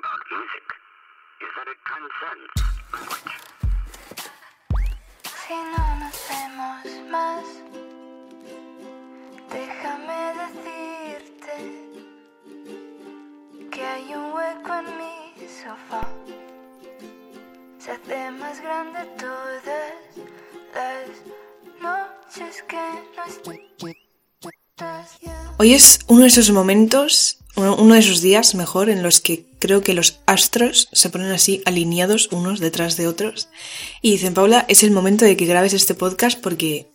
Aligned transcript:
about 0.00 0.22
music 0.32 0.66
is 1.44 1.50
that 1.56 1.68
it 1.72 1.80
transcends 1.90 2.52
language. 2.94 3.32
Si 5.42 5.56
no 5.72 5.84
nos 6.00 6.16
vemos 6.30 6.84
más, 7.14 7.44
déjame 9.56 10.20
decirte 10.42 11.56
que 13.70 13.82
hay 13.84 14.06
un 14.14 14.26
hueco 14.32 14.72
en 14.80 14.86
mi 14.98 15.16
sofá. 15.62 16.04
Se 17.78 17.90
hace 17.92 18.30
más 18.30 18.60
grande 18.62 19.00
todas 19.18 19.62
las 20.74 21.08
noches 21.82 22.62
que 22.68 22.84
no 23.16 23.24
estás. 23.26 25.18
Hoy 25.58 25.74
es 25.74 25.98
uno 26.06 26.22
de 26.22 26.28
esos 26.28 26.50
momentos, 26.52 27.38
uno 27.56 27.94
de 27.94 28.00
esos 28.00 28.22
días, 28.22 28.54
mejor, 28.54 28.88
en 28.88 29.02
los 29.02 29.20
que 29.20 29.49
creo 29.60 29.82
que 29.82 29.94
los 29.94 30.20
astros 30.26 30.88
se 30.92 31.10
ponen 31.10 31.30
así 31.30 31.62
alineados 31.66 32.28
unos 32.32 32.58
detrás 32.58 32.96
de 32.96 33.06
otros 33.06 33.48
y 34.02 34.10
dicen, 34.12 34.34
Paula, 34.34 34.64
es 34.68 34.82
el 34.82 34.90
momento 34.90 35.24
de 35.24 35.36
que 35.36 35.46
grabes 35.46 35.74
este 35.74 35.94
podcast 35.94 36.40
porque, 36.40 36.90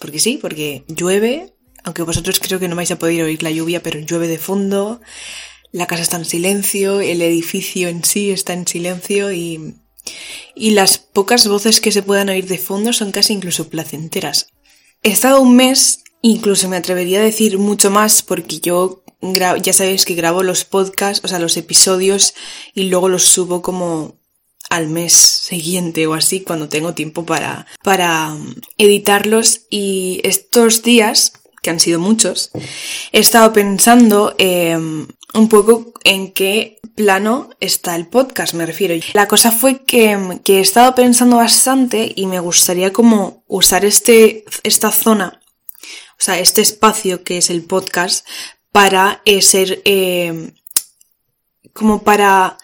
porque 0.00 0.18
sí, 0.18 0.38
porque 0.40 0.84
llueve, 0.88 1.54
aunque 1.84 2.02
vosotros 2.02 2.40
creo 2.40 2.58
que 2.58 2.66
no 2.66 2.74
vais 2.74 2.90
a 2.90 2.98
poder 2.98 3.22
oír 3.22 3.42
la 3.42 3.52
lluvia, 3.52 3.82
pero 3.82 4.00
llueve 4.00 4.26
de 4.26 4.38
fondo, 4.38 5.00
la 5.70 5.86
casa 5.86 6.02
está 6.02 6.16
en 6.16 6.24
silencio, 6.24 7.00
el 7.00 7.22
edificio 7.22 7.88
en 7.88 8.02
sí 8.02 8.30
está 8.30 8.54
en 8.54 8.66
silencio 8.66 9.30
y, 9.30 9.76
y 10.54 10.70
las 10.70 10.98
pocas 10.98 11.46
voces 11.46 11.80
que 11.80 11.92
se 11.92 12.02
puedan 12.02 12.30
oír 12.30 12.46
de 12.46 12.58
fondo 12.58 12.92
son 12.92 13.12
casi 13.12 13.34
incluso 13.34 13.68
placenteras. 13.68 14.48
He 15.02 15.10
estado 15.10 15.40
un 15.40 15.54
mes, 15.54 16.02
incluso 16.22 16.68
me 16.68 16.76
atrevería 16.76 17.20
a 17.20 17.24
decir 17.24 17.58
mucho 17.58 17.90
más, 17.90 18.22
porque 18.22 18.58
yo 18.60 19.04
ya 19.20 19.72
sabéis 19.72 20.04
que 20.04 20.14
grabo 20.14 20.42
los 20.42 20.64
podcasts, 20.64 21.24
o 21.24 21.28
sea, 21.28 21.38
los 21.38 21.56
episodios, 21.56 22.34
y 22.74 22.84
luego 22.84 23.08
los 23.08 23.24
subo 23.24 23.62
como 23.62 24.16
al 24.70 24.88
mes 24.88 25.12
siguiente 25.12 26.06
o 26.06 26.14
así, 26.14 26.42
cuando 26.42 26.68
tengo 26.68 26.94
tiempo 26.94 27.24
para, 27.24 27.66
para 27.82 28.32
um, 28.32 28.54
editarlos. 28.76 29.62
Y 29.70 30.20
estos 30.24 30.82
días, 30.82 31.32
que 31.62 31.70
han 31.70 31.80
sido 31.80 32.00
muchos, 32.00 32.50
he 33.12 33.20
estado 33.20 33.52
pensando 33.52 34.34
eh, 34.38 34.76
un 35.34 35.48
poco 35.48 35.92
en 36.04 36.32
qué 36.32 36.78
plano 36.94 37.50
está 37.60 37.94
el 37.96 38.06
podcast, 38.06 38.54
me 38.54 38.66
refiero. 38.66 38.94
La 39.14 39.28
cosa 39.28 39.52
fue 39.52 39.84
que, 39.84 40.40
que 40.44 40.58
he 40.58 40.60
estado 40.60 40.94
pensando 40.94 41.36
bastante 41.36 42.12
y 42.14 42.26
me 42.26 42.40
gustaría 42.40 42.92
como 42.92 43.44
usar 43.46 43.84
este, 43.84 44.44
esta 44.64 44.90
zona, 44.90 45.40
o 46.18 46.20
sea, 46.20 46.38
este 46.38 46.60
espacio 46.60 47.22
que 47.22 47.38
es 47.38 47.50
el 47.50 47.62
podcast, 47.62 48.26
para 48.72 49.22
eh, 49.24 49.42
ser 49.42 49.82
eh, 49.84 50.52
como 51.72 52.02
para 52.02 52.58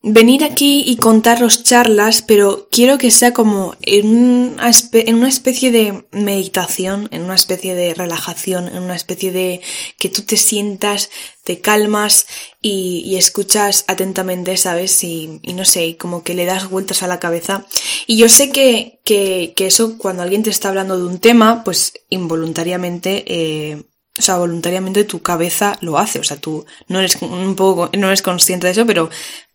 venir 0.00 0.44
aquí 0.44 0.84
y 0.86 0.96
contaros 0.96 1.64
charlas, 1.64 2.22
pero 2.22 2.68
quiero 2.70 2.98
que 2.98 3.10
sea 3.10 3.32
como 3.32 3.74
en 3.82 4.06
una, 4.06 4.70
en 4.92 5.14
una 5.16 5.28
especie 5.28 5.72
de 5.72 6.06
meditación, 6.12 7.08
en 7.10 7.22
una 7.22 7.34
especie 7.34 7.74
de 7.74 7.94
relajación, 7.94 8.68
en 8.68 8.82
una 8.82 8.94
especie 8.94 9.32
de 9.32 9.60
que 9.98 10.08
tú 10.08 10.22
te 10.22 10.36
sientas, 10.36 11.10
te 11.42 11.60
calmas 11.60 12.26
y, 12.62 13.16
escuchas 13.16 13.84
atentamente, 13.88 14.56
¿sabes? 14.56 15.02
Y, 15.02 15.40
y 15.42 15.54
no 15.54 15.64
sé, 15.64 15.96
como 15.96 16.22
que 16.22 16.34
le 16.34 16.44
das 16.44 16.70
vueltas 16.70 17.02
a 17.02 17.08
la 17.08 17.18
cabeza. 17.18 17.66
Y 18.06 18.16
yo 18.16 18.28
sé 18.28 18.50
que, 18.50 19.00
que, 19.04 19.52
que 19.56 19.66
eso 19.66 19.98
cuando 19.98 20.22
alguien 20.22 20.44
te 20.44 20.50
está 20.50 20.68
hablando 20.68 20.96
de 20.96 21.04
un 21.04 21.18
tema, 21.18 21.64
pues 21.64 21.94
involuntariamente... 22.08 23.24
Eh, 23.26 23.84
o 24.18 24.22
sea, 24.22 24.36
voluntariamente 24.36 25.04
tu 25.04 25.22
cabeza 25.22 25.78
lo 25.80 25.98
hace. 25.98 26.18
O 26.18 26.24
sea, 26.24 26.36
tú 26.36 26.66
no 26.88 26.98
eres 26.98 27.16
un 27.22 27.54
poco, 27.54 27.90
no 27.96 28.08
eres 28.08 28.22
consciente 28.22 28.66
de 28.66 28.72
eso, 28.72 28.86
pero, 28.86 29.10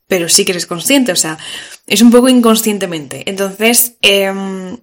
pero 0.07 0.29
sí 0.29 0.45
que 0.45 0.51
eres 0.51 0.65
consciente. 0.65 1.11
O 1.11 1.15
sea, 1.15 1.37
es 1.87 2.01
un 2.01 2.11
poco 2.11 2.29
inconscientemente. 2.29 3.29
Entonces, 3.29 3.97
em, 4.01 4.77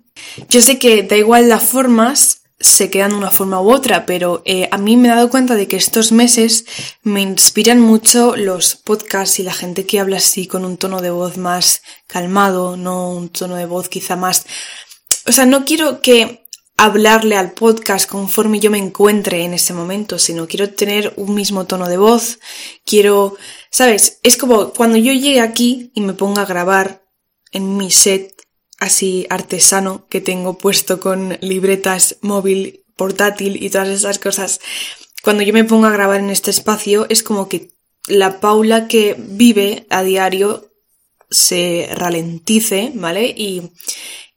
yo 0.49 0.61
sé 0.61 0.79
que 0.79 1.03
da 1.03 1.17
igual 1.17 1.49
las 1.49 1.63
formas, 1.63 2.43
se 2.61 2.91
quedan 2.91 3.13
de 3.13 3.17
una 3.17 3.31
forma 3.31 3.63
u 3.63 3.73
otra, 3.73 4.05
pero 4.05 4.43
eh, 4.45 4.69
a 4.71 4.77
mí 4.77 4.99
me 4.99 5.09
he 5.09 5.11
dado 5.11 5.31
cuenta 5.31 5.55
de 5.55 5.67
que 5.67 5.77
estos 5.77 6.13
meses 6.13 6.67
me 7.03 7.23
inspiran 7.23 7.81
mucho 7.81 8.37
los 8.37 8.77
podcasts 8.77 9.41
y 9.41 9.43
la 9.43 9.55
gente 9.55 9.87
que 9.87 9.99
habla 9.99 10.19
así 10.19 10.47
con 10.47 10.67
un 10.67 10.77
tono 10.77 11.01
de 11.01 11.11
voz 11.11 11.39
más 11.39 11.81
calmado, 12.07 12.77
no 12.77 13.11
un 13.11 13.31
tono 13.31 13.57
de 13.57 13.65
voz 13.65 13.89
quizá 13.89 14.15
más... 14.17 14.45
O 15.27 15.33
sea, 15.33 15.47
no 15.47 15.65
quiero 15.65 16.03
que 16.03 16.40
hablarle 16.85 17.37
al 17.37 17.53
podcast 17.53 18.09
conforme 18.09 18.59
yo 18.59 18.71
me 18.71 18.79
encuentre 18.79 19.45
en 19.45 19.53
ese 19.53 19.75
momento, 19.75 20.19
sino 20.19 20.49
quiero 20.49 20.71
tener 20.71 21.13
un 21.17 21.35
mismo 21.35 21.67
tono 21.67 21.89
de 21.89 21.99
voz, 21.99 22.39
quiero, 22.87 23.37
¿sabes? 23.71 24.19
Es 24.23 24.39
como 24.39 24.73
cuando 24.73 24.97
yo 24.97 25.13
llegue 25.13 25.43
aquí 25.43 25.93
y 25.95 26.01
me 26.01 26.15
ponga 26.15 26.43
a 26.43 26.47
grabar 26.47 27.05
en 27.53 27.77
mi 27.77 27.91
set 27.91 28.35
así 28.79 29.27
artesano 29.29 30.07
que 30.09 30.23
tengo 30.23 30.57
puesto 30.57 31.01
con 31.01 31.37
libretas 31.43 32.17
móvil, 32.23 32.87
portátil 32.97 33.63
y 33.63 33.69
todas 33.69 33.89
esas 33.89 34.19
cosas, 34.19 34.59
cuando 35.23 35.43
yo 35.43 35.53
me 35.53 35.65
ponga 35.65 35.89
a 35.89 35.93
grabar 35.93 36.21
en 36.21 36.31
este 36.31 36.51
espacio 36.51 37.05
es 37.11 37.23
como 37.23 37.47
que 37.47 37.73
la 38.09 38.41
Paula 38.41 38.89
que 38.89 39.17
vive 39.19 39.87
a 39.91 40.03
diario 40.03 40.73
se 41.29 41.91
ralentice, 41.93 42.91
¿vale? 42.95 43.27
Y, 43.27 43.71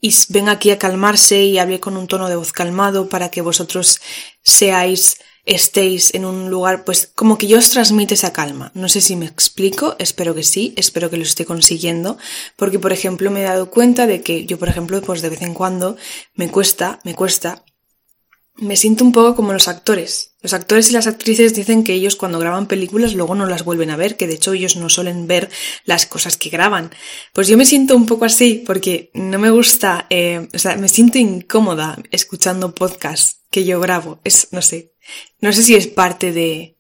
y 0.03 0.13
venga 0.27 0.51
aquí 0.51 0.69
a 0.69 0.77
calmarse 0.77 1.45
y 1.45 1.59
hable 1.59 1.79
con 1.79 1.95
un 1.95 2.07
tono 2.07 2.27
de 2.27 2.35
voz 2.35 2.51
calmado 2.51 3.07
para 3.07 3.31
que 3.31 3.39
vosotros 3.39 4.01
seáis, 4.43 5.17
estéis 5.45 6.13
en 6.13 6.25
un 6.25 6.49
lugar, 6.49 6.83
pues 6.83 7.09
como 7.15 7.37
que 7.37 7.47
yo 7.47 7.57
os 7.57 7.69
transmite 7.69 8.15
esa 8.15 8.33
calma. 8.33 8.69
No 8.75 8.89
sé 8.89 8.99
si 8.99 9.15
me 9.15 9.25
explico, 9.25 9.95
espero 9.99 10.35
que 10.35 10.43
sí, 10.43 10.73
espero 10.75 11.09
que 11.09 11.15
lo 11.15 11.23
esté 11.23 11.45
consiguiendo, 11.45 12.17
porque 12.57 12.79
por 12.79 12.91
ejemplo 12.91 13.31
me 13.31 13.39
he 13.39 13.45
dado 13.45 13.69
cuenta 13.69 14.05
de 14.05 14.21
que 14.21 14.45
yo, 14.45 14.59
por 14.59 14.67
ejemplo, 14.67 15.01
pues 15.01 15.21
de 15.21 15.29
vez 15.29 15.41
en 15.41 15.53
cuando 15.53 15.95
me 16.35 16.49
cuesta, 16.49 16.99
me 17.05 17.15
cuesta 17.15 17.63
me 18.55 18.75
siento 18.75 19.03
un 19.03 19.11
poco 19.11 19.35
como 19.35 19.53
los 19.53 19.67
actores. 19.67 20.32
Los 20.43 20.53
actores 20.53 20.89
y 20.89 20.93
las 20.93 21.07
actrices 21.07 21.55
dicen 21.55 21.85
que 21.85 21.93
ellos 21.93 22.17
cuando 22.17 22.37
graban 22.37 22.67
películas 22.67 23.13
luego 23.13 23.33
no 23.33 23.45
las 23.45 23.63
vuelven 23.63 23.89
a 23.89 23.95
ver, 23.95 24.17
que 24.17 24.27
de 24.27 24.33
hecho 24.33 24.51
ellos 24.51 24.75
no 24.75 24.89
suelen 24.89 25.25
ver 25.25 25.49
las 25.85 26.05
cosas 26.05 26.35
que 26.35 26.49
graban. 26.49 26.91
Pues 27.31 27.47
yo 27.47 27.57
me 27.57 27.65
siento 27.65 27.95
un 27.95 28.05
poco 28.05 28.25
así 28.25 28.61
porque 28.65 29.09
no 29.13 29.39
me 29.39 29.51
gusta, 29.51 30.05
eh, 30.09 30.49
o 30.53 30.59
sea, 30.59 30.75
me 30.75 30.89
siento 30.89 31.17
incómoda 31.17 31.97
escuchando 32.11 32.75
podcasts 32.75 33.39
que 33.49 33.63
yo 33.63 33.79
grabo. 33.79 34.19
Es, 34.25 34.49
no 34.51 34.61
sé, 34.61 34.93
no 35.39 35.53
sé 35.53 35.63
si 35.63 35.75
es 35.75 35.87
parte 35.87 36.33
de... 36.33 36.77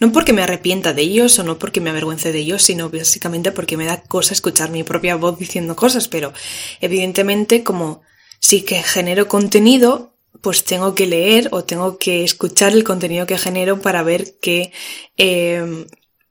No 0.00 0.10
porque 0.10 0.32
me 0.32 0.42
arrepienta 0.42 0.92
de 0.92 1.02
ellos 1.02 1.38
o 1.38 1.44
no 1.44 1.56
porque 1.56 1.80
me 1.80 1.90
avergüence 1.90 2.32
de 2.32 2.40
ellos, 2.40 2.62
sino 2.62 2.90
básicamente 2.90 3.52
porque 3.52 3.76
me 3.76 3.84
da 3.84 4.02
cosa 4.02 4.34
escuchar 4.34 4.70
mi 4.70 4.82
propia 4.82 5.14
voz 5.14 5.38
diciendo 5.38 5.76
cosas, 5.76 6.08
pero 6.08 6.32
evidentemente 6.80 7.62
como 7.62 8.02
sí 8.40 8.62
que 8.62 8.82
genero 8.82 9.28
contenido, 9.28 10.17
pues 10.40 10.64
tengo 10.64 10.94
que 10.94 11.06
leer 11.06 11.48
o 11.52 11.64
tengo 11.64 11.98
que 11.98 12.24
escuchar 12.24 12.72
el 12.72 12.84
contenido 12.84 13.26
que 13.26 13.38
genero 13.38 13.80
para 13.80 14.02
ver 14.02 14.36
qué, 14.40 14.72
eh, 15.16 15.86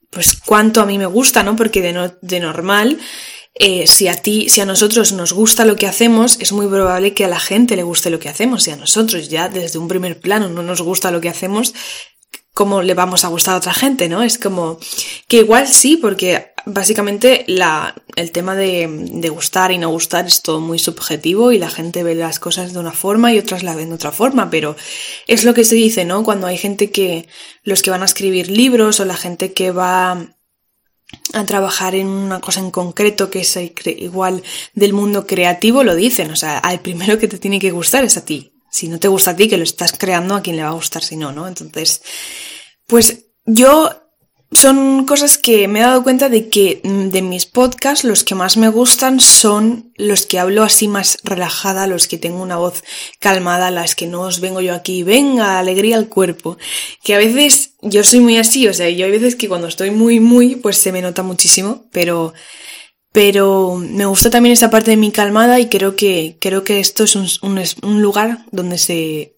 pues 0.10 0.40
cuánto 0.46 0.82
a 0.82 0.86
mí 0.86 0.98
me 0.98 1.06
gusta, 1.06 1.44
¿no? 1.44 1.56
Porque 1.56 1.82
de, 1.82 1.94
no, 1.94 2.14
de 2.22 2.40
normal, 2.40 3.00
eh, 3.56 3.88
si 3.88 4.08
a 4.08 4.16
ti, 4.16 4.50
si 4.50 4.62
a 4.62 4.66
nosotros 4.66 5.14
nos 5.14 5.34
gusta 5.34 5.66
lo 5.66 5.76
que 5.76 5.88
hacemos, 5.88 6.38
es 6.40 6.52
muy 6.52 6.68
probable 6.68 7.14
que 7.14 7.26
a 7.26 7.28
la 7.28 7.40
gente 7.40 7.76
le 7.76 7.84
guste 7.84 8.10
lo 8.10 8.20
que 8.20 8.30
hacemos. 8.30 8.64
Si 8.64 8.72
a 8.72 8.76
nosotros 8.76 9.30
ya 9.30 9.50
desde 9.50 9.80
un 9.80 9.88
primer 9.88 10.20
plano 10.20 10.50
no 10.50 10.64
nos 10.64 10.82
gusta 10.82 11.12
lo 11.12 11.22
que 11.22 11.30
hacemos, 11.30 11.74
¿cómo 12.54 12.82
le 12.82 12.94
vamos 12.94 13.26
a 13.26 13.30
gustar 13.30 13.56
a 13.56 13.58
otra 13.58 13.74
gente, 13.74 14.10
no? 14.10 14.24
Es 14.24 14.38
como 14.38 14.80
que 15.28 15.38
igual 15.38 15.68
sí, 15.68 15.98
porque 15.98 16.54
básicamente 16.68 17.46
la, 17.48 17.96
el 18.16 18.32
tema 18.32 18.56
de, 18.56 18.88
de, 18.90 19.30
gustar 19.30 19.72
y 19.72 19.78
no 19.78 19.90
gustar 19.90 20.28
es 20.28 20.42
todo 20.42 20.60
muy 20.60 20.80
subjetivo 20.80 21.52
y 21.52 21.60
la 21.60 21.70
gente 21.70 22.04
ve 22.04 22.14
las 22.14 22.40
cosas 22.40 22.74
de 22.74 22.80
una 22.80 22.92
forma 22.92 23.34
y 23.34 23.40
otras 23.40 23.64
la 23.64 23.76
ven 23.76 23.90
de 23.90 23.96
otra 23.96 24.12
forma, 24.12 24.50
pero 24.50 24.76
es 25.28 25.46
lo 25.46 25.54
que 25.54 25.64
se 25.64 25.76
dice, 25.76 26.04
¿no? 26.04 26.24
Cuando 26.24 26.46
hay 26.46 26.58
gente 26.58 26.92
que, 26.92 27.28
los 27.64 27.82
que 27.82 27.90
van 27.90 28.02
a 28.02 28.06
escribir 28.06 28.52
libros 28.52 29.00
o 29.00 29.06
la 29.06 29.16
gente 29.16 29.54
que 29.54 29.72
va 29.72 30.28
a 31.34 31.46
trabajar 31.46 31.96
en 31.96 32.08
una 32.08 32.42
cosa 32.42 32.60
en 32.60 32.70
concreto 32.70 33.30
que 33.30 33.40
es 33.40 33.58
igual 33.86 34.44
del 34.74 34.92
mundo 34.92 35.26
creativo, 35.26 35.84
lo 35.84 35.96
dicen, 35.96 36.32
o 36.32 36.36
sea, 36.36 36.58
al 36.58 36.82
primero 36.82 37.18
que 37.18 37.30
te 37.30 37.40
tiene 37.40 37.60
que 37.60 37.72
gustar 37.72 38.04
es 38.04 38.18
a 38.18 38.26
ti. 38.26 38.52
Si 38.70 38.90
no 38.90 39.00
te 39.00 39.08
gusta 39.08 39.32
a 39.32 39.36
ti, 39.36 39.48
que 39.48 39.58
lo 39.58 39.64
estás 39.64 39.94
creando, 39.98 40.36
a 40.36 40.42
quién 40.42 40.58
le 40.58 40.64
va 40.64 40.70
a 40.70 40.74
gustar 40.74 41.02
si 41.02 41.16
no, 41.16 41.32
¿no? 41.32 41.48
Entonces, 41.48 42.02
pues 42.86 43.28
yo 43.46 44.07
son 44.52 45.06
cosas 45.06 45.38
que 45.38 45.68
me 45.68 45.80
he 45.80 45.82
dado 45.82 46.04
cuenta 46.04 46.30
de 46.30 46.48
que 46.48 46.80
de 46.84 47.22
mis 47.22 47.46
podcasts 47.46 48.06
los 48.06 48.24
que 48.24 48.34
más 48.34 48.56
me 48.56 48.70
gustan 48.70 49.20
son 49.20 49.92
los 49.98 50.26
que 50.26 50.40
hablo 50.40 50.64
así 50.64 50.88
más 50.88 51.18
relajada, 51.24 51.86
los 51.86 52.08
que 52.08 52.18
tengo 52.18 52.42
una 52.42 52.56
voz 52.56 52.84
calmada, 53.20 53.72
las 53.72 53.96
que 53.96 54.08
no 54.08 54.22
os 54.22 54.40
vengo 54.40 54.62
yo 54.62 54.74
aquí, 54.74 55.04
venga, 55.04 55.60
alegría 55.60 55.98
al 55.98 56.08
cuerpo. 56.08 56.58
Que 57.04 57.14
a 57.14 57.18
veces 57.18 57.76
yo 57.82 58.04
soy 58.06 58.22
muy 58.22 58.38
así, 58.38 58.68
o 58.68 58.74
sea, 58.74 58.90
yo 58.90 59.06
hay 59.06 59.12
veces 59.12 59.36
que 59.36 59.50
cuando 59.50 59.68
estoy 59.68 59.92
muy, 59.92 60.22
muy, 60.22 60.56
pues 60.56 60.78
se 60.78 60.94
me 60.94 61.02
nota 61.02 61.24
muchísimo, 61.24 61.86
pero, 61.92 62.34
pero 63.12 63.76
me 63.76 64.06
gusta 64.06 64.30
también 64.30 64.54
esta 64.54 64.70
parte 64.70 64.92
de 64.92 64.98
mi 64.98 65.12
calmada 65.12 65.60
y 65.60 65.68
creo 65.68 65.98
que, 65.98 66.38
creo 66.40 66.64
que 66.64 66.80
esto 66.80 67.04
es 67.04 67.18
un, 67.18 67.28
un, 67.42 67.62
un 67.84 68.02
lugar 68.02 68.46
donde 68.52 68.78
se, 68.78 69.37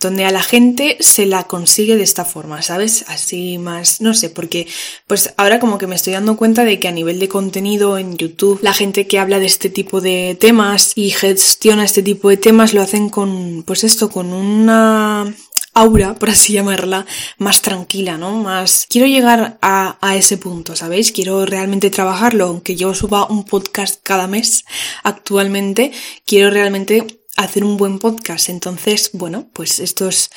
donde 0.00 0.24
a 0.24 0.30
la 0.30 0.42
gente 0.42 0.96
se 1.00 1.26
la 1.26 1.44
consigue 1.44 1.96
de 1.96 2.02
esta 2.02 2.24
forma, 2.24 2.62
¿sabes? 2.62 3.04
Así 3.08 3.58
más, 3.58 4.00
no 4.00 4.14
sé, 4.14 4.30
porque 4.30 4.66
pues 5.06 5.34
ahora 5.36 5.60
como 5.60 5.78
que 5.78 5.86
me 5.86 5.94
estoy 5.94 6.12
dando 6.12 6.36
cuenta 6.36 6.64
de 6.64 6.78
que 6.78 6.88
a 6.88 6.92
nivel 6.92 7.18
de 7.18 7.28
contenido 7.28 7.98
en 7.98 8.16
YouTube, 8.16 8.60
la 8.62 8.72
gente 8.72 9.06
que 9.06 9.18
habla 9.18 9.38
de 9.38 9.46
este 9.46 9.70
tipo 9.70 10.00
de 10.00 10.36
temas 10.38 10.92
y 10.94 11.10
gestiona 11.10 11.84
este 11.84 12.02
tipo 12.02 12.28
de 12.28 12.36
temas 12.36 12.74
lo 12.74 12.82
hacen 12.82 13.08
con, 13.08 13.62
pues 13.66 13.84
esto, 13.84 14.10
con 14.10 14.32
una 14.32 15.34
aura, 15.74 16.14
por 16.14 16.30
así 16.30 16.52
llamarla, 16.52 17.06
más 17.38 17.62
tranquila, 17.62 18.18
¿no? 18.18 18.32
Más... 18.32 18.86
Quiero 18.88 19.06
llegar 19.06 19.58
a, 19.62 19.98
a, 20.00 20.16
ese 20.16 20.36
punto, 20.36 20.74
¿sabéis? 20.76 21.12
Quiero 21.12 21.46
realmente 21.46 21.90
trabajarlo, 21.90 22.46
aunque 22.46 22.76
yo 22.76 22.94
suba 22.94 23.26
un 23.26 23.44
podcast 23.44 24.00
cada 24.02 24.26
mes 24.26 24.64
actualmente, 25.02 25.92
quiero 26.26 26.50
realmente 26.50 27.19
hacer 27.36 27.64
un 27.64 27.76
buen 27.76 27.98
podcast. 27.98 28.48
Entonces, 28.48 29.10
bueno, 29.12 29.50
pues 29.52 29.80
estos 29.80 30.30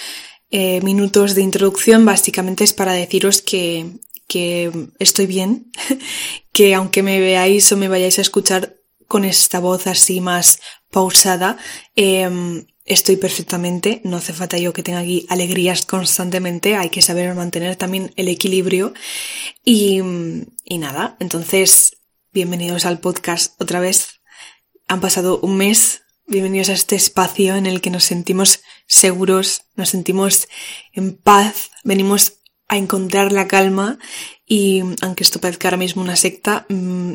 eh, 0.51 0.81
minutos 0.81 1.35
de 1.35 1.41
introducción 1.41 2.05
básicamente 2.05 2.63
es 2.63 2.73
para 2.73 2.93
deciros 2.93 3.41
que, 3.41 3.99
que 4.27 4.71
estoy 4.99 5.25
bien, 5.25 5.71
que 6.53 6.75
aunque 6.75 7.03
me 7.03 7.19
veáis 7.19 7.71
o 7.71 7.77
me 7.77 7.87
vayáis 7.87 8.19
a 8.19 8.21
escuchar 8.21 8.77
con 9.07 9.25
esta 9.25 9.59
voz 9.59 9.87
así 9.87 10.21
más 10.21 10.59
pausada, 10.91 11.57
eh, 11.95 12.65
estoy 12.85 13.15
perfectamente, 13.15 14.01
no 14.03 14.17
hace 14.17 14.33
falta 14.33 14.57
yo 14.57 14.73
que 14.73 14.83
tenga 14.83 14.99
aquí 14.99 15.25
alegrías 15.29 15.85
constantemente, 15.85 16.75
hay 16.75 16.89
que 16.89 17.01
saber 17.01 17.33
mantener 17.35 17.75
también 17.75 18.13
el 18.15 18.27
equilibrio. 18.27 18.93
Y, 19.63 20.01
y 20.65 20.77
nada, 20.77 21.15
entonces 21.19 21.97
bienvenidos 22.31 22.85
al 22.85 22.99
podcast 22.99 23.59
otra 23.61 23.79
vez, 23.79 24.21
han 24.87 25.01
pasado 25.01 25.39
un 25.39 25.57
mes, 25.57 26.02
bienvenidos 26.25 26.69
a 26.69 26.73
este 26.73 26.95
espacio 26.95 27.55
en 27.55 27.65
el 27.65 27.81
que 27.81 27.89
nos 27.89 28.05
sentimos 28.05 28.61
seguros, 28.87 29.63
nos 29.75 29.89
sentimos 29.89 30.47
en 30.93 31.15
paz, 31.15 31.71
venimos 31.83 32.39
a 32.67 32.77
encontrar 32.77 33.31
la 33.31 33.47
calma 33.47 33.99
y 34.45 34.81
aunque 35.01 35.23
esto 35.23 35.39
parezca 35.39 35.67
ahora 35.67 35.77
mismo 35.77 36.01
una 36.01 36.15
secta, 36.15 36.65
mm, 36.69 37.13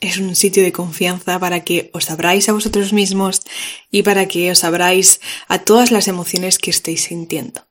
es 0.00 0.18
un 0.18 0.34
sitio 0.34 0.62
de 0.62 0.72
confianza 0.72 1.38
para 1.38 1.64
que 1.64 1.90
os 1.92 2.10
abráis 2.10 2.48
a 2.48 2.52
vosotros 2.52 2.92
mismos 2.92 3.42
y 3.90 4.02
para 4.02 4.26
que 4.26 4.50
os 4.50 4.64
abráis 4.64 5.20
a 5.48 5.58
todas 5.58 5.90
las 5.90 6.08
emociones 6.08 6.58
que 6.58 6.70
estéis 6.70 7.04
sintiendo. 7.04 7.66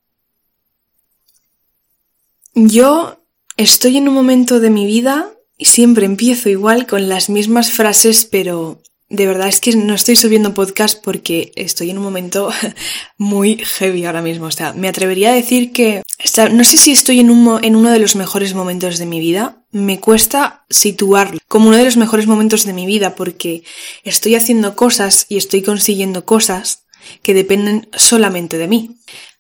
Yo 2.53 3.23
estoy 3.55 3.97
en 3.97 4.09
un 4.09 4.13
momento 4.13 4.59
de 4.59 4.69
mi 4.69 4.85
vida 4.85 5.31
y 5.57 5.65
siempre 5.65 6.05
empiezo 6.05 6.49
igual 6.49 6.85
con 6.85 7.07
las 7.07 7.29
mismas 7.29 7.71
frases, 7.71 8.25
pero 8.25 8.81
de 9.09 9.25
verdad 9.25 9.47
es 9.47 9.61
que 9.61 9.73
no 9.75 9.93
estoy 9.93 10.17
subiendo 10.17 10.53
podcast 10.53 11.01
porque 11.01 11.53
estoy 11.55 11.91
en 11.91 11.97
un 11.97 12.03
momento 12.03 12.49
muy 13.17 13.57
heavy 13.57 14.05
ahora 14.05 14.21
mismo. 14.21 14.47
O 14.47 14.51
sea, 14.51 14.73
me 14.73 14.89
atrevería 14.89 15.31
a 15.31 15.35
decir 15.35 15.71
que 15.71 16.03
no 16.51 16.63
sé 16.63 16.77
si 16.77 16.91
estoy 16.91 17.21
en, 17.21 17.29
un, 17.29 17.63
en 17.63 17.75
uno 17.75 17.89
de 17.91 17.99
los 17.99 18.15
mejores 18.15 18.53
momentos 18.53 18.97
de 18.97 19.05
mi 19.05 19.19
vida. 19.19 19.63
Me 19.71 19.99
cuesta 19.99 20.65
situarlo 20.69 21.39
como 21.47 21.69
uno 21.69 21.77
de 21.77 21.85
los 21.85 21.97
mejores 21.97 22.27
momentos 22.27 22.65
de 22.65 22.73
mi 22.73 22.85
vida 22.85 23.15
porque 23.15 23.63
estoy 24.03 24.35
haciendo 24.35 24.75
cosas 24.75 25.25
y 25.29 25.37
estoy 25.37 25.61
consiguiendo 25.61 26.25
cosas 26.25 26.85
que 27.21 27.33
dependen 27.33 27.87
solamente 27.93 28.57
de 28.57 28.67
mí. 28.67 28.97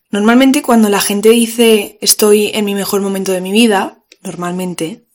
Normalmente 0.09 0.61
cuando 0.61 0.87
la 0.87 1.01
gente 1.01 1.29
dice 1.29 1.97
estoy 1.99 2.51
en 2.53 2.63
mi 2.63 2.75
mejor 2.75 3.01
momento 3.01 3.33
de 3.33 3.41
mi 3.41 3.51
vida, 3.51 4.05
normalmente 4.23 5.07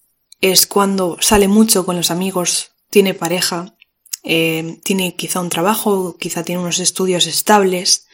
es 0.43 0.67
cuando 0.67 1.17
sale 1.21 1.49
mucho 1.49 1.87
con 1.87 1.97
los 1.97 2.11
amigos, 2.11 2.73
tiene 2.91 3.15
pareja, 3.15 3.75
eh, 4.25 4.79
tiene 4.85 5.17
quizá 5.17 5.41
un 5.41 5.49
trabajo, 5.49 6.17
quizá 6.17 6.45
tiene 6.45 6.61
unos 6.61 6.79
estudios 6.79 7.27
estables, 7.27 8.07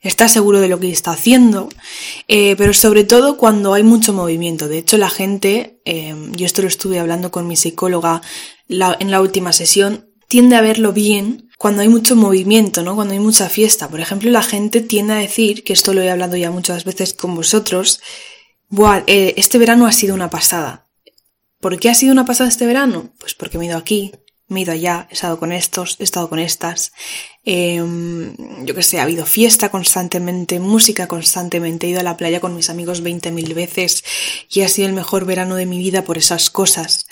está 0.00 0.28
seguro 0.28 0.60
de 0.60 0.68
lo 0.68 0.78
que 0.78 0.90
está 0.90 1.10
haciendo, 1.10 1.68
eh, 2.28 2.54
pero 2.56 2.72
sobre 2.72 3.02
todo 3.02 3.36
cuando 3.36 3.74
hay 3.74 3.82
mucho 3.82 4.12
movimiento. 4.12 4.68
De 4.68 4.78
hecho, 4.78 4.96
la 4.96 5.10
gente, 5.10 5.80
eh, 5.84 6.14
yo 6.32 6.46
esto 6.46 6.62
lo 6.62 6.68
estuve 6.68 7.00
hablando 7.00 7.32
con 7.32 7.48
mi 7.48 7.56
psicóloga 7.56 8.22
en 8.68 9.10
la 9.10 9.20
última 9.20 9.52
sesión, 9.52 10.08
tiende 10.28 10.56
a 10.56 10.60
verlo 10.60 10.92
bien 10.92 11.48
cuando 11.58 11.82
hay 11.82 11.88
mucho 11.88 12.14
movimiento, 12.14 12.82
¿no? 12.82 12.94
Cuando 12.94 13.14
hay 13.14 13.20
mucha 13.20 13.48
fiesta. 13.48 13.88
Por 13.88 14.00
ejemplo, 14.00 14.30
la 14.30 14.42
gente 14.42 14.80
tiende 14.80 15.14
a 15.14 15.18
decir, 15.18 15.64
que 15.64 15.72
esto 15.72 15.94
lo 15.94 16.02
he 16.02 16.10
hablado 16.10 16.36
ya 16.36 16.50
muchas 16.50 16.84
veces 16.84 17.14
con 17.14 17.34
vosotros, 17.34 18.00
Buah, 18.68 19.04
este 19.06 19.58
verano 19.58 19.86
ha 19.86 19.92
sido 19.92 20.14
una 20.14 20.28
pasada. 20.28 20.88
¿Por 21.60 21.78
qué 21.78 21.88
ha 21.88 21.94
sido 21.94 22.12
una 22.12 22.26
pasada 22.26 22.48
este 22.48 22.66
verano? 22.66 23.14
Pues 23.18 23.34
porque 23.34 23.58
me 23.58 23.64
he 23.64 23.68
ido 23.68 23.78
aquí, 23.78 24.12
me 24.48 24.60
he 24.60 24.62
ido 24.62 24.72
allá, 24.72 25.08
he 25.10 25.14
estado 25.14 25.38
con 25.38 25.52
estos, 25.52 25.96
he 25.98 26.04
estado 26.04 26.28
con 26.28 26.38
estas. 26.38 26.92
Em, 27.44 28.34
yo 28.64 28.74
que 28.74 28.82
sé, 28.82 28.98
ha 28.98 29.02
habido 29.02 29.26
fiesta 29.26 29.70
constantemente, 29.70 30.60
música 30.60 31.08
constantemente, 31.08 31.86
he 31.86 31.90
ido 31.90 32.00
a 32.00 32.04
la 32.04 32.16
playa 32.16 32.40
con 32.40 32.54
mis 32.54 32.70
amigos 32.70 33.02
20.000 33.02 33.54
veces 33.54 34.04
y 34.50 34.62
ha 34.62 34.68
sido 34.68 34.88
el 34.88 34.94
mejor 34.94 35.24
verano 35.24 35.56
de 35.56 35.66
mi 35.66 35.78
vida 35.78 36.04
por 36.04 36.18
esas 36.18 36.50
cosas. 36.50 37.06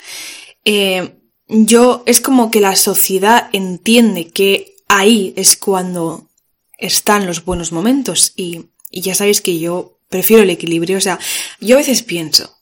Em, 0.63 1.11
yo, 1.47 2.03
es 2.05 2.21
como 2.21 2.51
que 2.51 2.61
la 2.61 2.75
sociedad 2.75 3.49
entiende 3.53 4.29
que 4.29 4.75
ahí 4.87 5.33
es 5.35 5.57
cuando 5.57 6.29
están 6.77 7.25
los 7.25 7.45
buenos 7.45 7.71
momentos 7.71 8.33
y, 8.35 8.65
y 8.91 9.01
ya 9.01 9.15
sabéis 9.15 9.41
que 9.41 9.59
yo 9.59 9.99
prefiero 10.09 10.43
el 10.43 10.49
equilibrio, 10.49 10.97
o 10.97 11.01
sea, 11.01 11.19
yo 11.59 11.75
a 11.75 11.79
veces 11.79 12.03
pienso, 12.03 12.57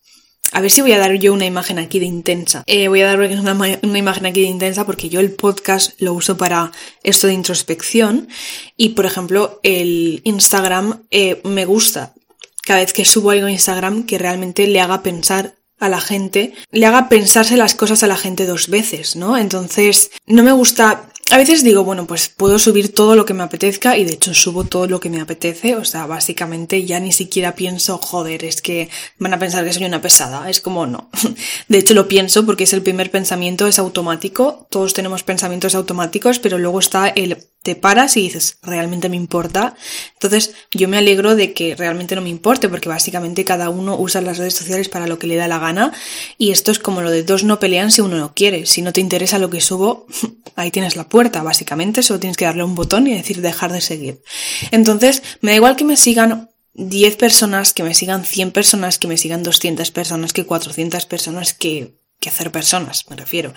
a 0.53 0.61
ver 0.61 0.69
si 0.69 0.81
voy 0.81 0.91
a 0.91 0.99
dar 0.99 1.13
yo 1.15 1.33
una 1.33 1.47
imagen 1.47 1.79
aquí 1.79 1.99
de 1.99 2.05
intensa. 2.05 2.63
Eh, 2.67 2.87
voy 2.87 3.01
a 3.01 3.07
dar 3.07 3.19
una, 3.19 3.97
imagen 3.97 4.25
aquí 4.27 4.41
de 4.41 4.47
intensa 4.47 4.85
porque 4.85 5.09
yo 5.09 5.19
el 5.19 5.31
podcast 5.31 5.99
lo 5.99 6.13
uso 6.13 6.37
para 6.37 6.71
esto 7.01 7.25
de 7.25 7.33
introspección 7.33 8.27
y, 8.77 8.89
por 8.89 9.07
ejemplo, 9.07 9.59
el 9.63 10.21
Instagram 10.23 11.01
eh, 11.09 11.41
me 11.43 11.65
gusta 11.65 12.13
cada 12.61 12.79
vez 12.81 12.93
que 12.93 13.03
subo 13.03 13.31
algo 13.31 13.47
a 13.47 13.51
Instagram 13.51 14.05
que 14.05 14.19
realmente 14.19 14.67
le 14.67 14.79
haga 14.79 15.01
pensar 15.01 15.55
a 15.79 15.89
la 15.89 15.99
gente, 15.99 16.53
le 16.71 16.85
haga 16.85 17.09
pensarse 17.09 17.57
las 17.57 17.73
cosas 17.73 18.03
a 18.03 18.07
la 18.07 18.15
gente 18.15 18.45
dos 18.45 18.69
veces, 18.69 19.15
¿no? 19.15 19.37
Entonces, 19.37 20.11
no 20.27 20.43
me 20.43 20.51
gusta 20.51 21.09
a 21.31 21.37
veces 21.37 21.63
digo, 21.63 21.83
bueno, 21.83 22.05
pues 22.05 22.29
puedo 22.29 22.59
subir 22.59 22.93
todo 22.93 23.15
lo 23.15 23.25
que 23.25 23.33
me 23.33 23.43
apetezca 23.43 23.97
y 23.97 24.03
de 24.03 24.13
hecho 24.13 24.33
subo 24.33 24.65
todo 24.65 24.87
lo 24.87 24.99
que 24.99 25.09
me 25.09 25.21
apetece, 25.21 25.75
o 25.75 25.85
sea, 25.85 26.05
básicamente 26.05 26.85
ya 26.85 26.99
ni 26.99 27.11
siquiera 27.11 27.55
pienso, 27.55 27.97
joder, 27.97 28.43
es 28.43 28.61
que 28.61 28.89
van 29.19 29.33
a 29.33 29.39
pensar 29.39 29.63
que 29.63 29.73
soy 29.73 29.85
una 29.85 30.01
pesada, 30.01 30.49
es 30.49 30.59
como 30.59 30.85
no. 30.85 31.09
De 31.69 31.77
hecho 31.77 31.93
lo 31.93 32.07
pienso 32.07 32.45
porque 32.45 32.65
es 32.65 32.73
el 32.73 32.81
primer 32.81 33.09
pensamiento, 33.09 33.67
es 33.67 33.79
automático, 33.79 34.67
todos 34.69 34.93
tenemos 34.93 35.23
pensamientos 35.23 35.75
automáticos, 35.75 36.39
pero 36.39 36.57
luego 36.57 36.79
está 36.79 37.07
el 37.07 37.37
te 37.63 37.75
paras 37.75 38.17
y 38.17 38.21
dices, 38.21 38.57
realmente 38.61 39.07
me 39.07 39.15
importa. 39.15 39.75
Entonces 40.15 40.53
yo 40.71 40.89
me 40.89 40.97
alegro 40.97 41.35
de 41.35 41.53
que 41.53 41.75
realmente 41.75 42.13
no 42.13 42.21
me 42.21 42.29
importe, 42.29 42.67
porque 42.67 42.89
básicamente 42.89 43.45
cada 43.45 43.69
uno 43.69 43.97
usa 43.97 44.21
las 44.21 44.37
redes 44.37 44.53
sociales 44.53 44.89
para 44.89 45.07
lo 45.07 45.17
que 45.17 45.27
le 45.27 45.37
da 45.37 45.47
la 45.47 45.59
gana. 45.59 45.93
Y 46.37 46.51
esto 46.51 46.71
es 46.71 46.79
como 46.79 47.01
lo 47.01 47.09
de 47.09 47.23
dos 47.23 47.45
no 47.45 47.59
pelean 47.59 47.89
si 47.89 48.01
uno 48.01 48.17
no 48.17 48.33
quiere. 48.35 48.65
Si 48.65 48.81
no 48.81 48.91
te 48.91 48.99
interesa 48.99 49.39
lo 49.39 49.49
que 49.49 49.61
subo, 49.61 50.05
ahí 50.57 50.71
tienes 50.71 50.97
la 50.97 51.07
puerta, 51.07 51.41
básicamente. 51.41 52.03
Solo 52.03 52.19
tienes 52.19 52.35
que 52.35 52.45
darle 52.45 52.65
un 52.65 52.75
botón 52.75 53.07
y 53.07 53.15
decir 53.15 53.41
dejar 53.41 53.71
de 53.71 53.79
seguir. 53.79 54.21
Entonces, 54.71 55.23
me 55.39 55.51
da 55.51 55.55
igual 55.55 55.77
que 55.77 55.85
me 55.85 55.95
sigan 55.95 56.49
10 56.73 57.15
personas, 57.15 57.71
que 57.71 57.83
me 57.83 57.93
sigan 57.93 58.25
100 58.25 58.51
personas, 58.51 58.97
que 58.97 59.07
me 59.07 59.17
sigan 59.17 59.41
200 59.41 59.89
personas, 59.91 60.33
que 60.33 60.45
400 60.45 61.05
personas, 61.05 61.53
que, 61.53 61.95
que 62.19 62.27
hacer 62.27 62.51
personas, 62.51 63.09
me 63.09 63.15
refiero. 63.15 63.53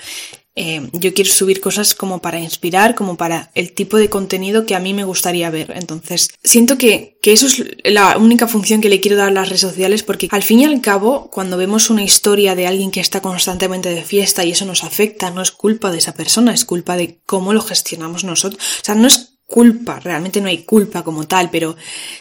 Eh, 0.57 0.89
yo 0.93 1.13
quiero 1.13 1.31
subir 1.31 1.61
cosas 1.61 1.95
como 1.95 2.21
para 2.21 2.41
inspirar, 2.41 2.95
como 2.95 3.17
para 3.17 3.51
el 3.55 3.73
tipo 3.73 3.99
de 3.99 4.09
contenido 4.09 4.65
que 4.65 4.75
a 4.75 4.81
mí 4.81 4.95
me 4.95 5.05
gustaría 5.05 5.51
ver. 5.51 5.73
Entonces, 5.77 6.31
siento 6.43 6.79
que, 6.79 7.19
que 7.21 7.33
eso 7.33 7.47
es 7.47 7.63
la 7.85 8.17
única 8.17 8.49
función 8.49 8.81
que 8.81 8.89
le 8.89 9.01
quiero 9.01 9.19
dar 9.19 9.29
a 9.29 9.33
las 9.33 9.49
redes 9.49 9.61
sociales 9.61 10.03
porque 10.03 10.29
al 10.31 10.43
fin 10.43 10.61
y 10.61 10.65
al 10.65 10.81
cabo, 10.81 11.31
cuando 11.31 11.59
vemos 11.59 11.91
una 11.91 12.03
historia 12.03 12.55
de 12.55 12.67
alguien 12.67 12.91
que 12.91 13.01
está 13.01 13.21
constantemente 13.21 13.91
de 13.91 14.03
fiesta 14.03 14.45
y 14.45 14.53
eso 14.53 14.65
nos 14.65 14.83
afecta, 14.83 15.31
no 15.31 15.43
es 15.43 15.51
culpa 15.51 15.93
de 15.93 15.99
esa 15.99 16.15
persona, 16.15 16.55
es 16.55 16.65
culpa 16.65 16.97
de 16.97 17.21
cómo 17.27 17.53
lo 17.53 17.61
gestionamos 17.61 18.25
nosotros. 18.25 18.63
O 18.81 18.85
sea, 18.85 18.95
no 18.95 19.07
es 19.07 19.36
culpa, 19.47 20.01
realmente 20.01 20.41
no 20.41 20.49
hay 20.49 20.65
culpa 20.65 21.05
como 21.05 21.27
tal, 21.27 21.51
pero 21.51 21.77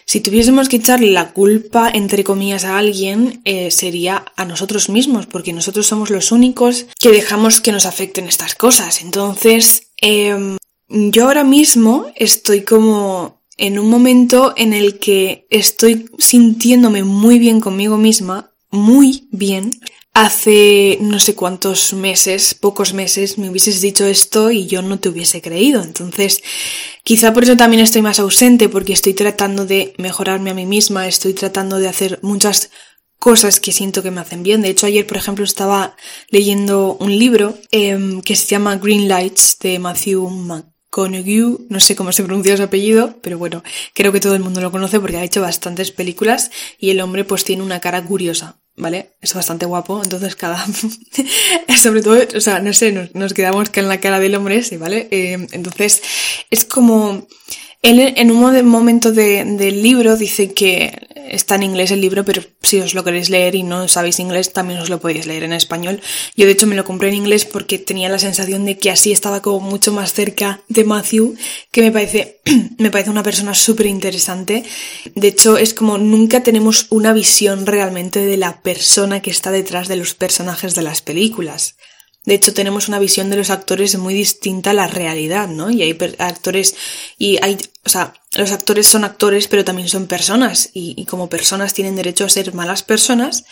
si 0.05 0.21
tuviésemos 0.21 0.69
que 0.69 0.77
echarle 0.77 1.11
la 1.11 1.33
culpa, 1.33 1.89
entre 1.89 2.23
comillas, 2.23 2.65
a 2.65 2.77
alguien, 2.77 3.41
eh, 3.45 3.71
sería 3.71 4.25
a 4.35 4.45
nosotros 4.45 4.89
mismos, 4.89 5.25
porque 5.25 5.53
nosotros 5.53 5.87
somos 5.87 6.09
los 6.09 6.31
únicos 6.31 6.85
que 6.99 7.09
dejamos 7.09 7.61
que 7.61 7.71
nos 7.71 7.85
afecten 7.85 8.27
estas 8.27 8.53
cosas. 8.55 9.01
Entonces, 9.01 9.91
em, 9.97 10.57
yo 10.87 11.25
ahora 11.25 11.43
mismo 11.43 12.07
estoy 12.15 12.61
como 12.61 13.41
en 13.57 13.79
un 13.79 13.89
momento 13.89 14.53
en 14.55 14.73
el 14.73 14.99
que 14.99 15.47
estoy 15.49 16.09
sintiéndome 16.19 17.03
muy 17.03 17.39
bien 17.39 17.59
conmigo 17.59 17.97
misma, 17.97 18.51
muy 18.69 19.27
bien, 19.31 19.71
hace 20.15 20.97
no 21.01 21.19
sé 21.19 21.35
cuántos 21.35 21.91
meses, 21.93 22.53
pocos 22.53 22.93
meses, 22.93 23.37
me 23.37 23.49
hubieses 23.49 23.81
dicho 23.81 24.05
esto 24.05 24.49
y 24.49 24.65
yo 24.65 24.81
no 24.81 24.97
te 24.97 25.09
hubiese 25.09 25.41
creído. 25.41 25.83
Entonces, 25.83 26.41
quizá 27.03 27.33
por 27.33 27.43
eso 27.43 27.57
también 27.57 27.83
estoy 27.83 28.01
más 28.01 28.19
ausente, 28.19 28.69
porque 28.69 28.93
estoy 28.93 29.13
tratando 29.13 29.65
de 29.65 29.93
mejorarme 29.97 30.51
a 30.51 30.53
mí 30.53 30.65
misma, 30.65 31.07
estoy 31.07 31.33
tratando 31.33 31.79
de 31.79 31.89
hacer 31.89 32.19
muchas 32.21 32.71
cosas 33.19 33.59
que 33.59 33.73
siento 33.73 34.03
que 34.03 34.11
me 34.11 34.21
hacen 34.21 34.41
bien. 34.41 34.61
De 34.61 34.69
hecho, 34.69 34.85
ayer, 34.85 35.05
por 35.05 35.17
ejemplo, 35.17 35.43
estaba 35.43 35.97
leyendo 36.29 36.95
un 37.01 37.19
libro 37.19 37.57
em, 37.71 38.21
que 38.21 38.37
se 38.37 38.47
llama 38.47 38.77
Green 38.77 39.09
Lights 39.09 39.57
de 39.59 39.79
Matthew 39.79 40.29
Konugu, 40.89 41.65
no 41.67 41.81
sé 41.81 41.93
cómo 41.97 42.13
se 42.13 42.23
pronuncia 42.23 42.55
su 42.55 42.63
apellido, 42.63 43.19
pero 43.21 43.37
bueno, 43.37 43.63
creo 43.93 44.13
que 44.13 44.21
todo 44.21 44.35
el 44.35 44.43
mundo 44.43 44.61
lo 44.61 44.71
conoce 44.71 45.01
porque 45.01 45.17
ha 45.17 45.25
hecho 45.25 45.41
bastantes 45.41 45.91
películas 45.91 46.51
y 46.79 46.91
el 46.91 47.01
hombre 47.01 47.25
pues 47.25 47.43
tiene 47.43 47.63
una 47.63 47.81
cara 47.81 48.01
curiosa, 48.01 48.61
¿vale? 48.77 49.11
Es 49.21 49.33
bastante 49.33 49.65
guapo, 49.65 50.01
entonces 50.03 50.35
cada... 50.35 50.65
Sobre 51.81 52.01
todo, 52.01 52.17
o 52.35 52.41
sea, 52.41 52.59
no 52.59 52.73
sé, 52.73 53.09
nos, 53.13 53.33
quedamos 53.33 53.69
con 53.69 53.87
la 53.87 53.99
cara 53.99 54.19
del 54.19 54.35
hombre 54.35 54.57
ese, 54.57 54.77
¿vale? 54.77 55.07
Eh, 55.11 55.47
entonces, 55.51 56.01
es 56.49 56.65
como... 56.65 57.27
Él 57.81 57.99
en 58.17 58.31
un 58.31 58.65
momento 58.65 59.11
del 59.11 59.83
libro 59.83 60.17
dice 60.17 60.53
que 60.53 61.07
está 61.29 61.55
en 61.55 61.63
inglés 61.63 61.91
el 61.91 62.01
libro, 62.01 62.23
pero 62.25 62.41
si 62.61 62.79
os 62.79 62.93
lo 62.93 63.03
queréis 63.03 63.29
leer 63.29 63.55
y 63.55 63.63
no 63.63 63.87
sabéis 63.87 64.19
inglés, 64.19 64.53
también 64.53 64.79
os 64.79 64.89
lo 64.89 64.99
podéis 64.99 65.25
leer 65.25 65.43
en 65.43 65.53
español. 65.53 66.01
Yo 66.35 66.45
de 66.45 66.51
hecho 66.51 66.67
me 66.67 66.75
lo 66.75 66.85
compré 66.85 67.09
en 67.09 67.15
inglés 67.15 67.45
porque 67.45 67.79
tenía 67.79 68.09
la 68.09 68.19
sensación 68.19 68.65
de 68.65 68.77
que 68.77 68.91
así 68.91 69.11
estaba 69.11 69.41
como 69.41 69.59
mucho 69.59 69.91
más 69.91 70.13
cerca 70.13 70.61
de 70.67 70.83
Matthew, 70.83 71.35
que 71.71 71.81
me 71.81 71.91
parece, 71.91 72.41
me 72.77 72.91
parece 72.91 73.09
una 73.09 73.23
persona 73.23 73.53
súper 73.53 73.85
interesante. 73.87 74.63
De 75.15 75.27
hecho, 75.27 75.57
es 75.57 75.73
como 75.73 75.97
nunca 75.97 76.43
tenemos 76.43 76.87
una 76.89 77.13
visión 77.13 77.65
realmente 77.65 78.25
de 78.25 78.37
la 78.37 78.61
persona 78.61 79.21
que 79.21 79.31
está 79.31 79.51
detrás 79.51 79.87
de 79.87 79.95
los 79.95 80.13
personajes 80.13 80.75
de 80.75 80.81
las 80.81 81.01
películas. 81.01 81.75
De 82.25 82.33
hecho, 82.33 82.53
tenemos 82.53 82.87
una 82.87 82.99
visión 82.99 83.29
de 83.29 83.37
los 83.37 83.51
actores 83.51 83.95
muy 83.97 84.13
distinta 84.13 84.71
a 84.71 84.73
la 84.73 84.87
realidad, 84.87 85.47
¿no? 85.47 85.69
Y 85.69 85.83
hay 85.83 85.97
actores, 86.17 86.75
y 87.17 87.37
hay, 87.43 87.57
o 87.85 87.89
sea, 87.89 88.13
los 88.35 88.51
actores 88.51 88.87
son 88.87 89.03
actores, 89.03 89.47
pero 89.47 89.63
también 89.63 89.87
son 89.87 90.07
personas, 90.07 90.71
y, 90.73 91.05
como 91.05 91.29
personas 91.29 91.75
tienen 91.75 91.95
derecho 91.95 92.25
a 92.25 92.29
ser 92.29 92.53
malas 92.53 92.81
personas. 92.81 93.45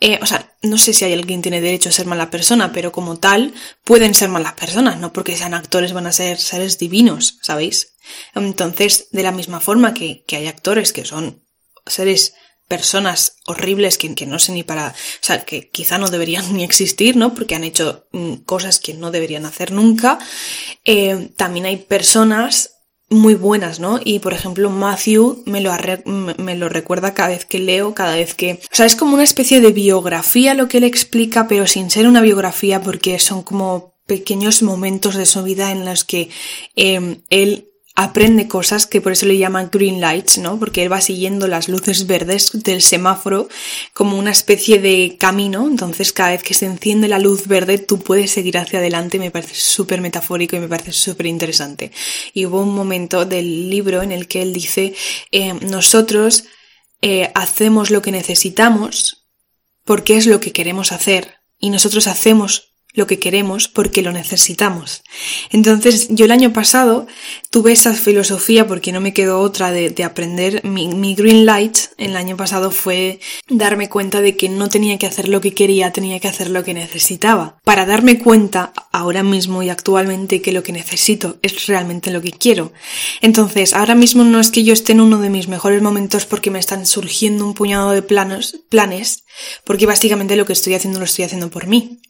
Eh, 0.00 0.18
o 0.22 0.26
sea, 0.26 0.52
no 0.62 0.78
sé 0.78 0.94
si 0.94 1.04
hay 1.04 1.12
alguien 1.12 1.42
tiene 1.42 1.60
derecho 1.60 1.90
a 1.90 1.92
ser 1.92 2.06
mala 2.06 2.30
persona, 2.30 2.72
pero 2.72 2.92
como 2.92 3.18
tal, 3.18 3.52
pueden 3.84 4.14
ser 4.14 4.30
malas 4.30 4.54
personas, 4.54 4.98
no 4.98 5.12
porque 5.12 5.36
sean 5.36 5.52
actores 5.52 5.92
van 5.92 6.06
a 6.06 6.12
ser 6.12 6.38
seres 6.38 6.78
divinos, 6.78 7.38
¿sabéis? 7.42 7.94
Entonces, 8.34 9.08
de 9.12 9.22
la 9.22 9.32
misma 9.32 9.60
forma 9.60 9.92
que, 9.92 10.24
que 10.26 10.36
hay 10.36 10.46
actores 10.46 10.92
que 10.92 11.04
son 11.04 11.42
seres 11.86 12.34
personas 12.68 13.36
horribles 13.46 13.98
que, 13.98 14.14
que, 14.14 14.26
no 14.26 14.38
sé 14.38 14.52
ni 14.52 14.62
para, 14.62 14.88
o 14.88 14.92
sea, 15.20 15.44
que 15.44 15.68
quizá 15.68 15.98
no 15.98 16.08
deberían 16.08 16.52
ni 16.56 16.64
existir, 16.64 17.16
¿no? 17.16 17.34
Porque 17.34 17.54
han 17.54 17.64
hecho 17.64 18.06
mm, 18.12 18.34
cosas 18.44 18.78
que 18.78 18.94
no 18.94 19.10
deberían 19.10 19.46
hacer 19.46 19.72
nunca. 19.72 20.18
Eh, 20.84 21.30
también 21.36 21.66
hay 21.66 21.76
personas 21.76 22.70
muy 23.10 23.34
buenas, 23.34 23.80
¿no? 23.80 24.00
Y 24.02 24.18
por 24.18 24.32
ejemplo, 24.32 24.70
Matthew 24.70 25.42
me 25.46 25.60
lo, 25.60 25.72
me 26.38 26.56
lo 26.56 26.68
recuerda 26.68 27.14
cada 27.14 27.28
vez 27.28 27.44
que 27.44 27.58
leo, 27.58 27.94
cada 27.94 28.16
vez 28.16 28.34
que... 28.34 28.54
O 28.54 28.74
sea, 28.74 28.86
es 28.86 28.96
como 28.96 29.14
una 29.14 29.24
especie 29.24 29.60
de 29.60 29.72
biografía 29.72 30.54
lo 30.54 30.68
que 30.68 30.78
él 30.78 30.84
explica, 30.84 31.46
pero 31.46 31.66
sin 31.66 31.90
ser 31.90 32.08
una 32.08 32.22
biografía 32.22 32.80
porque 32.80 33.18
son 33.18 33.42
como 33.42 33.94
pequeños 34.06 34.62
momentos 34.62 35.14
de 35.16 35.26
su 35.26 35.42
vida 35.42 35.70
en 35.70 35.84
los 35.84 36.04
que 36.04 36.28
eh, 36.76 37.20
él 37.30 37.68
aprende 37.96 38.48
cosas 38.48 38.86
que 38.86 39.00
por 39.00 39.12
eso 39.12 39.26
le 39.26 39.38
llaman 39.38 39.68
green 39.70 40.00
lights, 40.00 40.38
¿no? 40.38 40.58
Porque 40.58 40.82
él 40.82 40.92
va 40.92 41.00
siguiendo 41.00 41.46
las 41.46 41.68
luces 41.68 42.08
verdes 42.08 42.50
del 42.52 42.82
semáforo 42.82 43.48
como 43.92 44.18
una 44.18 44.32
especie 44.32 44.80
de 44.80 45.16
camino, 45.18 45.68
entonces 45.68 46.12
cada 46.12 46.30
vez 46.30 46.42
que 46.42 46.54
se 46.54 46.66
enciende 46.66 47.06
la 47.06 47.20
luz 47.20 47.46
verde 47.46 47.78
tú 47.78 48.00
puedes 48.00 48.32
seguir 48.32 48.58
hacia 48.58 48.80
adelante, 48.80 49.20
me 49.20 49.30
parece 49.30 49.54
súper 49.54 50.00
metafórico 50.00 50.56
y 50.56 50.60
me 50.60 50.68
parece 50.68 50.92
súper 50.92 51.26
interesante. 51.26 51.92
Y 52.32 52.46
hubo 52.46 52.60
un 52.60 52.74
momento 52.74 53.26
del 53.26 53.70
libro 53.70 54.02
en 54.02 54.10
el 54.10 54.26
que 54.26 54.42
él 54.42 54.52
dice, 54.52 54.94
eh, 55.30 55.54
nosotros 55.54 56.44
eh, 57.00 57.30
hacemos 57.34 57.90
lo 57.90 58.02
que 58.02 58.10
necesitamos 58.10 59.28
porque 59.84 60.16
es 60.16 60.26
lo 60.26 60.40
que 60.40 60.52
queremos 60.52 60.90
hacer 60.90 61.34
y 61.58 61.70
nosotros 61.70 62.08
hacemos 62.08 62.73
lo 62.94 63.08
que 63.08 63.18
queremos 63.18 63.66
porque 63.68 64.02
lo 64.02 64.12
necesitamos. 64.12 65.02
Entonces 65.50 66.06
yo 66.10 66.24
el 66.24 66.30
año 66.30 66.52
pasado 66.52 67.06
tuve 67.50 67.72
esa 67.72 67.92
filosofía 67.92 68.66
porque 68.68 68.92
no 68.92 69.00
me 69.00 69.12
quedó 69.12 69.40
otra 69.40 69.72
de, 69.72 69.92
aprender 70.04 70.64
mi, 70.64 71.14
green 71.14 71.44
light 71.44 71.76
el 71.98 72.16
año 72.16 72.36
pasado 72.36 72.70
fue 72.70 73.18
darme 73.48 73.88
cuenta 73.88 74.20
de 74.20 74.36
que 74.36 74.48
no 74.48 74.68
tenía 74.68 74.96
que 74.96 75.06
hacer 75.06 75.28
lo 75.28 75.40
que 75.40 75.54
quería, 75.54 75.92
tenía 75.92 76.20
que 76.20 76.28
hacer 76.28 76.50
lo 76.50 76.62
que 76.62 76.72
necesitaba. 76.72 77.58
Para 77.64 77.84
darme 77.84 78.18
cuenta 78.18 78.72
ahora 78.92 79.24
mismo 79.24 79.62
y 79.62 79.70
actualmente 79.70 80.40
que 80.40 80.52
lo 80.52 80.62
que 80.62 80.72
necesito 80.72 81.38
es 81.42 81.66
realmente 81.66 82.12
lo 82.12 82.22
que 82.22 82.30
quiero. 82.30 82.72
Entonces 83.20 83.74
ahora 83.74 83.96
mismo 83.96 84.22
no 84.22 84.38
es 84.38 84.50
que 84.50 84.62
yo 84.62 84.72
esté 84.72 84.92
en 84.92 85.00
uno 85.00 85.18
de 85.20 85.30
mis 85.30 85.48
mejores 85.48 85.82
momentos 85.82 86.26
porque 86.26 86.52
me 86.52 86.60
están 86.60 86.86
surgiendo 86.86 87.44
un 87.44 87.54
puñado 87.54 87.90
de 87.90 88.02
planos, 88.02 88.60
planes, 88.68 89.24
porque 89.64 89.86
básicamente 89.86 90.36
lo 90.36 90.46
que 90.46 90.52
estoy 90.52 90.74
haciendo 90.74 91.00
lo 91.00 91.06
estoy 91.06 91.24
haciendo 91.24 91.50
por 91.50 91.66
mí. 91.66 92.00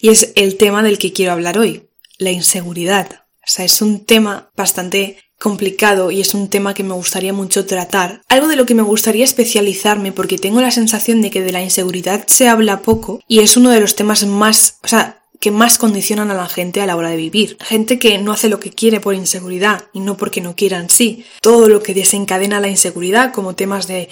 Y 0.00 0.08
es 0.08 0.32
el 0.36 0.56
tema 0.56 0.82
del 0.82 0.98
que 0.98 1.12
quiero 1.12 1.32
hablar 1.32 1.58
hoy, 1.58 1.88
la 2.18 2.30
inseguridad. 2.30 3.24
O 3.42 3.52
sea, 3.52 3.64
es 3.64 3.82
un 3.82 4.04
tema 4.04 4.50
bastante 4.56 5.18
complicado 5.40 6.10
y 6.10 6.20
es 6.20 6.34
un 6.34 6.48
tema 6.48 6.74
que 6.74 6.84
me 6.84 6.94
gustaría 6.94 7.32
mucho 7.32 7.64
tratar. 7.64 8.22
Algo 8.28 8.46
de 8.46 8.56
lo 8.56 8.66
que 8.66 8.74
me 8.74 8.82
gustaría 8.82 9.24
especializarme 9.24 10.12
porque 10.12 10.38
tengo 10.38 10.60
la 10.60 10.70
sensación 10.70 11.22
de 11.22 11.30
que 11.30 11.42
de 11.42 11.52
la 11.52 11.62
inseguridad 11.62 12.24
se 12.26 12.48
habla 12.48 12.82
poco 12.82 13.20
y 13.26 13.40
es 13.40 13.56
uno 13.56 13.70
de 13.70 13.80
los 13.80 13.96
temas 13.96 14.24
más, 14.26 14.78
o 14.84 14.88
sea, 14.88 15.20
que 15.40 15.50
más 15.50 15.78
condicionan 15.78 16.30
a 16.30 16.34
la 16.34 16.46
gente 16.46 16.82
a 16.82 16.86
la 16.86 16.96
hora 16.96 17.08
de 17.08 17.16
vivir. 17.16 17.56
Gente 17.60 17.98
que 17.98 18.18
no 18.18 18.32
hace 18.32 18.50
lo 18.50 18.60
que 18.60 18.70
quiere 18.70 19.00
por 19.00 19.14
inseguridad 19.14 19.84
y 19.94 20.00
no 20.00 20.18
porque 20.18 20.42
no 20.42 20.54
quieran 20.54 20.90
sí. 20.90 21.24
Todo 21.40 21.70
lo 21.70 21.82
que 21.82 21.94
desencadena 21.94 22.60
la 22.60 22.68
inseguridad, 22.68 23.32
como 23.32 23.54
temas 23.54 23.86
de 23.88 24.10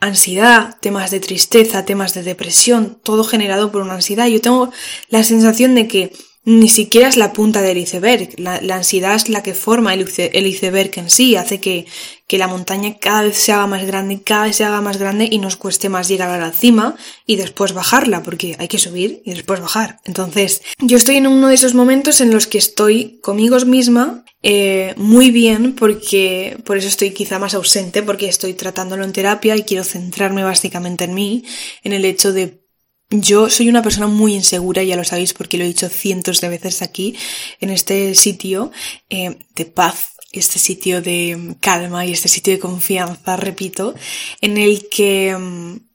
ansiedad, 0.00 0.76
temas 0.80 1.10
de 1.10 1.20
tristeza, 1.20 1.84
temas 1.84 2.14
de 2.14 2.22
depresión, 2.22 2.98
todo 3.02 3.24
generado 3.24 3.72
por 3.72 3.82
una 3.82 3.94
ansiedad. 3.94 4.26
Yo 4.26 4.40
tengo 4.40 4.70
la 5.08 5.22
sensación 5.22 5.74
de 5.74 5.88
que 5.88 6.12
ni 6.46 6.68
siquiera 6.68 7.08
es 7.08 7.16
la 7.16 7.32
punta 7.32 7.60
del 7.60 7.76
iceberg. 7.76 8.38
La, 8.38 8.60
ansiedad 8.74 9.16
es 9.16 9.28
la 9.28 9.42
que 9.42 9.52
forma 9.52 9.92
el, 9.92 10.02
iceberg 10.46 10.92
en 10.96 11.10
sí, 11.10 11.34
hace 11.34 11.58
que, 11.58 11.86
que, 12.28 12.38
la 12.38 12.46
montaña 12.46 12.98
cada 12.98 13.22
vez 13.22 13.36
se 13.36 13.52
haga 13.52 13.66
más 13.66 13.84
grande, 13.84 14.22
cada 14.22 14.44
vez 14.44 14.54
se 14.54 14.64
haga 14.64 14.80
más 14.80 14.96
grande 14.96 15.28
y 15.28 15.38
nos 15.38 15.56
cueste 15.56 15.88
más 15.88 16.06
llegar 16.06 16.30
a 16.30 16.38
la 16.38 16.52
cima 16.52 16.94
y 17.26 17.34
después 17.34 17.72
bajarla, 17.72 18.22
porque 18.22 18.54
hay 18.60 18.68
que 18.68 18.78
subir 18.78 19.22
y 19.24 19.34
después 19.34 19.60
bajar. 19.60 19.98
Entonces, 20.04 20.62
yo 20.78 20.96
estoy 20.96 21.16
en 21.16 21.26
uno 21.26 21.48
de 21.48 21.54
esos 21.54 21.74
momentos 21.74 22.20
en 22.20 22.30
los 22.30 22.46
que 22.46 22.58
estoy 22.58 23.18
conmigo 23.22 23.58
misma 23.66 24.24
eh, 24.42 24.94
muy 24.96 25.32
bien 25.32 25.74
porque 25.74 26.56
por 26.64 26.76
eso 26.76 26.86
estoy 26.86 27.10
quizá 27.10 27.40
más 27.40 27.54
ausente 27.54 28.04
porque 28.04 28.28
estoy 28.28 28.54
tratándolo 28.54 29.02
en 29.02 29.12
terapia 29.12 29.56
y 29.56 29.64
quiero 29.64 29.82
centrarme 29.82 30.44
básicamente 30.44 31.04
en 31.04 31.14
mí, 31.14 31.44
en 31.82 31.92
el 31.92 32.04
hecho 32.04 32.32
de 32.32 32.65
yo 33.10 33.50
soy 33.50 33.68
una 33.68 33.82
persona 33.82 34.06
muy 34.06 34.34
insegura, 34.34 34.82
ya 34.82 34.96
lo 34.96 35.04
sabéis 35.04 35.32
porque 35.32 35.58
lo 35.58 35.64
he 35.64 35.68
dicho 35.68 35.88
cientos 35.88 36.40
de 36.40 36.48
veces 36.48 36.82
aquí, 36.82 37.16
en 37.60 37.70
este 37.70 38.14
sitio 38.14 38.72
eh, 39.10 39.38
de 39.54 39.64
paz, 39.64 40.12
este 40.32 40.58
sitio 40.58 41.02
de 41.02 41.56
calma 41.60 42.04
y 42.04 42.12
este 42.12 42.28
sitio 42.28 42.52
de 42.52 42.58
confianza, 42.58 43.36
repito, 43.36 43.94
en 44.40 44.58
el 44.58 44.88
que 44.88 45.36
mm, 45.36 45.85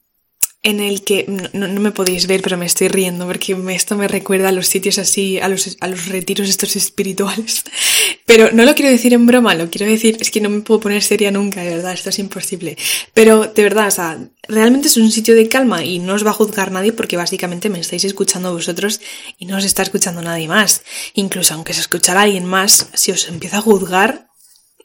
en 0.63 0.79
el 0.79 1.03
que 1.03 1.25
no, 1.53 1.67
me 1.67 1.91
podéis 1.91 2.27
ver, 2.27 2.43
pero 2.43 2.55
me 2.55 2.67
estoy 2.67 2.87
riendo 2.87 3.25
porque 3.25 3.57
esto 3.69 3.95
me 3.95 4.07
recuerda 4.07 4.49
a 4.49 4.51
los 4.51 4.67
sitios 4.67 4.99
así, 4.99 5.39
a 5.39 5.47
los, 5.47 5.75
a 5.79 5.87
los 5.87 6.05
retiros 6.07 6.49
estos 6.49 6.75
espirituales. 6.75 7.63
Pero 8.27 8.51
no 8.53 8.63
lo 8.63 8.75
quiero 8.75 8.91
decir 8.91 9.13
en 9.13 9.25
broma, 9.25 9.55
lo 9.55 9.69
quiero 9.69 9.91
decir, 9.91 10.17
es 10.21 10.29
que 10.29 10.39
no 10.39 10.49
me 10.49 10.61
puedo 10.61 10.79
poner 10.79 11.01
seria 11.01 11.31
nunca, 11.31 11.61
de 11.61 11.75
verdad, 11.75 11.93
esto 11.93 12.09
es 12.09 12.19
imposible. 12.19 12.77
Pero 13.13 13.47
de 13.47 13.63
verdad, 13.63 13.87
o 13.87 13.91
sea, 13.91 14.19
realmente 14.47 14.87
es 14.87 14.97
un 14.97 15.11
sitio 15.11 15.35
de 15.35 15.49
calma 15.49 15.83
y 15.83 15.99
no 15.99 16.13
os 16.13 16.25
va 16.25 16.29
a 16.29 16.33
juzgar 16.33 16.71
nadie 16.71 16.93
porque 16.93 17.17
básicamente 17.17 17.69
me 17.69 17.79
estáis 17.79 18.05
escuchando 18.05 18.53
vosotros 18.53 19.01
y 19.37 19.47
no 19.47 19.57
os 19.57 19.65
está 19.65 19.81
escuchando 19.81 20.21
nadie 20.21 20.47
más. 20.47 20.83
Incluso 21.15 21.55
aunque 21.55 21.73
se 21.73 21.81
escuchara 21.81 22.21
alguien 22.21 22.45
más, 22.45 22.87
si 22.93 23.11
os 23.11 23.27
empieza 23.27 23.57
a 23.57 23.61
juzgar, 23.61 24.29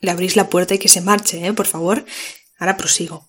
le 0.00 0.10
abrís 0.10 0.36
la 0.36 0.48
puerta 0.48 0.74
y 0.74 0.78
que 0.78 0.88
se 0.88 1.02
marche, 1.02 1.46
¿eh? 1.46 1.52
Por 1.52 1.66
favor. 1.66 2.04
Ahora 2.58 2.76
prosigo. 2.76 3.28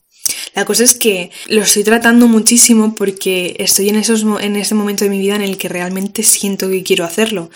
La 0.55 0.65
cosa 0.65 0.83
es 0.83 0.95
que 0.95 1.31
lo 1.47 1.61
estoy 1.61 1.83
tratando 1.83 2.27
muchísimo 2.27 2.95
porque 2.95 3.55
estoy 3.59 3.89
en, 3.89 3.95
esos, 3.95 4.25
en 4.41 4.55
ese 4.55 4.75
momento 4.75 5.03
de 5.03 5.09
mi 5.09 5.19
vida 5.19 5.35
en 5.35 5.41
el 5.41 5.57
que 5.57 5.69
realmente 5.69 6.23
siento 6.23 6.69
que 6.69 6.83
quiero 6.83 7.05
hacerlo. 7.05 7.49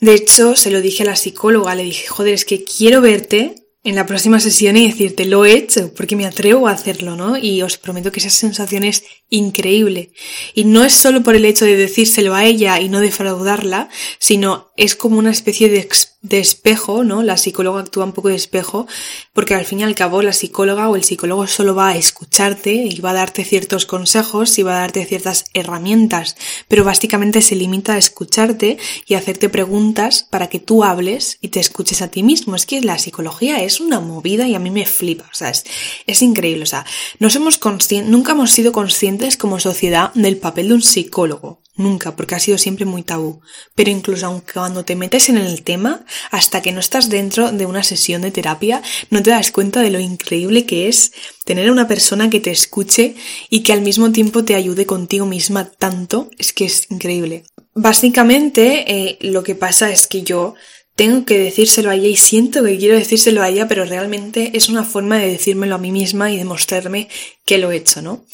De 0.00 0.14
hecho, 0.14 0.56
se 0.56 0.70
lo 0.70 0.82
dije 0.82 1.02
a 1.02 1.06
la 1.06 1.16
psicóloga, 1.16 1.74
le 1.74 1.84
dije, 1.84 2.06
joder, 2.06 2.34
es 2.34 2.44
que 2.44 2.64
quiero 2.64 3.00
verte 3.00 3.66
en 3.86 3.94
la 3.94 4.04
próxima 4.04 4.40
sesión 4.40 4.76
y 4.76 4.88
decirte, 4.88 5.24
lo 5.26 5.44
he 5.44 5.52
hecho, 5.52 5.94
porque 5.94 6.16
me 6.16 6.26
atrevo 6.26 6.66
a 6.66 6.72
hacerlo, 6.72 7.14
¿no? 7.14 7.38
Y 7.38 7.62
os 7.62 7.78
prometo 7.78 8.10
que 8.10 8.18
esa 8.18 8.30
sensación 8.30 8.82
es 8.82 9.04
increíble. 9.30 10.10
Y 10.54 10.64
no 10.64 10.82
es 10.82 10.92
solo 10.92 11.22
por 11.22 11.36
el 11.36 11.44
hecho 11.44 11.64
de 11.64 11.76
decírselo 11.76 12.34
a 12.34 12.44
ella 12.44 12.80
y 12.80 12.88
no 12.88 13.00
defraudarla, 13.00 13.88
sino 14.18 14.65
es 14.76 14.94
como 14.96 15.18
una 15.18 15.30
especie 15.30 15.68
de 15.68 16.38
espejo, 16.38 17.04
¿no? 17.04 17.22
La 17.22 17.36
psicóloga 17.36 17.80
actúa 17.80 18.04
un 18.04 18.12
poco 18.12 18.28
de 18.28 18.34
espejo, 18.34 18.86
porque 19.32 19.54
al 19.54 19.64
fin 19.64 19.80
y 19.80 19.84
al 19.84 19.94
cabo 19.94 20.22
la 20.22 20.32
psicóloga 20.32 20.88
o 20.88 20.96
el 20.96 21.04
psicólogo 21.04 21.46
solo 21.46 21.74
va 21.74 21.88
a 21.88 21.96
escucharte 21.96 22.72
y 22.72 23.00
va 23.00 23.10
a 23.10 23.14
darte 23.14 23.44
ciertos 23.44 23.86
consejos 23.86 24.58
y 24.58 24.62
va 24.62 24.76
a 24.76 24.80
darte 24.80 25.04
ciertas 25.04 25.44
herramientas, 25.54 26.36
pero 26.68 26.84
básicamente 26.84 27.42
se 27.42 27.56
limita 27.56 27.94
a 27.94 27.98
escucharte 27.98 28.78
y 29.06 29.14
a 29.14 29.18
hacerte 29.18 29.48
preguntas 29.48 30.26
para 30.28 30.48
que 30.48 30.60
tú 30.60 30.84
hables 30.84 31.38
y 31.40 31.48
te 31.48 31.60
escuches 31.60 32.02
a 32.02 32.08
ti 32.08 32.22
mismo. 32.22 32.56
Es 32.56 32.66
que 32.66 32.80
la 32.80 32.98
psicología 32.98 33.62
es 33.62 33.80
una 33.80 34.00
movida 34.00 34.46
y 34.48 34.54
a 34.54 34.58
mí 34.58 34.70
me 34.70 34.86
flipa, 34.86 35.24
o 35.24 35.34
sea, 35.34 35.50
es, 35.50 35.64
es 36.06 36.22
increíble, 36.22 36.64
o 36.64 36.66
sea, 36.66 36.84
no 37.18 37.30
somos 37.30 37.60
nunca 38.04 38.32
hemos 38.32 38.52
sido 38.52 38.72
conscientes 38.72 39.36
como 39.36 39.60
sociedad 39.60 40.12
del 40.14 40.36
papel 40.36 40.68
de 40.68 40.74
un 40.74 40.82
psicólogo. 40.82 41.60
Nunca, 41.76 42.16
porque 42.16 42.34
ha 42.34 42.40
sido 42.40 42.58
siempre 42.58 42.84
muy 42.84 43.02
tabú. 43.02 43.40
Pero 43.74 43.90
incluso 43.90 44.26
aunque 44.26 44.54
cuando 44.54 44.84
te 44.84 44.96
metes 44.96 45.28
en 45.28 45.36
el 45.36 45.62
tema, 45.62 46.04
hasta 46.30 46.62
que 46.62 46.72
no 46.72 46.80
estás 46.80 47.08
dentro 47.08 47.52
de 47.52 47.66
una 47.66 47.82
sesión 47.82 48.22
de 48.22 48.30
terapia, 48.30 48.82
no 49.10 49.22
te 49.22 49.30
das 49.30 49.50
cuenta 49.50 49.82
de 49.82 49.90
lo 49.90 50.00
increíble 50.00 50.66
que 50.66 50.88
es 50.88 51.12
tener 51.44 51.68
a 51.68 51.72
una 51.72 51.88
persona 51.88 52.30
que 52.30 52.40
te 52.40 52.50
escuche 52.50 53.14
y 53.50 53.60
que 53.60 53.72
al 53.72 53.82
mismo 53.82 54.10
tiempo 54.12 54.44
te 54.44 54.54
ayude 54.54 54.86
contigo 54.86 55.26
misma 55.26 55.70
tanto, 55.70 56.30
es 56.38 56.52
que 56.52 56.64
es 56.64 56.90
increíble. 56.90 57.44
Básicamente, 57.74 58.84
eh, 58.90 59.18
lo 59.20 59.42
que 59.42 59.54
pasa 59.54 59.90
es 59.90 60.06
que 60.06 60.22
yo 60.22 60.54
tengo 60.96 61.26
que 61.26 61.38
decírselo 61.38 61.90
a 61.90 61.94
ella 61.94 62.08
y 62.08 62.16
siento 62.16 62.64
que 62.64 62.78
quiero 62.78 62.96
decírselo 62.96 63.42
a 63.42 63.50
ella, 63.50 63.68
pero 63.68 63.84
realmente 63.84 64.50
es 64.54 64.70
una 64.70 64.82
forma 64.82 65.18
de 65.18 65.28
decírmelo 65.28 65.74
a 65.74 65.78
mí 65.78 65.92
misma 65.92 66.32
y 66.32 66.38
demostrarme 66.38 67.08
que 67.44 67.58
lo 67.58 67.70
he 67.70 67.76
hecho, 67.76 68.00
¿no? 68.00 68.24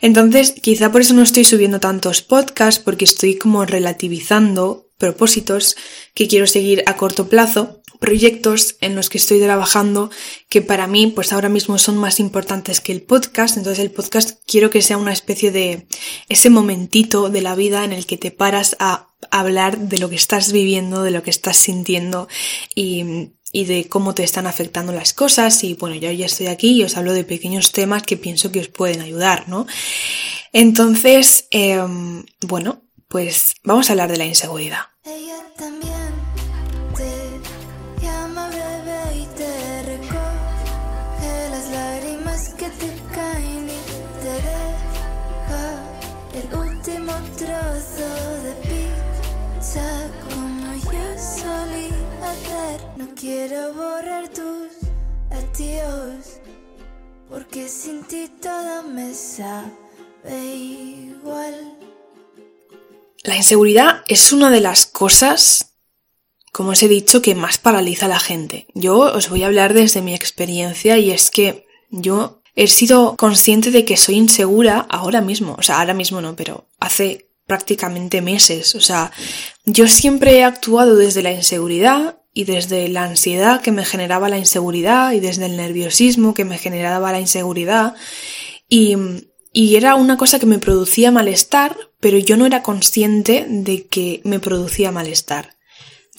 Entonces, 0.00 0.52
quizá 0.52 0.92
por 0.92 1.00
eso 1.00 1.14
no 1.14 1.22
estoy 1.22 1.44
subiendo 1.44 1.80
tantos 1.80 2.22
podcasts, 2.22 2.80
porque 2.82 3.04
estoy 3.04 3.36
como 3.36 3.66
relativizando 3.66 4.86
propósitos 4.98 5.76
que 6.14 6.28
quiero 6.28 6.46
seguir 6.46 6.84
a 6.86 6.96
corto 6.96 7.28
plazo 7.28 7.82
proyectos 8.02 8.76
en 8.80 8.96
los 8.96 9.08
que 9.08 9.18
estoy 9.18 9.38
trabajando 9.38 10.10
que 10.48 10.60
para 10.60 10.88
mí 10.88 11.06
pues 11.06 11.32
ahora 11.32 11.48
mismo 11.48 11.78
son 11.78 11.96
más 11.96 12.18
importantes 12.18 12.80
que 12.80 12.90
el 12.90 13.00
podcast. 13.00 13.56
Entonces 13.56 13.78
el 13.78 13.92
podcast 13.92 14.40
quiero 14.44 14.70
que 14.70 14.82
sea 14.82 14.98
una 14.98 15.12
especie 15.12 15.52
de 15.52 15.86
ese 16.28 16.50
momentito 16.50 17.30
de 17.30 17.42
la 17.42 17.54
vida 17.54 17.84
en 17.84 17.92
el 17.92 18.04
que 18.04 18.18
te 18.18 18.32
paras 18.32 18.74
a 18.80 19.11
hablar 19.30 19.78
de 19.78 19.98
lo 19.98 20.10
que 20.10 20.16
estás 20.16 20.52
viviendo, 20.52 21.02
de 21.02 21.10
lo 21.10 21.22
que 21.22 21.30
estás 21.30 21.56
sintiendo 21.56 22.28
y, 22.74 23.30
y 23.52 23.66
de 23.66 23.88
cómo 23.88 24.14
te 24.14 24.24
están 24.24 24.46
afectando 24.46 24.92
las 24.92 25.12
cosas. 25.12 25.62
Y 25.62 25.74
bueno, 25.74 25.94
yo 25.96 26.10
ya 26.10 26.26
estoy 26.26 26.46
aquí 26.48 26.72
y 26.72 26.84
os 26.84 26.96
hablo 26.96 27.12
de 27.12 27.24
pequeños 27.24 27.72
temas 27.72 28.02
que 28.02 28.16
pienso 28.16 28.50
que 28.50 28.60
os 28.60 28.68
pueden 28.68 29.00
ayudar, 29.00 29.48
¿no? 29.48 29.66
Entonces, 30.52 31.46
em, 31.50 32.24
bueno, 32.40 32.82
pues 33.08 33.54
vamos 33.62 33.88
a 33.88 33.92
hablar 33.92 34.10
de 34.10 34.18
la 34.18 34.24
inseguridad. 34.24 34.80
Quiero 53.22 53.72
borrar 53.72 54.28
tus 54.30 54.90
adiós, 55.30 56.40
porque 57.30 57.68
sin 57.68 58.02
ti 58.02 58.28
me 58.92 59.14
sabe 59.14 60.54
igual. 60.56 61.78
La 63.22 63.36
inseguridad 63.36 64.02
es 64.08 64.32
una 64.32 64.50
de 64.50 64.60
las 64.60 64.86
cosas, 64.86 65.76
como 66.50 66.70
os 66.70 66.82
he 66.82 66.88
dicho, 66.88 67.22
que 67.22 67.36
más 67.36 67.58
paraliza 67.58 68.06
a 68.06 68.08
la 68.08 68.18
gente. 68.18 68.66
Yo 68.74 68.98
os 68.98 69.28
voy 69.28 69.44
a 69.44 69.46
hablar 69.46 69.72
desde 69.72 70.02
mi 70.02 70.16
experiencia 70.16 70.98
y 70.98 71.12
es 71.12 71.30
que 71.30 71.64
yo 71.90 72.42
he 72.56 72.66
sido 72.66 73.16
consciente 73.16 73.70
de 73.70 73.84
que 73.84 73.96
soy 73.96 74.16
insegura 74.16 74.84
ahora 74.90 75.20
mismo. 75.20 75.54
O 75.56 75.62
sea, 75.62 75.78
ahora 75.78 75.94
mismo 75.94 76.20
no, 76.20 76.34
pero 76.34 76.66
hace 76.80 77.28
prácticamente 77.46 78.20
meses. 78.20 78.74
O 78.74 78.80
sea, 78.80 79.12
yo 79.64 79.86
siempre 79.86 80.38
he 80.38 80.44
actuado 80.44 80.96
desde 80.96 81.22
la 81.22 81.30
inseguridad 81.30 82.18
y 82.34 82.44
desde 82.44 82.88
la 82.88 83.04
ansiedad 83.04 83.60
que 83.60 83.72
me 83.72 83.84
generaba 83.84 84.28
la 84.28 84.38
inseguridad 84.38 85.12
y 85.12 85.20
desde 85.20 85.46
el 85.46 85.56
nerviosismo 85.56 86.34
que 86.34 86.44
me 86.44 86.58
generaba 86.58 87.12
la 87.12 87.20
inseguridad 87.20 87.94
y, 88.68 88.96
y 89.52 89.76
era 89.76 89.94
una 89.96 90.16
cosa 90.16 90.38
que 90.38 90.46
me 90.46 90.58
producía 90.58 91.10
malestar, 91.10 91.76
pero 92.00 92.16
yo 92.18 92.36
no 92.36 92.46
era 92.46 92.62
consciente 92.62 93.46
de 93.48 93.86
que 93.86 94.22
me 94.24 94.40
producía 94.40 94.90
malestar. 94.90 95.56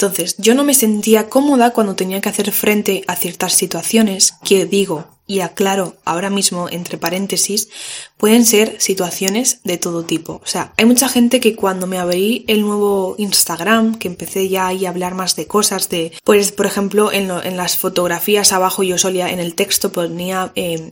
Entonces, 0.04 0.36
yo 0.38 0.54
no 0.54 0.66
me 0.66 0.74
sentía 0.74 1.30
cómoda 1.30 1.72
cuando 1.72 1.96
tenía 1.96 2.20
que 2.20 2.28
hacer 2.28 2.52
frente 2.52 3.06
a 3.08 3.16
ciertas 3.16 3.54
situaciones 3.54 4.34
que 4.44 4.66
digo 4.66 5.06
y 5.26 5.40
aclaro 5.40 5.96
ahora 6.04 6.30
mismo 6.30 6.68
entre 6.70 6.98
paréntesis, 6.98 7.70
pueden 8.18 8.46
ser 8.46 8.76
situaciones 8.82 9.62
de 9.64 9.78
todo 9.78 10.04
tipo. 10.04 10.42
O 10.44 10.46
sea, 10.46 10.74
hay 10.76 10.84
mucha 10.84 11.08
gente 11.08 11.40
que 11.40 11.56
cuando 11.56 11.88
me 11.88 12.00
abrí 12.00 12.44
el 12.50 12.64
nuevo 12.64 13.16
Instagram, 13.18 13.96
que 13.96 14.10
empecé 14.10 14.50
ya 14.50 14.68
ahí 14.68 14.86
a 14.86 14.90
hablar 14.90 15.16
más 15.16 15.38
de 15.38 15.48
cosas, 15.48 15.88
de, 15.88 16.12
pues 16.26 16.52
por 16.52 16.66
ejemplo, 16.66 17.10
en, 17.14 17.30
las 17.56 17.78
fotografías 17.78 18.52
abajo 18.52 18.84
yo 18.84 18.98
solía, 18.98 19.30
en 19.30 19.40
el 19.40 19.56
texto 19.56 19.94
ponía... 19.94 20.52
Eh, 20.56 20.92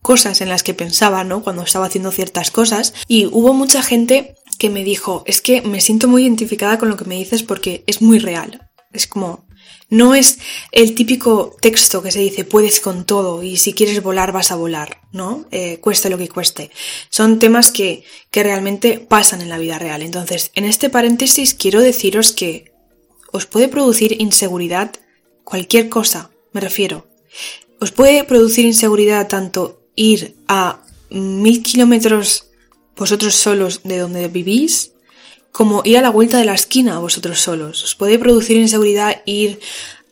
cosas 0.00 0.40
en 0.40 0.48
las 0.48 0.62
que 0.62 0.74
pensaba, 0.74 1.24
¿no? 1.24 1.42
Cuando 1.42 1.62
estaba 1.62 1.86
haciendo 1.86 2.12
ciertas 2.12 2.50
cosas. 2.50 2.94
Y 3.08 3.26
hubo 3.26 3.52
mucha 3.52 3.82
gente 3.82 4.36
que 4.58 4.70
me 4.70 4.84
dijo, 4.84 5.22
es 5.26 5.40
que 5.40 5.62
me 5.62 5.80
siento 5.80 6.08
muy 6.08 6.24
identificada 6.24 6.78
con 6.78 6.88
lo 6.88 6.96
que 6.96 7.04
me 7.04 7.16
dices 7.16 7.42
porque 7.42 7.84
es 7.86 8.02
muy 8.02 8.18
real. 8.18 8.68
Es 8.92 9.06
como, 9.06 9.46
no 9.90 10.14
es 10.14 10.38
el 10.72 10.94
típico 10.94 11.56
texto 11.60 12.02
que 12.02 12.10
se 12.10 12.18
dice 12.18 12.44
puedes 12.44 12.80
con 12.80 13.04
todo 13.04 13.42
y 13.42 13.56
si 13.56 13.72
quieres 13.72 14.02
volar 14.02 14.32
vas 14.32 14.50
a 14.50 14.56
volar, 14.56 15.00
¿no? 15.12 15.46
Eh, 15.50 15.78
cueste 15.80 16.10
lo 16.10 16.18
que 16.18 16.28
cueste. 16.28 16.70
Son 17.08 17.38
temas 17.38 17.70
que, 17.70 18.04
que 18.30 18.42
realmente 18.42 18.98
pasan 18.98 19.40
en 19.40 19.48
la 19.48 19.58
vida 19.58 19.78
real. 19.78 20.02
Entonces, 20.02 20.50
en 20.54 20.64
este 20.64 20.90
paréntesis 20.90 21.54
quiero 21.54 21.80
deciros 21.80 22.32
que 22.32 22.72
os 23.32 23.46
puede 23.46 23.68
producir 23.68 24.20
inseguridad 24.20 24.92
cualquier 25.44 25.88
cosa, 25.88 26.30
me 26.52 26.60
refiero. 26.60 27.06
Os 27.80 27.92
puede 27.92 28.24
producir 28.24 28.66
inseguridad 28.66 29.28
tanto 29.28 29.80
ir 29.94 30.36
a 30.48 30.82
mil 31.10 31.62
kilómetros 31.62 32.47
vosotros 32.98 33.34
solos 33.34 33.80
de 33.84 33.98
donde 33.98 34.28
vivís, 34.28 34.92
como 35.52 35.82
ir 35.84 35.98
a 35.98 36.02
la 36.02 36.10
vuelta 36.10 36.38
de 36.38 36.44
la 36.44 36.54
esquina 36.54 36.98
vosotros 36.98 37.40
solos. 37.40 37.82
Os 37.82 37.94
puede 37.94 38.18
producir 38.18 38.56
inseguridad 38.56 39.22
ir 39.24 39.60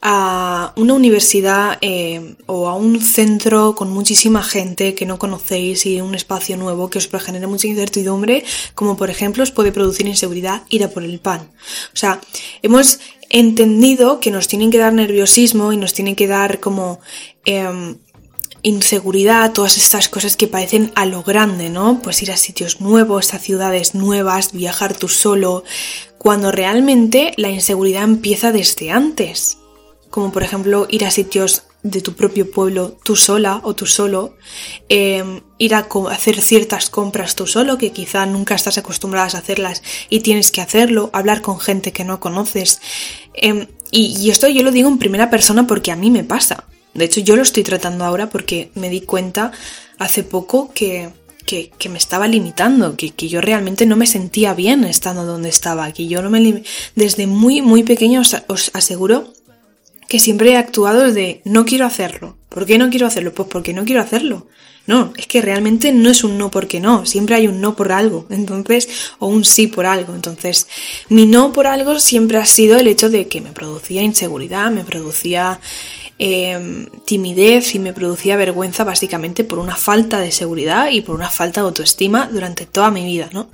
a 0.08 0.72
una 0.76 0.94
universidad 0.94 1.78
eh, 1.80 2.36
o 2.46 2.68
a 2.68 2.76
un 2.76 3.00
centro 3.00 3.74
con 3.74 3.90
muchísima 3.90 4.42
gente 4.42 4.94
que 4.94 5.06
no 5.06 5.18
conocéis 5.18 5.86
y 5.86 6.00
un 6.00 6.14
espacio 6.14 6.56
nuevo 6.56 6.90
que 6.90 6.98
os 6.98 7.08
genere 7.08 7.46
mucha 7.46 7.66
incertidumbre, 7.66 8.44
como 8.74 8.96
por 8.96 9.10
ejemplo 9.10 9.42
os 9.42 9.50
puede 9.50 9.72
producir 9.72 10.06
inseguridad 10.06 10.62
ir 10.68 10.84
a 10.84 10.90
por 10.90 11.02
el 11.02 11.18
pan. 11.18 11.50
O 11.92 11.96
sea, 11.96 12.20
hemos 12.62 13.00
entendido 13.30 14.20
que 14.20 14.30
nos 14.30 14.46
tienen 14.46 14.70
que 14.70 14.78
dar 14.78 14.92
nerviosismo 14.92 15.72
y 15.72 15.76
nos 15.76 15.92
tienen 15.92 16.14
que 16.14 16.28
dar 16.28 16.60
como 16.60 17.00
em, 17.44 17.96
inseguridad, 18.62 19.52
todas 19.52 19.76
estas 19.76 20.08
cosas 20.08 20.36
que 20.36 20.48
parecen 20.48 20.92
a 20.94 21.06
lo 21.06 21.22
grande, 21.22 21.70
¿no? 21.70 22.00
Pues 22.02 22.22
ir 22.22 22.32
a 22.32 22.36
sitios 22.36 22.80
nuevos, 22.80 23.34
a 23.34 23.38
ciudades 23.38 23.94
nuevas, 23.94 24.52
viajar 24.52 24.96
tú 24.96 25.08
solo, 25.08 25.64
cuando 26.18 26.50
realmente 26.50 27.32
la 27.36 27.50
inseguridad 27.50 28.04
empieza 28.04 28.52
desde 28.52 28.90
antes. 28.90 29.58
Como 30.10 30.32
por 30.32 30.42
ejemplo 30.42 30.86
ir 30.90 31.04
a 31.04 31.10
sitios 31.10 31.64
de 31.82 32.00
tu 32.00 32.14
propio 32.14 32.50
pueblo 32.50 32.96
tú 33.04 33.14
sola 33.14 33.60
o 33.62 33.74
tú 33.74 33.86
solo, 33.86 34.36
em, 34.88 35.42
ir 35.58 35.74
a 35.74 35.86
hacer 36.10 36.40
ciertas 36.40 36.90
compras 36.90 37.36
tú 37.36 37.46
solo 37.46 37.78
que 37.78 37.92
quizá 37.92 38.26
nunca 38.26 38.54
estás 38.54 38.78
acostumbrada 38.78 39.28
a 39.32 39.38
hacerlas 39.38 39.82
y 40.10 40.20
tienes 40.20 40.50
que 40.50 40.60
hacerlo, 40.60 41.10
hablar 41.12 41.42
con 41.42 41.60
gente 41.60 41.92
que 41.92 42.04
no 42.04 42.18
conoces. 42.18 42.80
Em, 43.34 43.68
y, 43.90 44.16
y 44.18 44.30
esto 44.30 44.48
yo 44.48 44.62
lo 44.62 44.72
digo 44.72 44.88
en 44.88 44.98
primera 44.98 45.30
persona 45.30 45.66
porque 45.66 45.92
a 45.92 45.96
mí 45.96 46.10
me 46.10 46.24
pasa. 46.24 46.64
De 46.96 47.04
hecho, 47.04 47.20
yo 47.20 47.36
lo 47.36 47.42
estoy 47.42 47.62
tratando 47.62 48.04
ahora 48.04 48.30
porque 48.30 48.70
me 48.74 48.88
di 48.88 49.02
cuenta 49.02 49.52
hace 49.98 50.22
poco 50.22 50.70
que, 50.74 51.10
que, 51.44 51.88
me 51.88 51.98
estaba 51.98 52.26
limitando, 52.26 52.96
que, 52.96 53.10
que, 53.10 53.28
yo 53.28 53.40
realmente 53.40 53.86
no 53.86 53.96
me 53.96 54.06
sentía 54.06 54.54
bien 54.54 54.84
estando 54.84 55.24
donde 55.24 55.48
estaba, 55.48 55.92
que 55.92 56.06
yo 56.06 56.22
no 56.22 56.30
me... 56.30 56.62
Desde 56.94 57.26
muy, 57.26 57.62
muy 57.62 57.82
pequeño 57.82 58.20
os, 58.20 58.36
os 58.48 58.70
aseguro 58.74 59.32
que 60.08 60.18
siempre 60.18 60.52
he 60.52 60.56
actuado 60.56 61.12
de 61.12 61.42
no 61.44 61.64
quiero 61.64 61.86
hacerlo. 61.86 62.36
¿Por 62.48 62.66
qué 62.66 62.78
no 62.78 62.90
quiero 62.90 63.06
hacerlo? 63.06 63.34
Pues 63.34 63.48
porque 63.48 63.72
no 63.72 63.84
quiero 63.84 64.00
hacerlo. 64.00 64.46
No, 64.86 65.12
es 65.16 65.26
que 65.26 65.42
realmente 65.42 65.92
no 65.92 66.10
es 66.10 66.22
un 66.22 66.38
no 66.38 66.50
porque 66.50 66.78
no, 66.78 67.06
siempre 67.06 67.34
hay 67.34 67.48
un 67.48 67.60
no 67.60 67.74
por 67.74 67.90
algo, 67.90 68.26
entonces, 68.30 68.88
o 69.18 69.26
un 69.26 69.44
sí 69.44 69.66
por 69.66 69.86
algo. 69.86 70.14
Entonces, 70.14 70.68
mi 71.08 71.26
no 71.26 71.52
por 71.52 71.66
algo 71.66 71.98
siempre 71.98 72.38
ha 72.38 72.46
sido 72.46 72.78
el 72.78 72.86
hecho 72.86 73.10
de 73.10 73.26
que 73.26 73.40
me 73.40 73.52
producía 73.52 74.02
inseguridad, 74.02 74.70
me 74.70 74.84
producía 74.84 75.60
Em, 76.18 76.86
timidez 77.04 77.74
y 77.74 77.78
me 77.78 77.92
producía 77.92 78.36
vergüenza 78.36 78.84
básicamente 78.84 79.44
por 79.44 79.58
una 79.58 79.76
falta 79.76 80.18
de 80.18 80.32
seguridad 80.32 80.88
y 80.90 81.02
por 81.02 81.14
una 81.14 81.28
falta 81.28 81.60
de 81.60 81.66
autoestima 81.66 82.30
durante 82.32 82.64
toda 82.64 82.90
mi 82.90 83.04
vida, 83.04 83.28
¿no? 83.34 83.50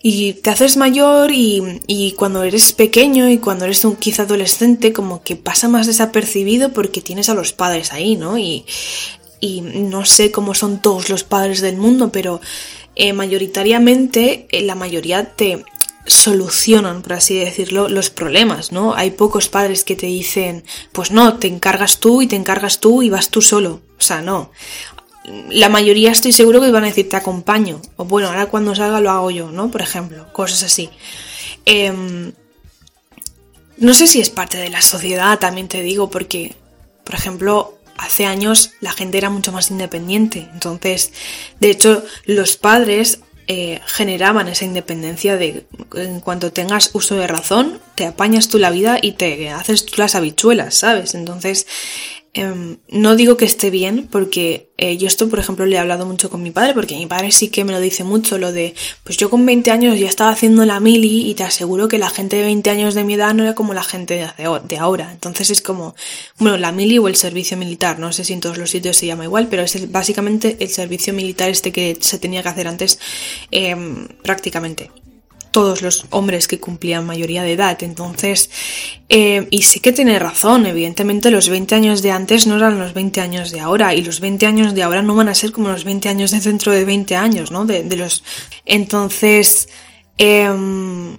Y 0.00 0.32
te 0.32 0.48
haces 0.48 0.78
mayor 0.78 1.30
y, 1.30 1.82
y 1.86 2.12
cuando 2.12 2.42
eres 2.42 2.72
pequeño 2.72 3.28
y 3.28 3.36
cuando 3.36 3.66
eres 3.66 3.84
un 3.84 3.96
quizá 3.96 4.22
adolescente 4.22 4.94
como 4.94 5.22
que 5.22 5.36
pasa 5.36 5.68
más 5.68 5.86
desapercibido 5.86 6.72
porque 6.72 7.02
tienes 7.02 7.28
a 7.28 7.34
los 7.34 7.52
padres 7.52 7.92
ahí, 7.92 8.16
¿no? 8.16 8.38
Y, 8.38 8.64
y 9.38 9.60
no 9.60 10.06
sé 10.06 10.30
cómo 10.30 10.54
son 10.54 10.80
todos 10.80 11.10
los 11.10 11.22
padres 11.22 11.60
del 11.60 11.76
mundo, 11.76 12.10
pero 12.10 12.40
eh, 12.96 13.12
mayoritariamente 13.12 14.46
eh, 14.50 14.62
la 14.62 14.74
mayoría 14.74 15.34
te, 15.34 15.64
solucionan, 16.06 17.02
por 17.02 17.14
así 17.14 17.38
decirlo, 17.38 17.88
los 17.88 18.10
problemas, 18.10 18.72
¿no? 18.72 18.94
Hay 18.94 19.10
pocos 19.10 19.48
padres 19.48 19.84
que 19.84 19.96
te 19.96 20.06
dicen, 20.06 20.64
pues 20.92 21.10
no, 21.10 21.38
te 21.38 21.46
encargas 21.46 21.98
tú 22.00 22.22
y 22.22 22.26
te 22.26 22.36
encargas 22.36 22.80
tú 22.80 23.02
y 23.02 23.10
vas 23.10 23.30
tú 23.30 23.42
solo. 23.42 23.82
O 23.98 24.02
sea, 24.02 24.20
no. 24.20 24.50
la 25.50 25.68
mayoría 25.68 26.10
estoy 26.10 26.32
seguro 26.32 26.60
que 26.60 26.70
van 26.70 26.84
a 26.84 26.88
decir 26.88 27.08
te 27.08 27.16
acompaño. 27.16 27.80
O 27.96 28.04
bueno, 28.04 28.28
ahora 28.28 28.46
cuando 28.46 28.74
salga 28.74 29.00
lo 29.00 29.10
hago 29.10 29.30
yo, 29.30 29.50
¿no? 29.50 29.70
Por 29.70 29.82
ejemplo, 29.82 30.32
cosas 30.32 30.62
así. 30.62 30.90
Em, 31.66 32.32
no 33.76 33.94
sé 33.94 34.06
si 34.06 34.20
es 34.20 34.30
parte 34.30 34.58
de 34.58 34.70
la 34.70 34.82
sociedad, 34.82 35.38
también 35.38 35.68
te 35.68 35.82
digo, 35.82 36.10
porque, 36.10 36.56
por 37.04 37.14
ejemplo, 37.14 37.78
hace 37.98 38.24
años 38.24 38.72
la 38.80 38.92
gente 38.92 39.18
era 39.18 39.30
mucho 39.30 39.52
más 39.52 39.70
independiente. 39.70 40.48
Entonces, 40.54 41.12
de 41.60 41.70
hecho, 41.70 42.02
los 42.24 42.56
padres 42.56 43.20
eh, 43.52 43.80
generaban 43.84 44.46
esa 44.46 44.64
independencia 44.64 45.36
de 45.36 45.66
en 45.96 46.20
cuanto 46.20 46.52
tengas 46.52 46.90
uso 46.94 47.16
de 47.16 47.26
razón, 47.26 47.80
te 47.96 48.06
apañas 48.06 48.48
tú 48.48 48.60
la 48.60 48.70
vida 48.70 49.00
y 49.02 49.14
te 49.14 49.50
haces 49.50 49.86
tú 49.86 49.94
las 49.96 50.14
habichuelas, 50.14 50.76
¿sabes? 50.76 51.16
Entonces, 51.16 51.66
Em, 52.32 52.76
no 52.88 53.16
digo 53.16 53.36
que 53.36 53.44
esté 53.44 53.70
bien, 53.70 54.06
porque 54.08 54.70
eh, 54.76 54.96
yo 54.96 55.08
esto, 55.08 55.28
por 55.28 55.40
ejemplo, 55.40 55.66
le 55.66 55.74
he 55.74 55.78
hablado 55.80 56.06
mucho 56.06 56.30
con 56.30 56.40
mi 56.44 56.52
padre, 56.52 56.74
porque 56.74 56.96
mi 56.96 57.06
padre 57.06 57.32
sí 57.32 57.48
que 57.48 57.64
me 57.64 57.72
lo 57.72 57.80
dice 57.80 58.04
mucho, 58.04 58.38
lo 58.38 58.52
de, 58.52 58.74
pues 59.02 59.16
yo 59.16 59.30
con 59.30 59.44
20 59.44 59.72
años 59.72 59.98
ya 59.98 60.08
estaba 60.08 60.30
haciendo 60.30 60.64
la 60.64 60.78
mili 60.78 61.28
y 61.28 61.34
te 61.34 61.42
aseguro 61.42 61.88
que 61.88 61.98
la 61.98 62.08
gente 62.08 62.36
de 62.36 62.44
20 62.44 62.70
años 62.70 62.94
de 62.94 63.02
mi 63.02 63.14
edad 63.14 63.34
no 63.34 63.42
era 63.42 63.56
como 63.56 63.74
la 63.74 63.82
gente 63.82 64.32
de, 64.38 64.76
ahora. 64.78 65.10
Entonces 65.12 65.50
es 65.50 65.60
como, 65.60 65.96
bueno, 66.38 66.56
la 66.56 66.70
mili 66.70 66.98
o 66.98 67.08
el 67.08 67.16
servicio 67.16 67.56
militar, 67.56 67.98
no 67.98 68.12
sé 68.12 68.22
si 68.24 68.32
en 68.32 68.40
todos 68.40 68.58
los 68.58 68.70
sitios 68.70 68.96
se 68.96 69.06
llama 69.06 69.24
igual, 69.24 69.48
pero 69.48 69.62
es 69.62 69.90
básicamente 69.90 70.56
el 70.60 70.68
servicio 70.68 71.12
militar 71.12 71.50
este 71.50 71.72
que 71.72 71.96
se 71.98 72.20
tenía 72.20 72.44
que 72.44 72.48
hacer 72.48 72.68
antes 72.68 73.00
em, 73.50 74.06
prácticamente 74.22 74.90
todos 75.50 75.82
los 75.82 76.06
hombres 76.10 76.48
que 76.48 76.60
cumplían 76.60 77.06
mayoría 77.06 77.42
de 77.42 77.52
edad. 77.52 77.82
Entonces, 77.82 78.50
eh, 79.08 79.46
y 79.50 79.62
sí 79.62 79.80
que 79.80 79.92
tiene 79.92 80.18
razón, 80.18 80.66
evidentemente 80.66 81.30
los 81.30 81.48
20 81.48 81.74
años 81.74 82.02
de 82.02 82.12
antes 82.12 82.46
no 82.46 82.56
eran 82.56 82.78
los 82.78 82.94
20 82.94 83.20
años 83.20 83.50
de 83.50 83.60
ahora 83.60 83.94
y 83.94 84.02
los 84.02 84.20
20 84.20 84.46
años 84.46 84.74
de 84.74 84.82
ahora 84.82 85.02
no 85.02 85.14
van 85.14 85.28
a 85.28 85.34
ser 85.34 85.52
como 85.52 85.68
los 85.68 85.84
20 85.84 86.08
años 86.08 86.30
de 86.30 86.40
dentro 86.40 86.72
de 86.72 86.84
20 86.84 87.16
años, 87.16 87.50
¿no? 87.50 87.64
De, 87.64 87.84
los... 87.96 88.22
Entonces, 88.64 89.68
em, 90.18 91.16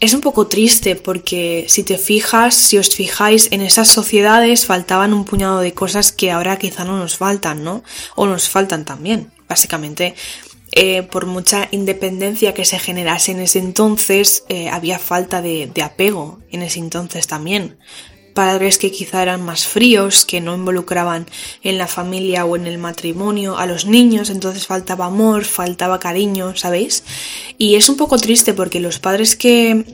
es 0.00 0.14
un 0.14 0.20
poco 0.20 0.46
triste 0.46 0.96
porque 0.96 1.66
si 1.68 1.82
te 1.82 1.98
fijas, 1.98 2.54
si 2.54 2.78
os 2.78 2.88
fijáis, 2.94 3.48
en 3.52 3.60
esas 3.60 3.88
sociedades 3.88 4.64
faltaban 4.64 5.12
un 5.12 5.24
puñado 5.24 5.60
de 5.60 5.74
cosas 5.74 6.12
que 6.12 6.30
ahora 6.30 6.58
quizá 6.58 6.84
no 6.84 6.98
nos 6.98 7.16
faltan, 7.16 7.62
¿no? 7.64 7.82
O 8.16 8.26
nos 8.26 8.48
faltan 8.48 8.84
también. 8.84 9.30
Básicamente, 9.48 10.14
eh, 10.72 11.02
por 11.02 11.26
mucha 11.26 11.68
independencia 11.72 12.54
que 12.54 12.64
se 12.64 12.78
generase 12.78 13.32
en 13.32 13.40
ese 13.40 13.58
entonces, 13.58 14.44
eh, 14.48 14.68
había 14.68 14.98
falta 14.98 15.42
de, 15.42 15.70
apego 15.82 16.38
en 16.50 16.62
ese 16.62 16.78
entonces 16.78 17.26
también. 17.26 17.78
Padres 18.34 18.78
que 18.78 18.92
quizá 18.92 19.22
eran 19.22 19.44
más 19.44 19.66
fríos, 19.66 20.24
que 20.24 20.40
no 20.40 20.54
involucraban 20.54 21.26
en 21.62 21.78
la 21.78 21.88
familia 21.88 22.44
o 22.44 22.54
en 22.54 22.68
el 22.68 22.78
matrimonio 22.78 23.58
a 23.58 23.66
los 23.66 23.86
niños, 23.86 24.30
entonces 24.30 24.66
faltaba 24.66 25.06
amor, 25.06 25.44
faltaba 25.44 25.98
cariño, 25.98 26.56
¿sabéis? 26.56 27.02
Y 27.58 27.74
es 27.74 27.88
un 27.88 27.96
poco 27.96 28.18
triste 28.18 28.54
porque 28.54 28.78
los 28.78 29.00
padres 29.00 29.34
que 29.34 29.84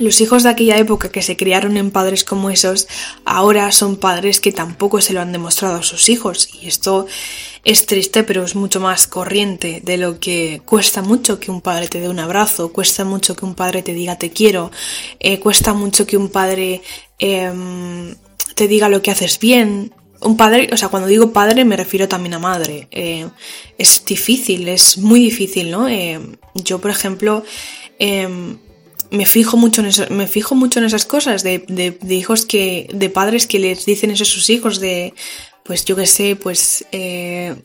los 0.00 0.20
hijos 0.22 0.42
de 0.42 0.48
aquella 0.48 0.78
época 0.78 1.10
que 1.10 1.20
se 1.20 1.36
criaron 1.36 1.76
en 1.76 1.90
padres 1.90 2.24
como 2.24 2.48
esos, 2.48 2.88
ahora 3.26 3.70
son 3.70 3.96
padres 3.96 4.40
que 4.40 4.50
tampoco 4.50 5.02
se 5.02 5.12
lo 5.12 5.20
han 5.20 5.30
demostrado 5.30 5.76
a 5.76 5.82
sus 5.82 6.08
hijos. 6.08 6.48
Y 6.60 6.68
esto 6.68 7.06
es 7.64 7.84
triste, 7.84 8.24
pero 8.24 8.42
es 8.42 8.54
mucho 8.54 8.80
más 8.80 9.06
corriente 9.06 9.82
de 9.84 9.98
lo 9.98 10.18
que 10.18 10.62
cuesta 10.64 11.02
mucho 11.02 11.38
que 11.38 11.50
un 11.50 11.60
padre 11.60 11.88
te 11.88 12.00
dé 12.00 12.08
un 12.08 12.18
abrazo, 12.18 12.72
cuesta 12.72 13.04
mucho 13.04 13.36
que 13.36 13.44
un 13.44 13.54
padre 13.54 13.82
te 13.82 13.92
diga 13.92 14.16
te 14.16 14.30
quiero, 14.30 14.70
eh, 15.20 15.38
cuesta 15.38 15.74
mucho 15.74 16.06
que 16.06 16.16
un 16.16 16.30
padre 16.30 16.80
em, 17.18 18.16
te 18.54 18.68
diga 18.68 18.88
lo 18.88 19.02
que 19.02 19.10
haces 19.10 19.38
bien. 19.38 19.92
Un 20.22 20.38
padre, 20.38 20.70
o 20.72 20.78
sea, 20.78 20.88
cuando 20.88 21.08
digo 21.08 21.30
padre 21.30 21.66
me 21.66 21.76
refiero 21.76 22.08
también 22.08 22.32
a 22.32 22.38
madre. 22.38 22.88
Eh, 22.90 23.28
es 23.76 24.02
difícil, 24.06 24.66
es 24.68 24.96
muy 24.96 25.20
difícil, 25.20 25.70
¿no? 25.70 25.88
Eh, 25.88 26.18
yo, 26.54 26.80
por 26.80 26.90
ejemplo, 26.90 27.44
em, 27.98 28.56
me 29.10 29.26
fijo 29.26 29.56
mucho 29.56 29.80
en 29.80 29.88
eso, 29.88 30.04
me 30.10 30.26
fijo 30.26 30.54
mucho 30.54 30.78
en 30.78 30.86
esas 30.86 31.04
cosas 31.04 31.42
de, 31.42 31.98
hijos 32.08 32.46
que, 32.46 32.88
de 32.92 33.10
padres 33.10 33.46
que 33.46 33.58
les 33.58 33.84
dicen 33.84 34.10
eso 34.10 34.22
a 34.22 34.26
sus 34.26 34.50
hijos 34.50 34.80
de, 34.80 35.14
pues 35.64 35.84
yo 35.84 35.96
qué 35.96 36.06
sé, 36.06 36.36
pues 36.36 36.84
eh, 36.92 37.56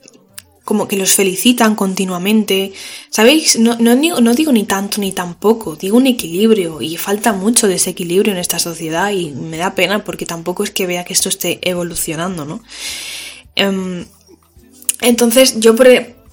como 0.66 0.88
que 0.88 0.98
los 0.98 1.14
felicitan 1.14 1.76
continuamente. 1.76 2.74
¿Sabéis? 3.10 3.58
No, 3.60 3.78
no, 3.80 3.96
digo, 3.96 4.20
no 4.20 4.34
digo 4.34 4.52
ni 4.52 4.66
tanto 4.66 5.00
ni 5.00 5.12
tampoco, 5.12 5.76
digo 5.76 5.98
un 5.98 6.08
equilibrio 6.08 6.82
y 6.82 6.98
falta 6.98 7.32
mucho 7.32 7.68
de 7.68 7.76
ese 7.76 7.92
equilibrio 7.92 8.34
en 8.34 8.40
esta 8.40 8.60
sociedad 8.60 9.12
y 9.12 9.32
me 9.32 9.58
da 9.58 9.76
pena 9.76 10.04
porque 10.04 10.26
tampoco 10.26 10.64
es 10.64 10.72
que 10.72 10.88
vea 10.88 11.06
que 11.06 11.14
esto 11.14 11.30
esté 11.30 11.60
evolucionando, 11.62 12.46
¿no? 12.46 12.64
Em, 13.56 14.06
entonces 15.02 15.60
yo 15.60 15.76
por, 15.76 15.88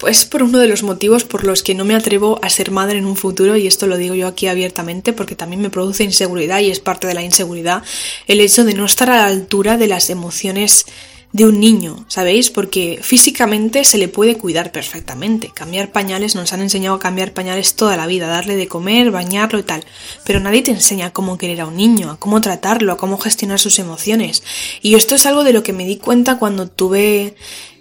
es 0.06 0.24
por 0.24 0.42
uno 0.42 0.58
de 0.58 0.68
los 0.68 0.82
motivos 0.82 1.24
por 1.24 1.44
los 1.44 1.62
que 1.62 1.74
no 1.74 1.84
me 1.84 1.94
atrevo 1.94 2.38
a 2.42 2.50
ser 2.50 2.70
madre 2.70 2.98
en 2.98 3.06
un 3.06 3.16
futuro 3.16 3.56
y 3.56 3.66
esto 3.66 3.86
lo 3.86 3.96
digo 3.96 4.14
yo 4.14 4.26
aquí 4.26 4.46
abiertamente 4.46 5.12
porque 5.12 5.36
también 5.36 5.62
me 5.62 5.70
produce 5.70 6.04
inseguridad 6.04 6.60
y 6.60 6.70
es 6.70 6.80
parte 6.80 7.06
de 7.06 7.14
la 7.14 7.22
inseguridad 7.22 7.82
el 8.26 8.40
hecho 8.40 8.64
de 8.64 8.74
no 8.74 8.84
estar 8.84 9.10
a 9.10 9.16
la 9.16 9.26
altura 9.26 9.76
de 9.76 9.88
las 9.88 10.10
emociones 10.10 10.86
de 11.32 11.46
un 11.46 11.60
niño, 11.60 12.04
¿sabéis? 12.08 12.50
Porque 12.50 13.00
físicamente 13.02 13.84
se 13.84 13.96
le 13.96 14.08
puede 14.08 14.36
cuidar 14.36 14.70
perfectamente. 14.70 15.50
Cambiar 15.54 15.90
pañales, 15.90 16.34
nos 16.34 16.52
han 16.52 16.60
enseñado 16.60 16.96
a 16.96 17.00
cambiar 17.00 17.32
pañales 17.32 17.74
toda 17.74 17.96
la 17.96 18.06
vida, 18.06 18.26
darle 18.26 18.54
de 18.54 18.68
comer, 18.68 19.10
bañarlo 19.10 19.58
y 19.58 19.62
tal. 19.62 19.82
Pero 20.24 20.40
nadie 20.40 20.60
te 20.60 20.72
enseña 20.72 21.12
cómo 21.12 21.38
querer 21.38 21.62
a 21.62 21.66
un 21.66 21.76
niño, 21.76 22.10
a 22.10 22.18
cómo 22.18 22.42
tratarlo, 22.42 22.92
a 22.92 22.96
cómo 22.98 23.16
gestionar 23.16 23.58
sus 23.58 23.78
emociones. 23.78 24.42
Y 24.82 24.94
esto 24.94 25.14
es 25.14 25.24
algo 25.24 25.42
de 25.42 25.54
lo 25.54 25.62
que 25.62 25.72
me 25.72 25.86
di 25.86 25.96
cuenta 25.96 26.38
cuando 26.38 26.68
tuve 26.68 27.34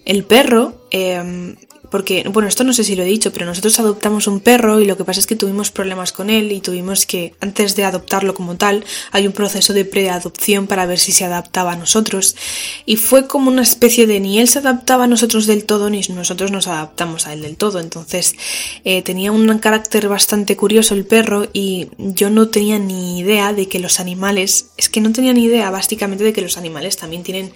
el 0.06 0.24
perro. 0.24 0.88
Eh, 0.92 1.56
porque, 1.92 2.24
bueno, 2.30 2.48
esto 2.48 2.64
no 2.64 2.72
sé 2.72 2.86
si 2.86 2.96
lo 2.96 3.04
he 3.04 3.06
dicho, 3.06 3.34
pero 3.34 3.46
nosotros 3.46 3.78
adoptamos 3.80 4.26
un 4.26 4.40
perro 4.40 4.80
y 4.80 4.86
lo 4.86 4.96
que 4.96 5.04
pasa 5.04 5.20
es 5.20 5.28
que 5.28 5.36
tuvimos 5.36 5.72
problemas 5.72 6.14
con 6.14 6.30
él 6.30 6.52
y 6.54 6.62
tuvimos 6.62 7.06
que, 7.06 7.36
antes 7.42 7.76
de 7.76 7.84
adoptarlo 7.84 8.34
como 8.34 8.56
tal, 8.56 8.86
hay 9.12 9.28
un 9.28 9.34
proceso 9.34 9.74
de 9.74 9.84
preadopción 9.84 10.68
para 10.68 10.86
ver 10.86 11.00
si 11.00 11.12
se 11.12 11.26
adaptaba 11.26 11.74
a 11.74 11.76
nosotros. 11.76 12.38
Y 12.86 12.96
fue 12.96 13.28
como 13.28 13.52
una 13.52 13.62
especie 13.62 14.08
de 14.08 14.22
ni 14.22 14.40
él 14.40 14.48
se 14.48 14.60
adaptaba 14.60 15.04
a 15.04 15.08
nosotros 15.08 15.48
del 15.48 15.66
todo, 15.66 15.90
ni 15.90 16.00
nosotros 16.10 16.50
nos 16.50 16.68
adaptamos 16.68 17.28
a 17.28 17.34
él 17.34 17.42
del 17.42 17.58
todo. 17.58 17.80
Entonces, 17.80 18.36
eh, 18.86 19.02
tenía 19.02 19.34
un 19.34 19.60
carácter 19.60 20.08
bastante 20.08 20.56
curioso 20.56 20.96
el 20.96 21.06
perro 21.06 21.50
y 21.52 21.90
yo 21.98 22.30
no 22.30 22.48
tenía 22.48 22.80
ni 22.80 23.20
idea 23.20 23.52
de 23.52 23.68
que 23.68 23.80
los 23.80 24.00
animales, 24.00 24.68
es 24.78 24.88
que 24.88 25.02
no 25.02 25.12
tenía 25.12 25.34
ni 25.34 25.44
idea 25.44 25.70
básicamente 25.70 26.24
de 26.24 26.32
que 26.32 26.42
los 26.42 26.58
animales 26.58 26.96
también 26.96 27.24
tienen 27.24 27.52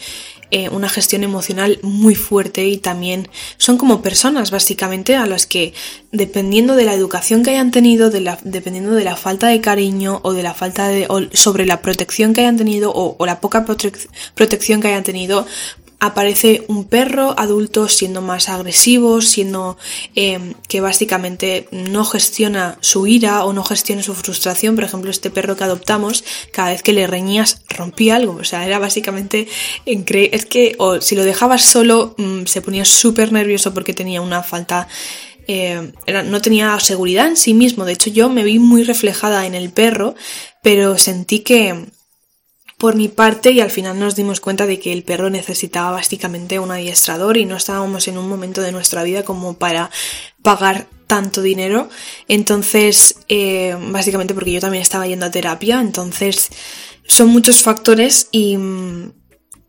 eh, 0.52 0.70
una 0.70 0.90
gestión 0.90 1.24
emocional 1.24 1.80
muy 1.82 2.16
fuerte 2.16 2.66
y 2.66 2.78
también 2.78 3.28
son 3.58 3.78
como 3.78 4.02
personas 4.02 4.52
básicamente 4.52 5.16
a 5.16 5.26
las 5.26 5.46
que 5.46 5.74
dependiendo 6.12 6.76
de 6.76 6.86
la 6.86 6.94
educación 6.94 7.44
que 7.44 7.52
hayan 7.52 7.72
tenido, 7.72 8.10
de 8.10 8.22
la, 8.22 8.38
dependiendo 8.44 8.92
de 8.92 9.04
la 9.04 9.16
falta 9.16 9.48
de 9.48 9.62
cariño 9.62 10.20
o 10.24 10.34
de 10.34 10.44
la 10.44 10.54
falta 10.54 10.88
de 10.88 11.08
sobre 11.34 11.66
la 11.66 11.82
protección 11.82 12.34
que 12.34 12.42
hayan 12.42 12.58
tenido 12.58 12.92
o, 12.92 13.16
o 13.18 13.26
la 13.26 13.42
poca 13.42 13.66
protección 14.36 14.82
que 14.82 14.88
hayan 14.88 15.04
tenido, 15.04 15.46
aparece 16.06 16.64
un 16.68 16.86
perro 16.86 17.34
adulto 17.38 17.88
siendo 17.88 18.22
más 18.22 18.50
agresivo, 18.50 19.22
siendo 19.22 19.78
em, 20.16 20.54
que 20.68 20.82
básicamente 20.82 21.68
no 21.72 22.06
gestiona 22.06 22.78
su 22.82 23.08
ira 23.08 23.44
o 23.44 23.54
no 23.54 23.64
gestiona 23.64 24.04
su 24.04 24.14
frustración. 24.14 24.76
Por 24.76 24.84
ejemplo, 24.84 25.12
este 25.12 25.30
perro 25.30 25.56
que 25.56 25.64
adoptamos, 25.64 26.24
cada 26.52 26.70
vez 26.70 26.84
que 26.84 26.94
le 26.94 27.08
reñías 27.08 27.62
rompía 27.70 28.16
algo. 28.16 28.38
O 28.40 28.44
sea, 28.44 28.66
era 28.66 28.80
básicamente 28.80 29.48
increíble. 29.86 30.36
Es 30.36 30.46
que 30.46 30.76
o 30.78 31.02
si 31.02 31.16
lo 31.16 31.24
dejabas 31.24 31.64
solo 31.64 32.16
mm, 32.18 32.46
se 32.46 32.62
ponía 32.62 32.86
súper 32.86 33.32
nervioso 33.32 33.74
porque 33.74 33.94
tenía 33.94 34.22
una 34.22 34.44
falta 34.44 34.88
em, 35.48 35.92
no 36.26 36.42
tenía 36.42 36.80
seguridad 36.80 37.28
en 37.28 37.38
sí 37.38 37.54
mismo. 37.54 37.86
De 37.86 37.94
hecho, 37.94 38.10
yo 38.10 38.30
me 38.30 38.44
vi 38.44 38.60
muy 38.60 38.84
reflejada 38.84 39.46
en 39.46 39.56
el 39.56 39.70
perro, 39.70 40.16
pero 40.62 40.98
sentí 40.98 41.40
que, 41.40 41.86
por 42.78 42.96
mi 42.96 43.08
parte 43.08 43.52
y 43.52 43.62
al 43.62 43.72
final 43.72 44.00
nos 44.00 44.16
dimos 44.16 44.42
cuenta 44.42 44.66
de 44.66 44.80
que 44.80 44.92
el 44.92 45.04
perro 45.04 45.30
necesitaba 45.30 45.92
básicamente 45.92 46.60
un 46.60 46.72
adiestrador 46.72 47.38
y 47.38 47.46
no 47.46 47.56
estábamos 47.56 48.08
en 48.08 48.18
un 48.18 48.28
momento 48.28 48.62
de 48.62 48.72
nuestra 48.72 49.04
vida 49.04 49.24
como 49.24 49.58
para 49.58 49.90
pagar 50.42 50.88
tanto 51.08 51.42
dinero. 51.42 51.90
Entonces, 52.28 53.20
eh, 53.30 53.78
básicamente 53.92 54.34
porque 54.34 54.52
yo 54.52 54.60
también 54.60 54.82
estaba 54.82 55.08
yendo 55.08 55.26
a 55.26 55.32
terapia, 55.32 55.80
entonces 55.80 56.50
son 57.08 57.30
muchos 57.30 57.64
factores 57.64 58.28
y, 58.32 58.58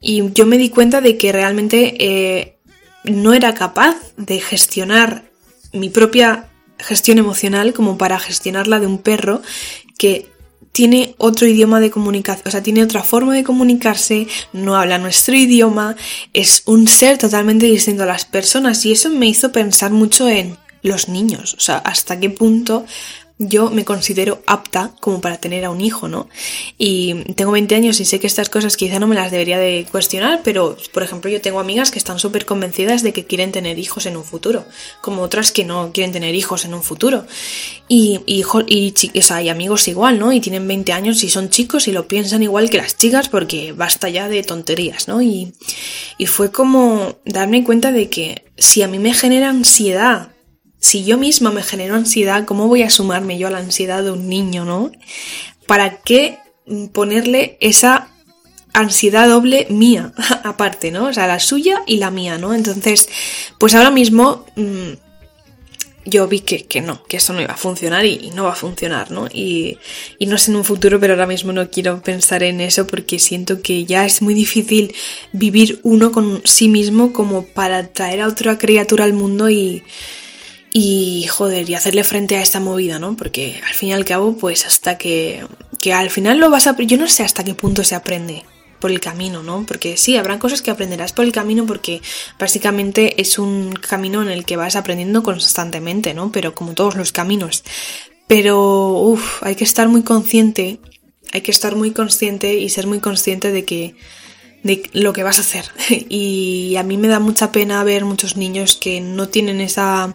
y 0.00 0.32
yo 0.32 0.46
me 0.46 0.58
di 0.58 0.70
cuenta 0.70 1.00
de 1.00 1.16
que 1.16 1.32
realmente 1.32 1.94
eh, 1.98 2.58
no 3.04 3.34
era 3.34 3.54
capaz 3.54 3.96
de 4.16 4.40
gestionar 4.40 5.30
mi 5.72 5.90
propia 5.90 6.50
gestión 6.78 7.18
emocional 7.18 7.72
como 7.72 7.98
para 7.98 8.18
gestionarla 8.18 8.80
de 8.80 8.86
un 8.86 8.98
perro 8.98 9.42
que 9.98 10.30
tiene 10.76 11.14
otro 11.16 11.46
idioma 11.46 11.80
de 11.80 11.90
comunicación, 11.90 12.46
o 12.48 12.50
sea, 12.50 12.62
tiene 12.62 12.82
otra 12.82 13.02
forma 13.02 13.34
de 13.34 13.44
comunicarse, 13.44 14.28
no 14.52 14.76
habla 14.76 14.98
nuestro 14.98 15.34
idioma, 15.34 15.96
es 16.34 16.64
un 16.66 16.86
ser 16.86 17.16
totalmente 17.16 17.64
distinto 17.64 18.02
a 18.02 18.06
las 18.06 18.26
personas 18.26 18.84
y 18.84 18.92
eso 18.92 19.08
me 19.08 19.26
hizo 19.26 19.52
pensar 19.52 19.90
mucho 19.90 20.28
en 20.28 20.58
los 20.82 21.08
niños, 21.08 21.54
o 21.54 21.60
sea, 21.60 21.78
hasta 21.78 22.20
qué 22.20 22.28
punto 22.28 22.84
yo 23.38 23.70
me 23.70 23.84
considero 23.84 24.42
apta 24.46 24.92
como 25.00 25.20
para 25.20 25.36
tener 25.36 25.66
a 25.66 25.70
un 25.70 25.82
hijo, 25.82 26.08
¿no? 26.08 26.26
Y 26.78 27.14
tengo 27.34 27.52
20 27.52 27.74
años 27.74 28.00
y 28.00 28.06
sé 28.06 28.18
que 28.18 28.26
estas 28.26 28.48
cosas 28.48 28.78
quizá 28.78 28.98
no 28.98 29.06
me 29.06 29.14
las 29.14 29.30
debería 29.30 29.58
de 29.58 29.86
cuestionar, 29.90 30.40
pero 30.42 30.76
por 30.92 31.02
ejemplo 31.02 31.30
yo 31.30 31.42
tengo 31.42 31.60
amigas 31.60 31.90
que 31.90 31.98
están 31.98 32.18
súper 32.18 32.46
convencidas 32.46 33.02
de 33.02 33.12
que 33.12 33.26
quieren 33.26 33.52
tener 33.52 33.78
hijos 33.78 34.06
en 34.06 34.16
un 34.16 34.24
futuro, 34.24 34.64
como 35.02 35.20
otras 35.20 35.52
que 35.52 35.64
no 35.64 35.92
quieren 35.92 36.12
tener 36.12 36.34
hijos 36.34 36.64
en 36.64 36.72
un 36.72 36.82
futuro. 36.82 37.26
Y, 37.88 38.20
y, 38.24 38.42
y, 38.66 38.94
y 39.12 39.48
amigos 39.50 39.86
igual, 39.88 40.18
¿no? 40.18 40.32
Y 40.32 40.40
tienen 40.40 40.66
20 40.66 40.92
años 40.92 41.22
y 41.22 41.28
son 41.28 41.50
chicos 41.50 41.88
y 41.88 41.92
lo 41.92 42.08
piensan 42.08 42.42
igual 42.42 42.70
que 42.70 42.78
las 42.78 42.96
chicas 42.96 43.28
porque 43.28 43.72
basta 43.72 44.08
ya 44.08 44.30
de 44.30 44.42
tonterías, 44.44 45.08
¿no? 45.08 45.20
Y, 45.20 45.52
y 46.16 46.24
fue 46.24 46.50
como 46.50 47.16
darme 47.26 47.62
cuenta 47.64 47.92
de 47.92 48.08
que 48.08 48.44
si 48.56 48.82
a 48.82 48.88
mí 48.88 48.98
me 48.98 49.12
genera 49.12 49.50
ansiedad 49.50 50.35
si 50.78 51.04
yo 51.04 51.18
misma 51.18 51.50
me 51.50 51.62
genero 51.62 51.94
ansiedad, 51.94 52.44
¿cómo 52.44 52.68
voy 52.68 52.82
a 52.82 52.90
sumarme 52.90 53.38
yo 53.38 53.48
a 53.48 53.50
la 53.50 53.58
ansiedad 53.58 54.02
de 54.02 54.12
un 54.12 54.28
niño, 54.28 54.64
no? 54.64 54.92
¿Para 55.66 55.98
qué 55.98 56.38
ponerle 56.92 57.56
esa 57.60 58.08
ansiedad 58.72 59.28
doble 59.28 59.66
mía, 59.70 60.12
aparte, 60.44 60.90
¿no? 60.90 61.06
O 61.06 61.12
sea, 61.12 61.26
la 61.26 61.40
suya 61.40 61.82
y 61.86 61.96
la 61.96 62.10
mía, 62.10 62.38
¿no? 62.38 62.54
Entonces, 62.54 63.08
pues 63.58 63.74
ahora 63.74 63.90
mismo 63.90 64.44
mmm, 64.56 64.92
yo 66.06 66.28
vi 66.28 66.40
que, 66.40 66.64
que, 66.64 66.80
no, 66.80 67.02
que 67.04 67.16
eso 67.16 67.32
no 67.32 67.40
iba 67.40 67.54
a 67.54 67.56
funcionar 67.56 68.04
y, 68.04 68.14
y 68.22 68.30
no 68.30 68.44
va 68.44 68.52
a 68.52 68.56
funcionar, 68.56 69.10
¿no? 69.10 69.26
Y, 69.32 69.78
y, 70.18 70.26
no 70.26 70.38
sé 70.38 70.52
en 70.52 70.56
un 70.56 70.64
futuro, 70.64 71.00
pero 71.00 71.14
ahora 71.14 71.26
mismo 71.26 71.52
no 71.52 71.68
quiero 71.68 72.00
pensar 72.00 72.42
en 72.44 72.60
eso 72.60 72.86
porque 72.86 73.18
siento 73.18 73.60
que 73.60 73.84
ya 73.84 74.06
es 74.06 74.22
muy 74.22 74.34
difícil 74.34 74.94
vivir 75.32 75.80
uno 75.82 76.12
con 76.12 76.42
sí 76.44 76.68
mismo 76.68 77.12
como 77.12 77.44
para 77.44 77.88
traer 77.88 78.22
a 78.22 78.28
otra 78.28 78.56
criatura 78.56 79.04
al 79.04 79.14
mundo 79.14 79.50
y 79.50 79.82
y 80.78 81.26
joder, 81.28 81.70
y 81.70 81.74
hacerle 81.74 82.04
frente 82.04 82.36
a 82.36 82.42
esta 82.42 82.60
movida, 82.60 82.98
¿no? 82.98 83.16
Porque 83.16 83.62
al 83.66 83.72
fin 83.72 83.88
y 83.88 83.92
al 83.94 84.04
cabo, 84.04 84.36
pues 84.36 84.66
hasta 84.66 84.98
que, 84.98 85.46
que 85.80 85.94
al 85.94 86.10
final 86.10 86.36
lo 86.36 86.50
vas 86.50 86.66
a... 86.66 86.76
Yo 86.76 86.98
no 86.98 87.08
sé 87.08 87.22
hasta 87.22 87.44
qué 87.44 87.54
punto 87.54 87.82
se 87.82 87.94
aprende 87.94 88.44
por 88.78 88.90
el 88.90 89.00
camino, 89.00 89.42
¿no? 89.42 89.64
Porque 89.66 89.96
sí, 89.96 90.18
habrán 90.18 90.38
cosas 90.38 90.60
que 90.60 90.70
aprenderás 90.70 91.14
por 91.14 91.24
el 91.24 91.32
camino 91.32 91.64
porque 91.64 92.02
básicamente 92.38 93.18
es 93.22 93.38
un 93.38 93.72
camino 93.72 94.20
en 94.20 94.28
el 94.28 94.44
que 94.44 94.58
vas 94.58 94.76
aprendiendo 94.76 95.22
constantemente, 95.22 96.12
¿no? 96.12 96.30
Pero 96.30 96.54
como 96.54 96.74
todos 96.74 96.94
los 96.94 97.10
caminos. 97.10 97.64
Pero, 98.26 98.98
uff, 99.00 99.42
hay 99.44 99.54
que 99.54 99.64
estar 99.64 99.88
muy 99.88 100.02
consciente, 100.02 100.78
hay 101.32 101.40
que 101.40 101.52
estar 101.52 101.74
muy 101.74 101.92
consciente 101.92 102.52
y 102.52 102.68
ser 102.68 102.86
muy 102.86 103.00
consciente 103.00 103.50
de 103.50 103.64
que 103.64 103.94
de 104.66 104.88
lo 104.92 105.12
que 105.12 105.22
vas 105.22 105.38
a 105.38 105.42
hacer. 105.42 105.66
Y 106.08 106.76
a 106.76 106.82
mí 106.82 106.96
me 106.96 107.08
da 107.08 107.20
mucha 107.20 107.52
pena 107.52 107.82
ver 107.84 108.04
muchos 108.04 108.36
niños 108.36 108.76
que 108.76 109.00
no 109.00 109.28
tienen 109.28 109.60
esa 109.60 110.14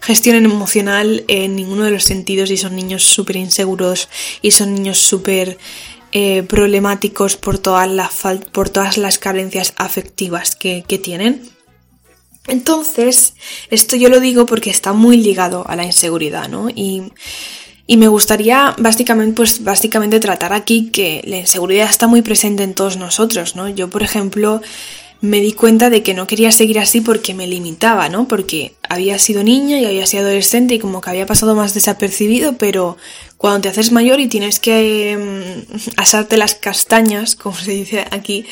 gestión 0.00 0.36
emocional 0.36 1.24
en 1.28 1.56
ninguno 1.56 1.84
de 1.84 1.90
los 1.90 2.04
sentidos 2.04 2.50
y 2.50 2.56
son 2.56 2.76
niños 2.76 3.02
súper 3.02 3.36
inseguros 3.36 4.08
y 4.42 4.52
son 4.52 4.74
niños 4.74 4.98
súper 4.98 5.58
eh, 6.12 6.42
problemáticos 6.44 7.36
por 7.36 7.58
todas, 7.58 7.88
las 7.88 8.10
por 8.52 8.70
todas 8.70 8.96
las 8.96 9.18
carencias 9.18 9.74
afectivas 9.76 10.54
que, 10.56 10.84
que 10.86 10.98
tienen. 10.98 11.48
Entonces, 12.46 13.34
esto 13.70 13.96
yo 13.96 14.08
lo 14.08 14.20
digo 14.20 14.46
porque 14.46 14.70
está 14.70 14.94
muy 14.94 15.18
ligado 15.18 15.68
a 15.68 15.76
la 15.76 15.84
inseguridad, 15.84 16.48
¿no? 16.48 16.70
Y 16.70 17.12
y 17.90 17.96
me 17.96 18.06
gustaría 18.06 18.74
básicamente, 18.78 19.34
pues, 19.34 19.64
básicamente 19.64 20.20
tratar 20.20 20.52
aquí 20.52 20.90
que 20.90 21.22
la 21.24 21.38
inseguridad 21.38 21.88
está 21.88 22.06
muy 22.06 22.20
presente 22.20 22.62
en 22.62 22.74
todos 22.74 22.98
nosotros, 22.98 23.56
¿no? 23.56 23.66
Yo, 23.70 23.88
por 23.88 24.02
ejemplo, 24.02 24.60
me 25.22 25.40
di 25.40 25.52
cuenta 25.54 25.88
de 25.88 26.02
que 26.02 26.12
no 26.12 26.26
quería 26.26 26.52
seguir 26.52 26.78
así 26.78 27.00
porque 27.00 27.32
me 27.32 27.46
limitaba, 27.46 28.10
¿no? 28.10 28.28
Porque 28.28 28.74
había 28.86 29.18
sido 29.18 29.42
niña 29.42 29.78
y 29.78 29.86
había 29.86 30.04
sido 30.04 30.24
adolescente 30.24 30.74
y 30.74 30.78
como 30.78 31.00
que 31.00 31.08
había 31.08 31.24
pasado 31.24 31.54
más 31.54 31.72
desapercibido, 31.72 32.58
pero 32.58 32.98
cuando 33.38 33.60
te 33.60 33.68
haces 33.68 33.92
mayor 33.92 34.18
y 34.20 34.26
tienes 34.26 34.58
que 34.58 35.16
mm, 35.66 35.90
asarte 35.96 36.36
las 36.36 36.56
castañas, 36.56 37.36
como 37.36 37.56
se 37.56 37.70
dice 37.70 38.04
aquí 38.10 38.44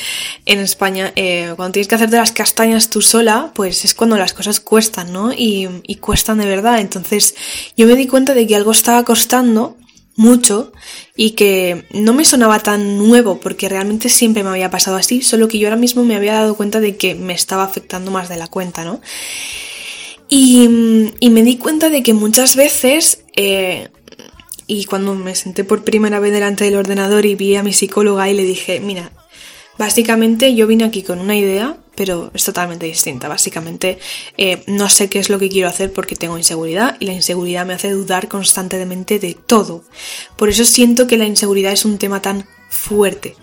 en 0.47 0.61
España, 0.61 1.13
eh, 1.17 1.53
cuando 1.57 1.73
tienes 1.73 1.89
que 1.89 1.97
hacerte 1.97 2.17
las 2.17 2.33
castañas 2.33 2.89
tú 2.89 3.03
sola, 3.03 3.51
pues 3.55 3.85
es 3.85 3.95
cuando 3.95 4.17
las 4.17 4.33
cosas 4.33 4.61
cuestan, 4.61 5.13
¿no? 5.13 5.33
Y, 5.33 5.69
y 5.83 5.97
cuestan 5.97 6.39
de 6.39 6.47
verdad. 6.47 6.81
Entonces 6.81 7.35
yo 7.77 7.87
me 7.87 7.97
di 7.97 8.07
cuenta 8.07 8.33
de 8.33 8.47
que 8.47 8.57
algo 8.57 8.71
estaba 8.71 9.05
costando 9.05 9.77
mucho 10.17 10.73
y 11.15 11.33
que 11.33 11.85
no 11.93 12.15
me 12.15 12.25
sonaba 12.25 12.61
tan 12.61 12.97
nuevo 12.97 13.39
porque 13.39 13.69
realmente 13.69 14.09
siempre 14.09 14.43
me 14.43 14.51
había 14.51 14.71
pasado 14.71 14.97
así, 14.97 15.21
solo 15.21 15.49
que 15.49 15.59
yo 15.59 15.69
ahora 15.69 15.77
mismo 15.77 16.05
me 16.05 16.17
había 16.17 16.35
dado 16.35 16.57
cuenta 16.57 16.81
de 16.81 16.97
que 16.97 17.15
me 17.15 17.35
estaba 17.35 17.65
afectando 17.65 18.11
más 18.11 18.29
de 18.29 18.37
la 18.37 18.47
cuenta, 18.47 18.85
¿no? 18.85 19.01
Y, 20.29 21.13
y 21.21 21.31
me 21.31 21.43
di 21.43 21.57
cuenta 21.57 21.91
de 21.91 22.03
que 22.03 22.15
muchas 22.15 22.57
veces, 22.57 23.25
eh, 23.37 23.91
y 24.67 24.85
cuando 24.85 25.15
me 25.15 25.35
senté 25.35 25.65
por 25.65 25.85
primera 25.85 26.21
vez 26.21 26.33
delante 26.33 26.65
del 26.65 26.77
ordenador 26.77 27.27
y 27.27 27.35
vi 27.35 27.57
a 27.57 27.63
mi 27.63 27.73
psicóloga 27.73 28.29
y 28.29 28.35
le 28.35 28.45
dije, 28.45 28.81
mira, 28.81 29.13
básicamente 29.79 30.55
yo 30.55 30.67
vine 30.67 30.85
aquí 30.85 31.03
con 31.03 31.21
una 31.21 31.37
idea 31.37 31.79
pero 31.97 32.31
es 32.35 32.45
totalmente 32.45 32.87
distinta. 32.87 33.27
Básicamente 33.27 33.99
eh, 34.37 34.63
no 34.69 34.89
sé 34.89 35.09
qué 35.09 35.19
es 35.19 35.31
lo 35.31 35.41
que 35.41 35.49
quiero 35.49 35.69
hacer 35.69 35.93
porque 35.93 36.15
tengo 36.15 36.39
inseguridad 36.39 36.97
y 37.01 37.07
la 37.07 37.15
inseguridad 37.15 37.67
me 37.67 37.75
hace 37.75 37.91
dudar 37.91 38.29
constantemente 38.29 39.19
de 39.19 39.35
todo. 39.35 39.83
Por 40.37 40.51
eso 40.51 40.65
siento 40.65 41.09
que 41.09 41.17
la 41.17 41.25
inseguridad 41.25 41.73
es 41.73 41.85
un 41.85 41.99
tema 41.99 42.23
tan 42.23 42.47
fuerte, 42.69 43.35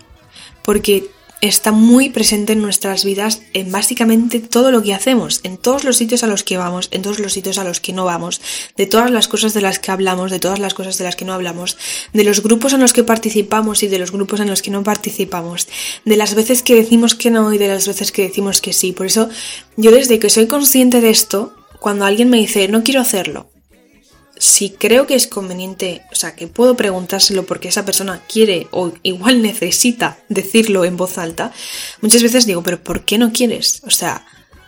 porque 0.62 1.10
está 1.40 1.72
muy 1.72 2.10
presente 2.10 2.54
en 2.54 2.62
nuestras 2.62 3.04
vidas 3.04 3.42
en 3.52 3.70
básicamente 3.70 4.40
todo 4.40 4.70
lo 4.70 4.82
que 4.82 4.94
hacemos, 4.94 5.40
en 5.42 5.56
todos 5.56 5.84
los 5.84 5.96
sitios 5.96 6.22
a 6.22 6.26
los 6.26 6.42
que 6.42 6.56
vamos, 6.56 6.88
en 6.90 7.02
todos 7.02 7.18
los 7.18 7.32
sitios 7.32 7.58
a 7.58 7.64
los 7.64 7.80
que 7.80 7.92
no 7.92 8.04
vamos, 8.04 8.40
de 8.76 8.86
todas 8.86 9.10
las 9.10 9.28
cosas 9.28 9.54
de 9.54 9.60
las 9.60 9.78
que 9.78 9.90
hablamos, 9.90 10.30
de 10.30 10.38
todas 10.38 10.58
las 10.58 10.74
cosas 10.74 10.98
de 10.98 11.04
las 11.04 11.16
que 11.16 11.24
no 11.24 11.32
hablamos, 11.32 11.76
de 12.12 12.24
los 12.24 12.42
grupos 12.42 12.72
en 12.72 12.80
los 12.80 12.92
que 12.92 13.04
participamos 13.04 13.82
y 13.82 13.88
de 13.88 13.98
los 13.98 14.12
grupos 14.12 14.40
en 14.40 14.48
los 14.48 14.62
que 14.62 14.70
no 14.70 14.82
participamos, 14.82 15.68
de 16.04 16.16
las 16.16 16.34
veces 16.34 16.62
que 16.62 16.74
decimos 16.74 17.14
que 17.14 17.30
no 17.30 17.52
y 17.52 17.58
de 17.58 17.68
las 17.68 17.86
veces 17.86 18.12
que 18.12 18.22
decimos 18.22 18.60
que 18.60 18.72
sí. 18.72 18.92
Por 18.92 19.06
eso 19.06 19.28
yo 19.76 19.90
desde 19.90 20.18
que 20.18 20.30
soy 20.30 20.46
consciente 20.46 21.00
de 21.00 21.10
esto, 21.10 21.54
cuando 21.78 22.04
alguien 22.04 22.30
me 22.30 22.38
dice 22.38 22.68
no 22.68 22.82
quiero 22.82 23.00
hacerlo, 23.00 23.50
si 24.36 24.70
creo 24.70 25.06
que 25.06 25.14
es 25.14 25.26
conveniente, 25.26 26.02
o 26.12 26.14
sea, 26.14 26.34
que 26.34 26.48
puedo 26.48 26.76
preguntárselo 26.76 27.46
porque 27.46 27.68
esa 27.68 27.84
persona 27.84 28.22
quiere 28.28 28.66
o 28.70 28.92
igual 29.02 29.42
necesita 29.42 30.18
decirlo 30.28 30.84
en 30.84 30.96
voz 30.96 31.18
alta, 31.18 31.52
muchas 32.00 32.22
veces 32.22 32.46
digo, 32.46 32.62
pero 32.62 32.82
¿por 32.82 33.04
qué 33.04 33.18
no 33.18 33.32
quieres? 33.32 33.82
O 33.86 33.90
sea, 33.90 34.26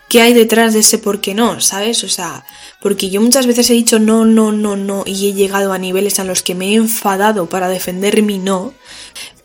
¿qué 0.08 0.20
hay 0.20 0.34
detrás 0.34 0.72
de 0.72 0.80
ese 0.80 0.98
por 0.98 1.20
qué 1.20 1.34
no? 1.34 1.60
¿Sabes? 1.60 2.04
O 2.04 2.08
sea, 2.08 2.44
porque 2.80 3.10
yo 3.10 3.20
muchas 3.20 3.46
veces 3.46 3.68
he 3.70 3.74
dicho 3.74 3.98
no, 3.98 4.24
no, 4.24 4.52
no, 4.52 4.76
no 4.76 5.02
y 5.06 5.28
he 5.28 5.32
llegado 5.34 5.72
a 5.72 5.78
niveles 5.78 6.18
a 6.18 6.24
los 6.24 6.42
que 6.42 6.54
me 6.54 6.70
he 6.70 6.74
enfadado 6.74 7.48
para 7.48 7.68
defender 7.68 8.22
mi 8.22 8.38
no, 8.38 8.72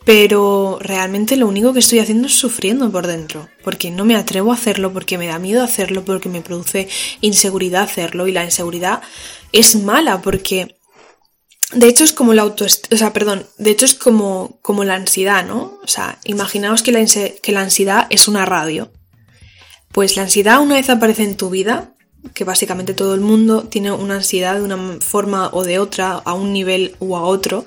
pero 0.04 0.78
realmente 0.80 1.36
lo 1.36 1.46
único 1.46 1.72
que 1.72 1.78
estoy 1.78 2.00
haciendo 2.00 2.26
es 2.26 2.34
sufriendo 2.34 2.90
por 2.90 3.06
dentro, 3.06 3.48
porque 3.62 3.90
no 3.90 4.04
me 4.04 4.16
atrevo 4.16 4.52
a 4.52 4.56
hacerlo, 4.56 4.92
porque 4.92 5.18
me 5.18 5.26
da 5.26 5.38
miedo 5.38 5.62
hacerlo, 5.62 6.04
porque 6.04 6.28
me 6.28 6.42
produce 6.42 6.88
inseguridad 7.20 7.82
hacerlo 7.82 8.26
y 8.26 8.32
la 8.32 8.44
inseguridad 8.44 9.02
es 9.52 9.76
mala 9.76 10.20
porque 10.22 10.76
de 11.72 11.88
hecho 11.88 12.04
es 12.04 12.12
como 12.12 12.34
la 12.34 12.42
autoestima, 12.42 12.94
o 12.94 12.98
sea, 12.98 13.12
perdón, 13.12 13.46
de 13.58 13.70
hecho 13.70 13.84
es 13.84 13.94
como, 13.94 14.58
como 14.62 14.84
la 14.84 14.94
ansiedad, 14.94 15.44
¿no? 15.46 15.78
O 15.82 15.88
sea, 15.88 16.18
imaginaos 16.24 16.82
que 16.82 16.92
la, 16.92 17.04
que 17.04 17.52
la 17.52 17.60
ansiedad 17.60 18.06
es 18.10 18.28
una 18.28 18.44
radio. 18.44 18.90
Pues 19.90 20.16
la 20.16 20.22
ansiedad 20.22 20.60
una 20.60 20.76
vez 20.76 20.88
aparece 20.90 21.22
en 21.22 21.36
tu 21.36 21.50
vida, 21.50 21.94
que 22.34 22.44
básicamente 22.44 22.94
todo 22.94 23.14
el 23.14 23.20
mundo 23.20 23.64
tiene 23.64 23.92
una 23.92 24.16
ansiedad 24.16 24.54
de 24.54 24.62
una 24.62 24.98
forma 25.00 25.50
o 25.52 25.64
de 25.64 25.78
otra, 25.78 26.12
a 26.12 26.32
un 26.34 26.52
nivel 26.52 26.96
u 26.98 27.16
a 27.16 27.22
otro, 27.22 27.64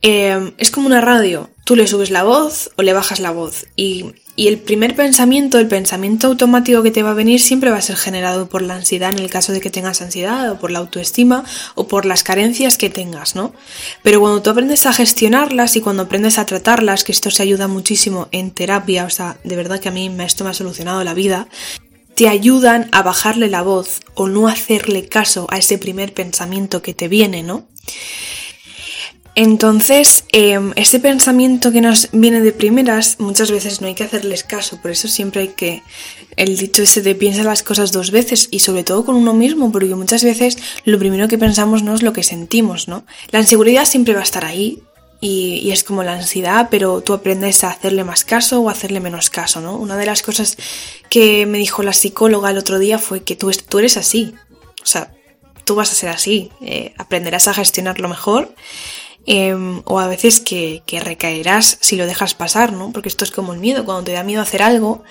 eh, 0.00 0.52
es 0.58 0.70
como 0.70 0.86
una 0.86 1.00
radio. 1.00 1.50
Tú 1.64 1.76
le 1.76 1.86
subes 1.86 2.10
la 2.10 2.22
voz 2.22 2.70
o 2.76 2.82
le 2.82 2.92
bajas 2.92 3.20
la 3.20 3.30
voz. 3.30 3.66
Y, 3.76 4.14
y, 4.38 4.46
el 4.46 4.58
primer 4.58 4.94
pensamiento, 4.94 5.58
el 5.58 5.66
pensamiento 5.66 6.28
automático 6.28 6.84
que 6.84 6.92
te 6.92 7.02
va 7.02 7.10
a 7.10 7.14
venir 7.14 7.40
siempre 7.40 7.70
va 7.70 7.78
a 7.78 7.82
ser 7.82 7.96
generado 7.96 8.48
por 8.48 8.62
la 8.62 8.76
ansiedad 8.76 9.10
en 9.10 9.18
el 9.18 9.30
caso 9.30 9.52
de 9.52 9.60
que 9.60 9.68
tengas 9.68 10.00
ansiedad 10.00 10.52
o 10.52 10.58
por 10.60 10.70
la 10.70 10.78
autoestima 10.78 11.44
o 11.74 11.88
por 11.88 12.06
las 12.06 12.22
carencias 12.22 12.78
que 12.78 12.88
tengas, 12.88 13.34
¿no? 13.34 13.52
Pero 14.04 14.20
cuando 14.20 14.40
tú 14.40 14.50
aprendes 14.50 14.86
a 14.86 14.92
gestionarlas 14.92 15.74
y 15.74 15.80
cuando 15.80 16.04
aprendes 16.04 16.38
a 16.38 16.46
tratarlas, 16.46 17.02
que 17.02 17.10
esto 17.10 17.32
se 17.32 17.42
ayuda 17.42 17.66
muchísimo 17.66 18.28
en 18.30 18.52
terapia, 18.52 19.06
o 19.06 19.10
sea, 19.10 19.38
de 19.42 19.56
verdad 19.56 19.80
que 19.80 19.88
a 19.88 19.92
mí 19.92 20.08
esto 20.20 20.44
me 20.44 20.50
ha 20.50 20.54
solucionado 20.54 21.02
la 21.02 21.14
vida, 21.14 21.48
te 22.14 22.28
ayudan 22.28 22.88
a 22.92 23.02
bajarle 23.02 23.48
la 23.48 23.62
voz 23.62 24.00
o 24.14 24.28
no 24.28 24.46
hacerle 24.46 25.08
caso 25.08 25.48
a 25.50 25.58
ese 25.58 25.78
primer 25.78 26.14
pensamiento 26.14 26.80
que 26.80 26.94
te 26.94 27.08
viene, 27.08 27.42
¿no? 27.42 27.66
Entonces, 29.34 30.24
este 30.32 30.98
pensamiento 30.98 31.70
que 31.70 31.80
nos 31.80 32.08
viene 32.12 32.40
de 32.40 32.52
primeras, 32.52 33.20
muchas 33.20 33.50
veces 33.50 33.80
no 33.80 33.86
hay 33.86 33.94
que 33.94 34.04
hacerles 34.04 34.42
caso, 34.42 34.80
por 34.80 34.90
eso 34.90 35.06
siempre 35.06 35.42
hay 35.42 35.48
que, 35.48 35.82
el 36.36 36.56
dicho 36.56 36.82
ese 36.82 37.02
de 37.02 37.14
piensa 37.14 37.42
las 37.42 37.62
cosas 37.62 37.92
dos 37.92 38.10
veces 38.10 38.48
y 38.50 38.60
sobre 38.60 38.84
todo 38.84 39.04
con 39.04 39.16
uno 39.16 39.34
mismo, 39.34 39.70
porque 39.72 39.94
muchas 39.94 40.24
veces 40.24 40.58
lo 40.84 40.98
primero 40.98 41.28
que 41.28 41.38
pensamos 41.38 41.82
no 41.82 41.94
es 41.94 42.02
lo 42.02 42.12
que 42.12 42.22
sentimos, 42.22 42.88
¿no? 42.88 43.04
La 43.30 43.40
inseguridad 43.40 43.84
siempre 43.84 44.14
va 44.14 44.20
a 44.20 44.24
estar 44.24 44.44
ahí 44.44 44.82
y, 45.20 45.70
es 45.72 45.82
como 45.82 46.04
la 46.04 46.14
ansiedad, 46.14 46.68
pero 46.70 47.00
tú 47.00 47.12
aprendes 47.12 47.64
a 47.64 47.70
hacerle 47.70 48.04
más 48.04 48.24
caso 48.24 48.60
o 48.60 48.68
a 48.68 48.72
hacerle 48.72 49.00
menos 49.00 49.30
caso, 49.30 49.60
¿no? 49.60 49.76
Una 49.76 49.96
de 49.96 50.06
las 50.06 50.22
cosas 50.22 50.56
que 51.10 51.44
me 51.46 51.58
dijo 51.58 51.82
la 51.82 51.92
psicóloga 51.92 52.50
el 52.50 52.58
otro 52.58 52.78
día 52.78 52.98
fue 52.98 53.24
que 53.24 53.34
tú, 53.34 53.50
tú 53.68 53.80
eres 53.80 53.96
así, 53.96 54.34
o 54.82 54.86
sea, 54.86 55.12
tú 55.64 55.74
vas 55.74 55.90
a 55.90 55.94
ser 55.96 56.08
así, 56.08 56.50
eh, 56.60 56.94
aprenderás 56.98 57.48
a 57.48 57.54
gestionarlo 57.54 58.08
mejor 58.08 58.54
em, 59.30 59.82
o 59.84 60.00
a 60.00 60.08
veces 60.08 60.40
que, 60.40 60.82
que, 60.86 61.00
recaerás 61.00 61.78
si 61.80 61.96
lo 61.96 62.06
dejas 62.06 62.34
pasar, 62.34 62.72
¿no? 62.72 62.92
Porque 62.92 63.08
esto 63.08 63.24
es 63.24 63.30
como 63.30 63.52
el 63.52 63.60
miedo, 63.60 63.84
cuando 63.84 64.04
te 64.04 64.12
da 64.12 64.24
miedo 64.24 64.40
hacer 64.40 64.62
algo 64.62 65.04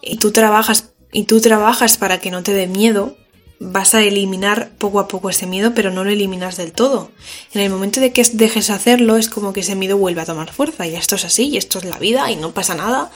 y 0.00 0.16
tú 0.16 0.30
trabajas 0.30 0.92
y 1.12 1.24
tú 1.24 1.40
trabajas 1.40 1.96
para 1.96 2.20
que 2.20 2.30
no 2.30 2.42
te 2.42 2.52
dé 2.52 2.66
miedo, 2.66 3.16
vas 3.60 3.94
a 3.94 4.02
eliminar 4.02 4.70
poco 4.78 5.00
a 5.00 5.08
poco 5.08 5.30
ese 5.30 5.46
miedo, 5.46 5.72
pero 5.74 5.90
no 5.90 6.04
lo 6.04 6.10
eliminas 6.10 6.56
del 6.56 6.72
todo. 6.72 7.10
En 7.52 7.60
el 7.60 7.70
momento 7.70 8.00
de 8.00 8.12
que 8.12 8.22
dejes 8.32 8.70
hacerlo, 8.70 9.16
es 9.16 9.28
como 9.28 9.52
que 9.52 9.60
ese 9.60 9.74
miedo 9.74 9.96
vuelve 9.96 10.20
a 10.20 10.26
tomar 10.26 10.52
fuerza. 10.52 10.86
Y 10.86 10.94
esto 10.94 11.16
es 11.16 11.24
así, 11.24 11.48
y 11.48 11.56
esto 11.56 11.78
es 11.78 11.84
la 11.84 11.98
vida, 11.98 12.30
y 12.30 12.36
no 12.36 12.52
pasa 12.52 12.74
nada. 12.74 13.10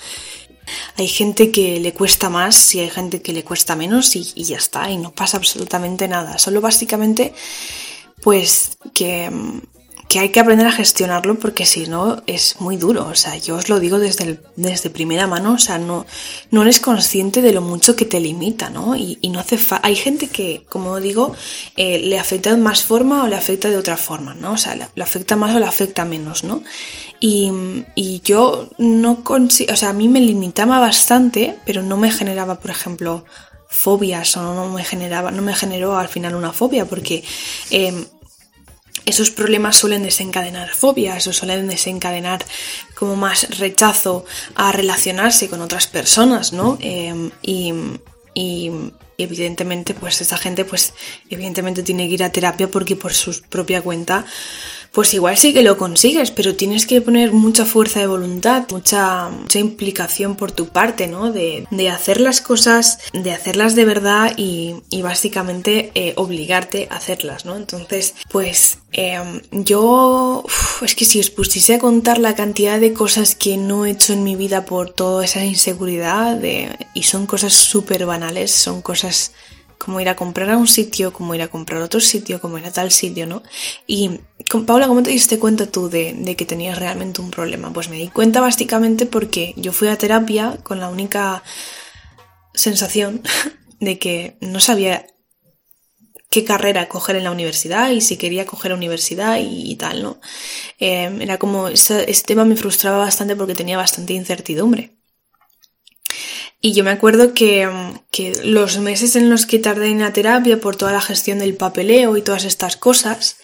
Hay 0.96 1.08
gente 1.08 1.50
que 1.50 1.80
le 1.80 1.92
cuesta 1.92 2.30
más 2.30 2.74
y 2.74 2.80
hay 2.80 2.90
gente 2.90 3.20
que 3.20 3.32
le 3.32 3.44
cuesta 3.44 3.76
menos 3.76 4.14
y, 4.16 4.32
y 4.34 4.44
ya 4.44 4.56
está, 4.56 4.90
y 4.90 4.96
no 4.96 5.12
pasa 5.12 5.36
absolutamente 5.36 6.08
nada. 6.08 6.38
Solo 6.38 6.60
básicamente, 6.60 7.34
pues 8.22 8.78
que 8.94 9.30
que 10.12 10.18
hay 10.18 10.28
que 10.28 10.40
aprender 10.40 10.66
a 10.66 10.72
gestionarlo 10.72 11.38
porque 11.38 11.64
si 11.64 11.86
no 11.86 12.22
es 12.26 12.60
muy 12.60 12.76
duro. 12.76 13.06
O 13.06 13.14
sea, 13.14 13.34
yo 13.38 13.56
os 13.56 13.70
lo 13.70 13.80
digo 13.80 13.98
desde, 13.98 14.38
desde 14.56 14.90
primera 14.90 15.26
mano, 15.26 15.54
o 15.54 15.58
sea, 15.58 15.78
no, 15.78 16.04
no 16.50 16.60
eres 16.60 16.80
consciente 16.80 17.40
de 17.40 17.54
lo 17.54 17.62
mucho 17.62 17.96
que 17.96 18.04
te 18.04 18.20
limita, 18.20 18.68
¿no? 18.68 18.94
Y, 18.94 19.18
no 19.30 19.40
hace 19.40 19.58
Hay 19.80 19.96
gente 19.96 20.28
que, 20.28 20.66
como 20.68 21.00
digo, 21.00 21.34
eh, 21.78 21.98
le 21.98 22.18
afecta 22.18 22.50
de 22.50 22.58
más 22.58 22.82
forma 22.82 23.24
o 23.24 23.26
le 23.26 23.36
afecta 23.36 23.70
de 23.70 23.78
otra 23.78 23.96
forma, 23.96 24.34
¿no? 24.34 24.52
O 24.52 24.58
sea, 24.58 24.74
le, 24.74 25.02
afecta 25.02 25.34
más 25.34 25.56
o 25.56 25.58
le 25.58 25.64
afecta 25.64 26.04
menos, 26.04 26.44
¿no? 26.44 26.62
Y, 27.18 27.50
y 27.94 28.20
yo 28.22 28.68
no 28.76 29.24
consigo, 29.24 29.72
o 29.72 29.76
sea, 29.76 29.88
a 29.88 29.94
mí 29.94 30.08
me 30.08 30.20
limitaba 30.20 30.78
bastante, 30.78 31.56
pero 31.64 31.82
no 31.82 31.96
me 31.96 32.10
generaba, 32.10 32.60
por 32.60 32.70
ejemplo, 32.70 33.24
fobias 33.66 34.36
o 34.36 34.42
no 34.42 34.68
me 34.68 34.84
generaba, 34.84 35.30
no 35.30 35.40
me 35.40 35.54
generó 35.54 35.96
al 35.96 36.08
final 36.08 36.34
una 36.34 36.52
fobia 36.52 36.84
porque 36.84 37.24
eh, 37.70 38.04
esos 39.04 39.30
problemas 39.30 39.76
suelen 39.76 40.02
desencadenar 40.02 40.70
fobias 40.70 41.26
o 41.26 41.32
suelen 41.32 41.68
desencadenar 41.68 42.44
como 42.94 43.16
más 43.16 43.58
rechazo 43.58 44.24
a 44.54 44.72
relacionarse 44.72 45.48
con 45.48 45.60
otras 45.60 45.86
personas, 45.86 46.52
¿no? 46.52 46.78
Em, 46.80 47.30
y, 47.42 47.72
y, 48.34 48.70
evidentemente, 49.18 49.94
pues 49.94 50.20
esa 50.20 50.36
gente, 50.36 50.64
pues 50.64 50.94
evidentemente 51.30 51.82
tiene 51.82 52.08
que 52.08 52.14
ir 52.14 52.24
a 52.24 52.32
terapia 52.32 52.68
porque 52.68 52.96
por 52.96 53.12
su 53.12 53.40
propia 53.42 53.82
cuenta 53.82 54.24
pues 54.92 55.14
igual 55.14 55.38
sí 55.38 55.54
que 55.54 55.62
lo 55.62 55.78
consigues, 55.78 56.30
pero 56.30 56.54
tienes 56.54 56.84
que 56.86 57.00
poner 57.00 57.32
mucha 57.32 57.64
fuerza 57.64 58.00
de 58.00 58.06
voluntad, 58.06 58.66
mucha, 58.70 59.28
mucha 59.30 59.58
implicación 59.58 60.36
por 60.36 60.52
tu 60.52 60.68
parte, 60.68 61.06
¿no? 61.06 61.32
De, 61.32 61.66
de, 61.70 61.88
hacer 61.88 62.20
las 62.20 62.42
cosas, 62.42 62.98
de 63.14 63.32
hacerlas 63.32 63.74
de 63.74 63.86
verdad 63.86 64.34
y, 64.36 64.76
y 64.90 65.00
básicamente 65.00 65.90
eh, 65.94 66.12
obligarte 66.16 66.88
a 66.90 66.96
hacerlas, 66.96 67.46
¿no? 67.46 67.56
Entonces, 67.56 68.14
pues 68.30 68.78
eh, 68.92 69.18
yo, 69.50 70.44
es 70.82 70.94
que 70.94 71.06
si 71.06 71.20
os 71.20 71.30
pusiese 71.30 71.74
a 71.74 71.78
contar 71.78 72.18
la 72.18 72.34
cantidad 72.34 72.78
de 72.78 72.92
cosas 72.92 73.34
que 73.34 73.56
no 73.56 73.86
he 73.86 73.90
hecho 73.92 74.12
en 74.12 74.24
mi 74.24 74.36
vida 74.36 74.66
por 74.66 74.90
toda 74.90 75.24
esa 75.24 75.42
inseguridad, 75.42 76.36
de, 76.36 76.68
y 76.92 77.04
son 77.04 77.26
cosas 77.26 77.54
súper 77.54 78.04
banales, 78.04 78.50
son 78.50 78.82
cosas 78.82 79.32
como 79.82 80.00
ir 80.00 80.08
a 80.08 80.14
comprar 80.14 80.48
a 80.48 80.56
un 80.56 80.68
sitio, 80.68 81.12
como 81.12 81.34
ir 81.34 81.42
a 81.42 81.48
comprar 81.48 81.82
a 81.82 81.86
otro 81.86 81.98
sitio, 81.98 82.40
como 82.40 82.56
ir 82.56 82.64
a 82.66 82.70
tal 82.70 82.92
sitio, 82.92 83.26
¿no? 83.26 83.42
Y 83.84 84.20
Paula, 84.64 84.86
¿cómo 84.86 85.02
te 85.02 85.10
diste 85.10 85.40
cuenta 85.40 85.66
tú 85.66 85.88
de, 85.88 86.36
que 86.38 86.44
tenías 86.44 86.78
realmente 86.78 87.20
un 87.20 87.32
problema? 87.32 87.72
Pues 87.72 87.88
me 87.88 87.96
di 87.96 88.06
cuenta 88.06 88.40
básicamente 88.40 89.06
porque 89.06 89.54
yo 89.56 89.72
fui 89.72 89.88
a 89.88 89.98
terapia 89.98 90.58
con 90.62 90.78
la 90.78 90.88
única 90.88 91.42
sensación 92.54 93.22
de 93.80 93.98
que 93.98 94.36
no 94.40 94.60
sabía 94.60 95.06
qué 96.30 96.44
carrera 96.44 96.88
coger 96.88 97.16
en 97.16 97.24
la 97.24 97.32
universidad 97.32 97.90
y 97.90 98.02
si 98.02 98.16
quería 98.16 98.46
coger 98.46 98.70
la 98.70 98.76
universidad 98.76 99.38
y, 99.40 99.74
tal, 99.74 100.04
¿no? 100.04 100.20
Eh, 100.78 101.10
era 101.20 101.38
como, 101.38 101.66
ese 101.66 102.06
tema 102.24 102.44
me 102.44 102.54
frustraba 102.54 102.98
bastante 102.98 103.34
porque 103.34 103.56
tenía 103.56 103.78
bastante 103.78 104.12
incertidumbre. 104.12 105.01
Y 106.64 106.74
yo 106.74 106.84
me 106.84 106.92
acuerdo 106.92 107.34
que, 107.34 107.68
que, 108.12 108.40
los 108.44 108.78
meses 108.78 109.16
en 109.16 109.28
los 109.28 109.46
que 109.46 109.58
tardé 109.58 109.88
en 109.88 109.98
la 109.98 110.12
terapia 110.12 110.60
por 110.60 110.76
toda 110.76 110.92
la 110.92 111.00
gestión 111.00 111.40
del 111.40 111.56
papeleo 111.56 112.16
y 112.16 112.22
todas 112.22 112.44
estas 112.44 112.76
cosas, 112.76 113.38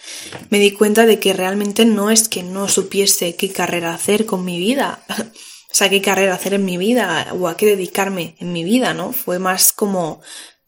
me 0.49 0.57
di 0.57 0.71
cuenta 0.71 1.05
de 1.05 1.19
que 1.19 1.33
realmente 1.33 1.83
no 1.83 2.11
es 2.11 2.29
que 2.29 2.43
no 2.43 2.69
supiese 2.69 3.35
qué 3.35 3.51
carrera 3.51 3.93
hacer 3.93 4.25
con 4.25 4.45
mi 4.45 4.57
vida, 4.57 5.03
o 5.09 5.73
sea, 5.73 5.89
qué 5.89 6.01
carrera 6.01 6.33
hacer 6.33 6.53
en 6.53 6.63
mi 6.63 6.77
vida 6.77 7.27
o 7.37 7.49
a 7.49 7.57
qué 7.57 7.65
dedicarme 7.65 8.37
en 8.39 8.53
mi 8.53 8.63
vida, 8.63 8.93
¿no? 8.93 9.11
Fue 9.11 9.37
más 9.37 9.73
como 9.73 10.21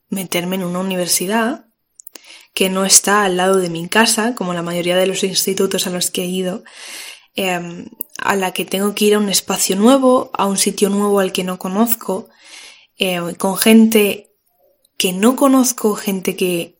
meterme 0.09 0.57
en 0.57 0.65
una 0.65 0.79
universidad 0.79 1.67
que 2.53 2.69
no 2.69 2.83
está 2.83 3.23
al 3.23 3.37
lado 3.37 3.59
de 3.59 3.69
mi 3.69 3.87
casa, 3.87 4.35
como 4.35 4.53
la 4.53 4.61
mayoría 4.61 4.97
de 4.97 5.07
los 5.07 5.23
institutos 5.23 5.87
a 5.87 5.89
los 5.89 6.11
que 6.11 6.23
he 6.23 6.27
ido, 6.27 6.65
eh, 7.35 7.85
a 8.17 8.35
la 8.35 8.51
que 8.51 8.65
tengo 8.65 8.93
que 8.93 9.05
ir 9.05 9.15
a 9.15 9.19
un 9.19 9.29
espacio 9.29 9.75
nuevo, 9.75 10.31
a 10.33 10.45
un 10.45 10.57
sitio 10.57 10.89
nuevo 10.89 11.19
al 11.19 11.31
que 11.31 11.43
no 11.43 11.57
conozco, 11.57 12.29
eh, 12.97 13.19
con 13.37 13.57
gente 13.57 14.31
que 14.97 15.13
no 15.13 15.35
conozco, 15.35 15.95
gente 15.95 16.35
que 16.35 16.79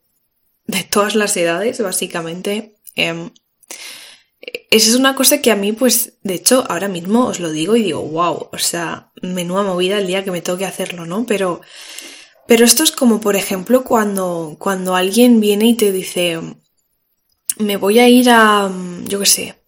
de 0.65 0.83
todas 0.83 1.15
las 1.15 1.35
edades, 1.37 1.81
básicamente. 1.81 2.75
Eh, 2.95 3.31
esa 4.69 4.89
es 4.89 4.95
una 4.95 5.15
cosa 5.15 5.41
que 5.41 5.51
a 5.51 5.55
mí, 5.55 5.71
pues, 5.71 6.17
de 6.23 6.35
hecho, 6.35 6.65
ahora 6.69 6.87
mismo 6.87 7.25
os 7.25 7.39
lo 7.39 7.51
digo 7.51 7.75
y 7.75 7.83
digo, 7.83 8.01
wow, 8.01 8.49
o 8.51 8.57
sea, 8.57 9.11
menuda 9.21 9.63
movida 9.63 9.99
el 9.99 10.07
día 10.07 10.23
que 10.23 10.31
me 10.31 10.41
toque 10.41 10.65
hacerlo, 10.65 11.05
¿no? 11.05 11.25
Pero, 11.25 11.61
pero 12.47 12.65
esto 12.65 12.83
es 12.83 12.91
como, 12.91 13.19
por 13.21 13.35
ejemplo, 13.35 13.83
cuando, 13.83 14.55
cuando 14.59 14.95
alguien 14.95 15.39
viene 15.39 15.67
y 15.67 15.75
te 15.75 15.91
dice, 15.91 16.39
me 17.57 17.77
voy 17.77 17.99
a 17.99 18.09
ir 18.09 18.29
a, 18.29 18.71
yo 19.05 19.19
qué 19.19 19.25
sé, 19.25 19.60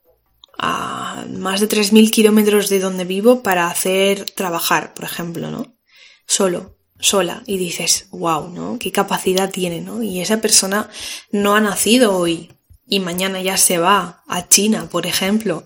a 0.66 1.26
más 1.30 1.60
de 1.60 1.68
3.000 1.68 2.10
kilómetros 2.12 2.70
de 2.70 2.80
donde 2.80 3.06
vivo 3.06 3.44
para 3.44 3.68
hacer 3.68 4.26
trabajar, 4.32 4.94
por 4.94 5.06
ejemplo, 5.06 5.52
¿no? 5.52 5.74
solo, 6.26 6.78
sola, 7.00 7.44
y 7.46 7.58
dices, 7.58 8.08
wow, 8.12 8.50
¿no? 8.50 8.78
¿Qué 8.80 8.92
capacidad 8.92 9.50
tiene, 9.52 9.82
¿no? 9.82 10.02
Y 10.04 10.22
esa 10.22 10.42
persona 10.42 10.90
no 11.32 11.56
ha 11.56 11.62
nacido 11.62 12.16
hoy 12.18 12.52
y 12.88 13.00
mañana 13.00 13.42
ya 13.42 13.58
se 13.58 13.78
va 13.78 14.24
a 14.28 14.48
China, 14.48 14.88
por 14.90 15.06
ejemplo. 15.06 15.66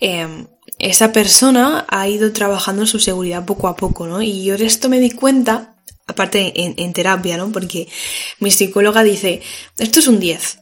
Eh, 0.00 0.46
esa 0.78 1.12
persona 1.12 1.86
ha 1.88 2.08
ido 2.08 2.32
trabajando 2.32 2.86
su 2.86 2.98
seguridad 2.98 3.44
poco 3.44 3.68
a 3.68 3.76
poco, 3.76 4.06
¿no? 4.06 4.22
Y 4.22 4.44
yo 4.44 4.58
de 4.58 4.66
esto 4.66 4.88
me 4.88 5.00
di 5.00 5.10
cuenta, 5.10 5.76
aparte 6.06 6.52
en, 6.62 6.74
en 6.76 6.92
terapia, 6.92 7.36
¿no? 7.36 7.50
Porque 7.52 7.88
mi 8.40 8.50
psicóloga 8.50 9.02
dice, 9.02 9.40
esto 9.78 10.00
es 10.00 10.08
un 10.08 10.20
10. 10.20 10.58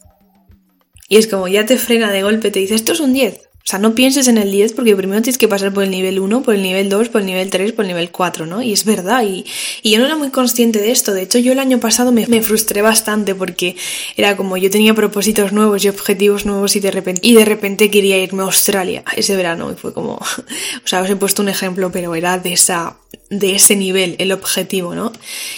Y 1.08 1.16
es 1.16 1.26
como 1.26 1.48
ya 1.48 1.66
te 1.66 1.76
frena 1.76 2.10
de 2.10 2.22
golpe, 2.22 2.50
te 2.50 2.60
dice, 2.60 2.74
esto 2.74 2.92
es 2.92 3.00
un 3.00 3.12
10. 3.12 3.51
O 3.64 3.68
sea, 3.72 3.78
no 3.78 3.94
pienses 3.94 4.26
en 4.26 4.38
el 4.38 4.50
10 4.50 4.72
porque 4.72 4.96
primero 4.96 5.22
tienes 5.22 5.38
que 5.38 5.46
pasar 5.46 5.72
por 5.72 5.84
el 5.84 5.90
nivel 5.90 6.18
1, 6.18 6.42
por 6.42 6.54
el 6.54 6.62
nivel 6.62 6.88
2, 6.88 7.08
por 7.10 7.20
el 7.20 7.28
nivel 7.28 7.48
3, 7.48 7.72
por 7.72 7.84
el 7.84 7.88
nivel 7.90 8.10
4, 8.10 8.44
¿no? 8.46 8.60
Y 8.60 8.72
es 8.72 8.84
verdad, 8.84 9.22
y, 9.22 9.44
y 9.82 9.92
yo 9.92 10.00
no 10.00 10.06
era 10.06 10.16
muy 10.16 10.30
consciente 10.30 10.80
de 10.80 10.90
esto. 10.90 11.12
De 11.14 11.22
hecho, 11.22 11.38
yo 11.38 11.52
el 11.52 11.60
año 11.60 11.78
pasado 11.78 12.10
me, 12.10 12.26
me, 12.26 12.42
frustré 12.42 12.82
bastante 12.82 13.36
porque 13.36 13.76
era 14.16 14.36
como 14.36 14.56
yo 14.56 14.68
tenía 14.68 14.94
propósitos 14.94 15.52
nuevos 15.52 15.84
y 15.84 15.88
objetivos 15.88 16.44
nuevos 16.44 16.74
y 16.74 16.80
de 16.80 16.90
repente, 16.90 17.20
y 17.22 17.34
de 17.34 17.44
repente 17.44 17.90
quería 17.90 18.18
irme 18.18 18.42
a 18.42 18.46
Australia 18.46 19.04
ese 19.16 19.36
verano 19.36 19.70
y 19.70 19.76
fue 19.76 19.92
como, 19.92 20.14
o 20.84 20.86
sea, 20.86 21.02
os 21.02 21.08
he 21.08 21.14
puesto 21.14 21.42
un 21.42 21.48
ejemplo, 21.48 21.92
pero 21.92 22.16
era 22.16 22.38
de 22.38 22.54
esa, 22.54 22.96
de 23.32 23.54
ese 23.54 23.76
nivel 23.76 24.14
el 24.18 24.30
objetivo, 24.30 24.94
¿no? 24.94 25.10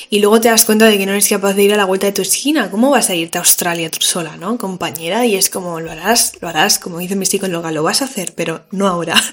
Y 0.08 0.20
luego 0.20 0.40
te 0.40 0.48
das 0.48 0.64
cuenta 0.64 0.86
de 0.86 0.96
que 0.96 1.06
no 1.06 1.12
eres 1.12 1.28
capaz 1.28 1.54
de 1.54 1.64
ir 1.64 1.74
a 1.74 1.76
la 1.76 1.84
vuelta 1.84 2.06
de 2.06 2.12
tu 2.12 2.22
esquina. 2.22 2.70
¿Cómo 2.70 2.90
vas 2.90 3.10
a 3.10 3.16
irte 3.16 3.36
a 3.36 3.40
Australia 3.40 3.90
tú 3.90 3.98
sola, 4.00 4.36
¿no? 4.36 4.56
Compañera, 4.58 5.26
y 5.26 5.34
es 5.34 5.50
como, 5.50 5.80
lo 5.80 5.90
harás, 5.90 6.34
lo 6.40 6.48
harás, 6.48 6.78
como 6.78 6.98
dice 6.98 7.16
mi 7.16 7.26
psicóloga, 7.26 7.72
lo 7.72 7.82
vas 7.82 8.00
a 8.00 8.04
hacer, 8.04 8.32
pero 8.34 8.62
no 8.70 8.86
ahora. 8.86 9.20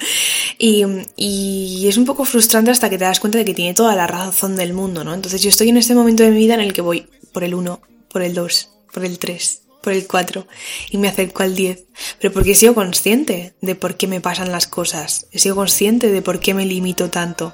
Y, 0.63 0.86
y, 1.15 1.88
es 1.88 1.97
un 1.97 2.06
poco 2.06 2.23
frustrante 2.23 2.69
hasta 2.69 2.88
que 2.88 2.99
te 2.99 3.04
das 3.04 3.19
cuenta 3.19 3.39
de 3.39 3.45
que 3.45 3.56
tiene 3.56 3.73
toda 3.73 3.95
la 3.95 4.06
razón 4.06 4.56
del 4.56 4.73
mundo, 4.73 5.04
¿no? 5.04 5.12
Entonces 5.12 5.41
yo 5.41 5.49
estoy 5.49 5.69
en 5.69 5.77
este 5.77 5.95
momento 5.95 6.21
de 6.21 6.30
mi 6.30 6.38
vida 6.38 6.54
en 6.54 6.60
el 6.60 6.71
que 6.71 6.82
voy 6.82 7.08
por 7.34 7.43
el 7.43 7.56
1, 7.56 7.82
por 8.12 8.21
el 8.21 8.36
2, 8.36 8.69
por 8.93 9.04
el 9.04 9.17
3, 9.17 9.62
por 9.81 9.93
el 9.93 10.07
4 10.07 10.47
y 10.91 10.97
me 10.97 11.07
acerco 11.07 11.43
al 11.43 11.55
10. 11.55 11.85
Pero 12.19 12.33
porque 12.33 12.51
he 12.51 12.55
sido 12.55 12.73
consciente 12.73 13.53
de 13.61 13.75
por 13.75 13.95
qué 13.95 14.07
me 14.07 14.21
pasan 14.21 14.51
las 14.51 14.67
cosas. 14.67 15.27
He 15.31 15.39
sido 15.39 15.55
consciente 15.55 16.11
de 16.11 16.21
por 16.21 16.39
qué 16.39 16.53
me 16.53 16.65
limito 16.65 17.09
tanto. 17.09 17.53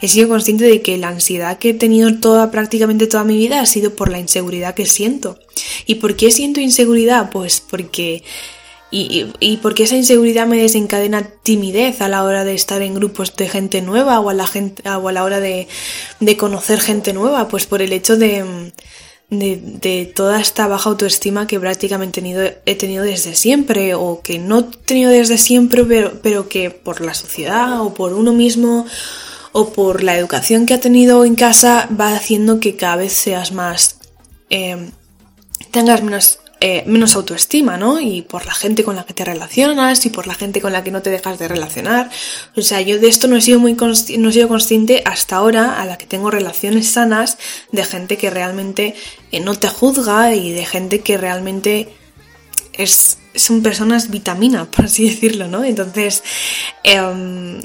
He 0.00 0.08
sido 0.08 0.28
consciente 0.28 0.64
de 0.64 0.82
que 0.82 0.98
la 0.98 1.08
ansiedad 1.08 1.58
que 1.58 1.70
he 1.70 1.74
tenido 1.74 2.18
toda, 2.20 2.50
prácticamente 2.50 3.06
toda 3.06 3.24
mi 3.24 3.36
vida 3.36 3.60
ha 3.60 3.66
sido 3.66 3.94
por 3.94 4.10
la 4.10 4.18
inseguridad 4.18 4.74
que 4.74 4.86
siento. 4.86 5.38
¿Y 5.86 5.96
por 5.96 6.16
qué 6.16 6.30
siento 6.30 6.60
inseguridad? 6.60 7.30
Pues 7.30 7.60
porque 7.60 8.22
y, 8.94 9.32
y, 9.40 9.56
porque 9.56 9.84
esa 9.84 9.96
inseguridad 9.96 10.46
me 10.46 10.60
desencadena 10.60 11.26
timidez 11.42 12.02
a 12.02 12.10
la 12.10 12.24
hora 12.24 12.44
de 12.44 12.54
estar 12.54 12.82
en 12.82 12.92
grupos 12.92 13.34
de 13.36 13.48
gente 13.48 13.80
nueva 13.80 14.20
o 14.20 14.28
a 14.28 14.34
la, 14.34 14.46
gente, 14.46 14.86
o 14.86 15.08
a 15.08 15.12
la 15.12 15.24
hora 15.24 15.40
de, 15.40 15.66
de 16.20 16.36
conocer 16.36 16.78
gente 16.78 17.14
nueva, 17.14 17.48
pues 17.48 17.64
por 17.64 17.80
el 17.80 17.94
hecho 17.94 18.18
de, 18.18 18.44
de, 19.38 19.56
de, 19.56 20.04
toda 20.04 20.40
esta 20.40 20.66
baja 20.66 20.90
autoestima 20.90 21.46
que 21.46 21.58
prácticamente 21.58 22.20
he 22.66 22.74
tenido, 22.74 23.02
desde 23.02 23.34
siempre 23.34 23.94
o 23.94 24.20
que 24.22 24.38
no 24.38 24.58
he 24.58 24.62
tenido 24.62 25.10
desde 25.10 25.38
siempre, 25.38 25.84
pero, 25.84 26.20
pero 26.22 26.48
que 26.48 26.70
por 26.70 27.00
la 27.00 27.14
sociedad 27.14 27.80
o 27.80 27.94
por 27.94 28.12
uno 28.12 28.34
mismo 28.34 28.84
o 29.52 29.72
por 29.72 30.02
la 30.02 30.16
educación 30.18 30.66
que 30.66 30.74
ha 30.74 30.80
tenido 30.80 31.24
en 31.24 31.34
casa 31.34 31.88
va 31.98 32.14
haciendo 32.14 32.60
que 32.60 32.76
cada 32.76 32.96
vez 32.96 33.14
seas 33.14 33.52
más... 33.52 33.98
Eh, 34.50 34.90
tengas 35.70 36.02
menos, 36.02 36.40
eh, 36.64 36.84
menos 36.86 37.16
autoestima, 37.16 37.76
¿no? 37.76 37.98
Y 37.98 38.22
por 38.22 38.46
la 38.46 38.54
gente 38.54 38.84
con 38.84 38.94
la 38.94 39.02
que 39.02 39.12
te 39.14 39.24
relacionas 39.24 40.06
y 40.06 40.10
por 40.10 40.28
la 40.28 40.34
gente 40.34 40.60
con 40.60 40.72
la 40.72 40.84
que 40.84 40.92
no 40.92 41.02
te 41.02 41.10
dejas 41.10 41.36
de 41.40 41.48
relacionar. 41.48 42.08
O 42.56 42.62
sea, 42.62 42.80
yo 42.80 43.00
de 43.00 43.08
esto 43.08 43.26
no 43.26 43.34
he 43.34 43.40
sido 43.40 43.58
muy 43.58 43.74
consci- 43.74 44.16
no 44.16 44.28
he 44.28 44.32
sido 44.32 44.46
consciente 44.46 45.02
hasta 45.04 45.34
ahora 45.34 45.80
a 45.82 45.84
la 45.86 45.98
que 45.98 46.06
tengo 46.06 46.30
relaciones 46.30 46.88
sanas 46.88 47.36
de 47.72 47.84
gente 47.84 48.16
que 48.16 48.30
realmente 48.30 48.94
eh, 49.32 49.40
no 49.40 49.56
te 49.56 49.66
juzga 49.66 50.36
y 50.36 50.52
de 50.52 50.64
gente 50.64 51.00
que 51.00 51.18
realmente 51.18 51.88
es, 52.74 53.18
son 53.34 53.64
personas 53.64 54.08
vitamina, 54.12 54.64
por 54.70 54.84
así 54.84 55.10
decirlo, 55.10 55.48
¿no? 55.48 55.64
Entonces, 55.64 56.22
em, 56.84 57.60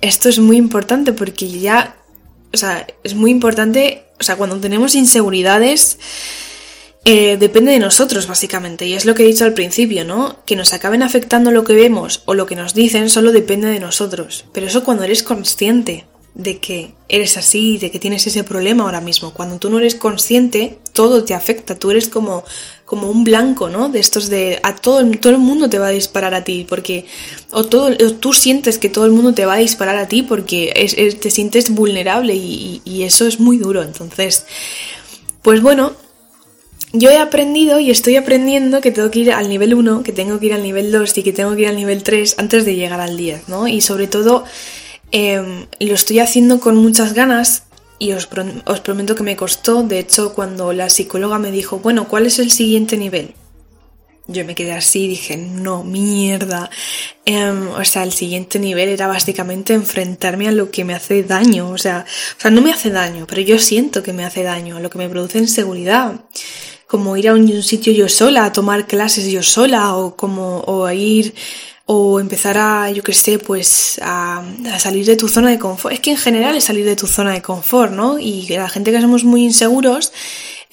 esto 0.00 0.28
es 0.28 0.40
muy 0.40 0.56
importante 0.56 1.12
porque 1.12 1.48
ya, 1.48 1.94
o 2.52 2.56
sea, 2.56 2.88
es 3.04 3.14
muy 3.14 3.30
importante, 3.30 4.02
o 4.18 4.24
sea, 4.24 4.34
cuando 4.34 4.58
tenemos 4.58 4.96
inseguridades, 4.96 6.00
eh, 7.04 7.36
depende 7.36 7.72
de 7.72 7.78
nosotros, 7.80 8.26
básicamente, 8.28 8.86
y 8.86 8.94
es 8.94 9.04
lo 9.04 9.14
que 9.14 9.24
he 9.24 9.26
dicho 9.26 9.44
al 9.44 9.54
principio, 9.54 10.04
¿no? 10.04 10.38
Que 10.46 10.54
nos 10.56 10.72
acaben 10.72 11.02
afectando 11.02 11.50
lo 11.50 11.64
que 11.64 11.74
vemos 11.74 12.22
o 12.26 12.34
lo 12.34 12.46
que 12.46 12.54
nos 12.56 12.74
dicen 12.74 13.10
solo 13.10 13.32
depende 13.32 13.68
de 13.68 13.80
nosotros. 13.80 14.44
Pero 14.52 14.66
eso 14.68 14.84
cuando 14.84 15.02
eres 15.04 15.22
consciente 15.22 16.06
de 16.34 16.58
que 16.60 16.94
eres 17.10 17.36
así, 17.36 17.76
de 17.76 17.90
que 17.90 17.98
tienes 17.98 18.26
ese 18.26 18.42
problema 18.44 18.84
ahora 18.84 19.00
mismo. 19.02 19.34
Cuando 19.34 19.58
tú 19.58 19.68
no 19.68 19.78
eres 19.78 19.94
consciente, 19.96 20.78
todo 20.94 21.24
te 21.24 21.34
afecta. 21.34 21.78
Tú 21.78 21.90
eres 21.90 22.08
como, 22.08 22.42
como 22.86 23.10
un 23.10 23.22
blanco, 23.24 23.68
¿no? 23.68 23.90
De 23.90 23.98
estos 23.98 24.30
de 24.30 24.58
a 24.62 24.74
todo, 24.76 25.04
todo 25.20 25.32
el 25.32 25.38
mundo 25.40 25.68
te 25.68 25.78
va 25.78 25.88
a 25.88 25.90
disparar 25.90 26.32
a 26.34 26.42
ti, 26.44 26.64
porque 26.66 27.04
o 27.50 27.64
todo, 27.64 27.88
o 27.88 28.12
tú 28.14 28.32
sientes 28.32 28.78
que 28.78 28.88
todo 28.88 29.04
el 29.04 29.12
mundo 29.12 29.34
te 29.34 29.44
va 29.44 29.54
a 29.54 29.58
disparar 29.58 29.96
a 29.96 30.08
ti 30.08 30.22
porque 30.22 30.72
es- 30.74 30.94
te 31.20 31.30
sientes 31.30 31.68
vulnerable 31.68 32.34
y 32.34 33.02
eso 33.02 33.26
es 33.26 33.38
muy 33.40 33.58
duro. 33.58 33.82
Entonces, 33.82 34.46
pues 35.42 35.60
bueno, 35.60 35.92
yo 36.92 37.10
he 37.10 37.18
aprendido 37.18 37.80
y 37.80 37.90
estoy 37.90 38.16
aprendiendo 38.16 38.80
que 38.80 38.90
tengo 38.90 39.10
que 39.10 39.20
ir 39.20 39.32
al 39.32 39.48
nivel 39.48 39.74
1, 39.74 40.02
que 40.02 40.12
tengo 40.12 40.38
que 40.38 40.46
ir 40.46 40.54
al 40.54 40.62
nivel 40.62 40.92
2 40.92 41.18
y 41.18 41.22
que 41.22 41.32
tengo 41.32 41.54
que 41.54 41.62
ir 41.62 41.68
al 41.68 41.76
nivel 41.76 42.02
3 42.02 42.36
antes 42.38 42.64
de 42.64 42.74
llegar 42.74 43.00
al 43.00 43.16
10, 43.16 43.48
¿no? 43.48 43.66
Y 43.66 43.80
sobre 43.80 44.06
todo 44.06 44.44
eh, 45.10 45.66
lo 45.80 45.94
estoy 45.94 46.18
haciendo 46.18 46.60
con 46.60 46.76
muchas 46.76 47.14
ganas 47.14 47.64
y 47.98 48.12
os, 48.12 48.28
os 48.66 48.80
prometo 48.80 49.14
que 49.14 49.22
me 49.22 49.36
costó. 49.36 49.82
De 49.82 49.98
hecho, 49.98 50.34
cuando 50.34 50.72
la 50.72 50.90
psicóloga 50.90 51.38
me 51.38 51.50
dijo, 51.50 51.78
bueno, 51.78 52.08
¿cuál 52.08 52.26
es 52.26 52.38
el 52.38 52.50
siguiente 52.50 52.96
nivel? 52.96 53.34
Yo 54.28 54.44
me 54.44 54.54
quedé 54.54 54.72
así 54.72 55.04
y 55.04 55.08
dije, 55.08 55.36
no, 55.36 55.84
mierda. 55.84 56.70
Em, 57.24 57.68
o 57.68 57.84
sea, 57.84 58.02
el 58.02 58.12
siguiente 58.12 58.58
nivel 58.58 58.88
era 58.88 59.06
básicamente 59.06 59.74
enfrentarme 59.74 60.48
a 60.48 60.52
lo 60.52 60.70
que 60.70 60.84
me 60.84 60.94
hace 60.94 61.22
daño. 61.22 61.70
O 61.70 61.78
sea, 61.78 62.04
o 62.38 62.40
sea, 62.40 62.50
no 62.50 62.60
me 62.60 62.72
hace 62.72 62.90
daño, 62.90 63.26
pero 63.28 63.40
yo 63.42 63.58
siento 63.58 64.02
que 64.02 64.12
me 64.12 64.24
hace 64.24 64.42
daño, 64.42 64.80
lo 64.80 64.90
que 64.90 64.98
me 64.98 65.08
produce 65.08 65.38
inseguridad. 65.38 66.20
Como 66.92 67.16
ir 67.16 67.26
a 67.28 67.32
un, 67.32 67.62
sitio 67.62 67.90
yo 67.94 68.06
sola, 68.06 68.44
a 68.44 68.52
tomar 68.52 68.86
clases 68.86 69.24
yo 69.36 69.42
sola, 69.42 69.96
o 69.96 70.14
como, 70.14 70.58
o 70.72 70.84
a 70.84 70.92
ir, 70.92 71.32
o 71.86 72.20
empezar 72.20 72.58
a, 72.58 72.90
yo 72.90 73.02
qué 73.02 73.14
sé, 73.14 73.38
pues 73.38 73.98
a, 74.02 74.44
a 74.70 74.78
salir 74.78 75.06
de 75.06 75.16
tu 75.16 75.26
zona 75.26 75.48
de 75.48 75.58
confort. 75.58 75.94
Es 75.94 76.00
que 76.00 76.10
en 76.10 76.18
general 76.18 76.54
es 76.54 76.64
salir 76.64 76.84
de 76.84 76.94
tu 76.94 77.06
zona 77.06 77.32
de 77.32 77.40
confort, 77.40 77.92
¿no? 77.92 78.18
Y 78.18 78.46
la 78.48 78.68
gente 78.68 78.92
que 78.92 79.00
somos 79.00 79.24
muy 79.24 79.42
inseguros, 79.42 80.12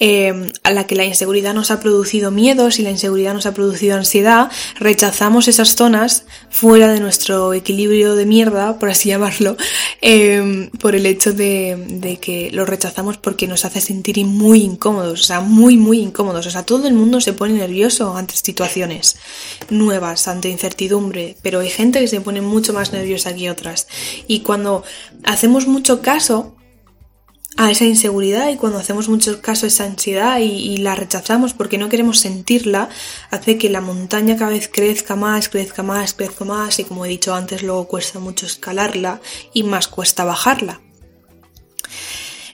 eh, 0.00 0.52
a 0.64 0.72
la 0.72 0.86
que 0.86 0.96
la 0.96 1.04
inseguridad 1.04 1.54
nos 1.54 1.70
ha 1.70 1.80
producido 1.80 2.30
miedos 2.30 2.78
y 2.78 2.82
la 2.82 2.90
inseguridad 2.90 3.32
nos 3.32 3.46
ha 3.46 3.54
producido 3.54 3.96
ansiedad, 3.96 4.50
rechazamos 4.78 5.48
esas 5.48 5.76
zonas 5.76 6.24
fuera 6.50 6.92
de 6.92 7.00
nuestro 7.00 7.54
equilibrio 7.54 8.16
de 8.16 8.26
mierda, 8.26 8.78
por 8.78 8.90
así 8.90 9.08
llamarlo, 9.08 9.56
eh, 10.02 10.70
por 10.80 10.94
el 10.94 11.06
hecho 11.06 11.32
de, 11.32 11.82
de 11.88 12.18
que 12.18 12.50
lo 12.50 12.66
rechazamos 12.66 13.16
porque 13.16 13.46
nos 13.46 13.64
hace 13.64 13.80
sentir 13.80 14.10
muy 14.26 14.62
incómodos, 14.62 15.20
o 15.20 15.24
sea, 15.24 15.40
muy, 15.40 15.76
muy 15.76 16.00
incómodos. 16.00 16.46
O 16.46 16.50
sea, 16.50 16.64
todo 16.64 16.88
el 16.88 16.94
mundo 16.94 17.20
se 17.20 17.32
pone 17.32 17.54
nervioso 17.54 18.16
ante 18.16 18.34
situaciones 18.36 19.16
nuevas, 19.68 20.26
ante 20.28 20.48
incertidumbre, 20.48 21.36
pero 21.42 21.60
hay 21.60 21.70
gente 21.70 22.00
que 22.00 22.08
se 22.08 22.20
pone 22.20 22.40
mucho 22.40 22.72
más 22.72 22.92
nerviosa 22.92 23.34
que 23.34 23.50
otras. 23.50 23.86
Y 24.26 24.40
cuando 24.40 24.82
hacemos 25.24 25.66
mucho 25.66 26.00
caso 26.02 26.56
a 27.56 27.70
esa 27.70 27.84
inseguridad 27.84 28.48
y 28.48 28.56
cuando 28.56 28.78
hacemos 28.78 29.08
mucho 29.08 29.40
caso 29.42 29.66
esa 29.66 29.84
ansiedad 29.84 30.38
y, 30.38 30.78
la 30.78 30.94
rechazamos 30.94 31.52
porque 31.52 31.78
no 31.78 31.88
queremos 31.88 32.20
sentirla, 32.20 32.88
hace 33.30 33.58
que 33.58 33.68
la 33.68 33.80
montaña 33.80 34.36
cada 34.36 34.52
vez 34.52 34.68
crezca 34.68 35.16
más, 35.16 35.48
crezca 35.48 35.82
más, 35.82 36.14
crezca 36.14 36.44
más 36.44 36.78
y 36.78 36.84
como 36.84 37.04
he 37.04 37.08
dicho 37.08 37.34
antes, 37.34 37.62
luego 37.62 37.88
cuesta 37.88 38.18
mucho 38.18 38.46
escalarla 38.46 39.20
y 39.52 39.64
más 39.64 39.88
cuesta 39.88 40.24
bajarla. 40.24 40.80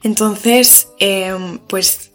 Entonces, 0.03 0.89
em, 0.99 1.59
pues 1.59 2.11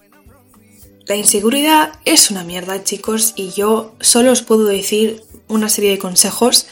la 1.05 1.15
inseguridad 1.15 1.93
es 2.05 2.31
una 2.31 2.43
mierda, 2.43 2.83
chicos, 2.83 3.33
y 3.35 3.51
yo 3.51 3.95
solo 3.99 4.31
os 4.31 4.41
puedo 4.41 4.65
decir 4.65 5.23
una 5.47 5.69
serie 5.69 5.91
de 5.91 5.99
consejos 5.99 6.67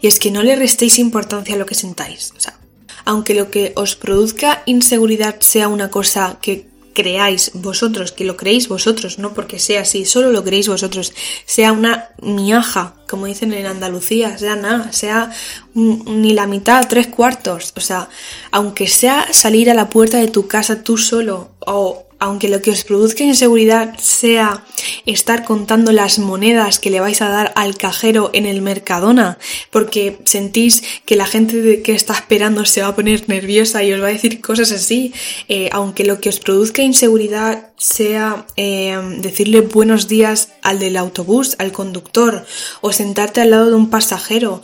y 0.00 0.08
es 0.08 0.18
que 0.18 0.30
no 0.30 0.42
le 0.42 0.56
restéis 0.56 0.98
importancia 0.98 1.54
a 1.54 1.58
lo 1.58 1.66
que 1.66 1.74
sea, 1.74 2.58
aunque 3.04 3.34
lo 3.34 3.50
que 3.50 3.72
os 3.76 3.96
produzca 3.96 4.62
inseguridad 4.66 5.40
sea 5.40 5.68
una 5.68 5.90
cosa 5.90 6.38
que 6.40 6.66
creáis 6.94 7.50
vosotros, 7.54 8.12
que 8.12 8.24
lo 8.24 8.36
creéis 8.36 8.68
vosotros, 8.68 9.18
no 9.18 9.34
porque 9.34 9.58
sea 9.58 9.82
así, 9.82 10.04
solo 10.04 10.30
lo 10.30 10.44
creéis 10.44 10.68
vosotros, 10.68 11.12
sea 11.44 11.72
una 11.72 12.10
miaja, 12.22 12.94
como 13.08 13.26
dicen 13.26 13.52
en 13.52 13.66
Andalucía, 13.66 14.38
sea 14.38 14.56
nada, 14.56 14.92
sea 14.92 15.30
ni 15.74 16.32
la 16.32 16.46
mitad, 16.46 16.86
tres 16.88 17.08
cuartos, 17.08 17.72
o 17.76 17.80
sea, 17.80 18.08
aunque 18.52 18.86
sea 18.86 19.32
salir 19.32 19.70
a 19.70 19.74
la 19.74 19.90
puerta 19.90 20.18
de 20.18 20.28
tu 20.28 20.46
casa 20.46 20.82
tú 20.82 20.96
solo, 20.96 21.50
o 21.58 22.06
aunque 22.24 22.48
lo 22.48 22.62
que 22.62 22.70
os 22.70 22.84
produzca 22.84 23.22
inseguridad 23.22 23.98
sea 23.98 24.64
estar 25.04 25.44
contando 25.44 25.92
las 25.92 26.18
monedas 26.18 26.78
que 26.78 26.88
le 26.88 26.98
vais 26.98 27.20
a 27.20 27.28
dar 27.28 27.52
al 27.54 27.76
cajero 27.76 28.30
en 28.32 28.46
el 28.46 28.62
Mercadona, 28.62 29.36
porque 29.70 30.16
sentís 30.24 30.82
que 31.04 31.16
la 31.16 31.26
gente 31.26 31.82
que 31.82 31.92
está 31.92 32.14
esperando 32.14 32.64
se 32.64 32.80
va 32.80 32.88
a 32.88 32.96
poner 32.96 33.28
nerviosa 33.28 33.84
y 33.84 33.92
os 33.92 34.00
va 34.00 34.06
a 34.06 34.16
decir 34.16 34.40
cosas 34.40 34.72
así, 34.72 35.12
eh, 35.48 35.68
aunque 35.70 36.06
lo 36.06 36.18
que 36.18 36.30
os 36.30 36.40
produzca 36.40 36.80
inseguridad 36.80 37.72
sea 37.76 38.46
eh, 38.56 38.98
decirle 39.18 39.60
buenos 39.60 40.08
días 40.08 40.48
al 40.62 40.78
del 40.78 40.96
autobús, 40.96 41.56
al 41.58 41.72
conductor, 41.72 42.46
o 42.80 42.90
sentarte 42.90 43.42
al 43.42 43.50
lado 43.50 43.66
de 43.68 43.76
un 43.76 43.90
pasajero, 43.90 44.62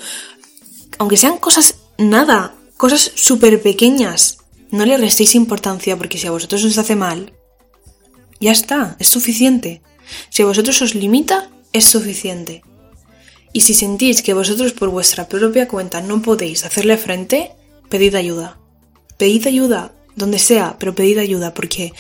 aunque 0.97 1.19
sean 1.19 1.37
cosas 1.37 1.75
nada, 1.99 2.55
cosas 2.79 3.13
súper 3.17 3.61
pequeñas, 3.61 4.39
no 4.71 4.87
le 4.87 4.97
restéis 4.97 5.35
importancia 5.35 5.99
porque 5.99 6.17
si 6.17 6.27
a 6.27 6.31
vosotros 6.31 6.65
os 6.65 6.79
hace 6.79 6.97
mal, 6.97 7.35
ya 8.41 8.53
está, 8.53 8.97
es 8.99 9.09
suficiente. 9.09 9.83
Si 10.31 10.43
a 10.43 10.47
vosotros 10.47 10.81
os 10.83 10.95
limita, 10.95 11.51
es 11.73 11.85
suficiente. 11.85 12.63
Y 13.53 13.61
si 13.61 13.75
sentís 13.75 14.23
que 14.23 14.35
vosotros 14.35 14.73
por 14.73 14.89
vuestra 14.89 15.29
propia 15.29 15.69
cuenta 15.69 16.01
no 16.01 16.23
podéis 16.23 16.65
hacerle 16.65 16.97
frente, 16.97 17.53
pedid 17.89 18.15
ayuda. 18.15 18.59
Pedid 19.19 19.47
ayuda, 19.47 19.93
donde 20.17 20.39
sea, 20.39 20.77
pero 20.79 20.95
pedid 20.95 21.19
ayuda, 21.19 21.53
porque 21.53 21.93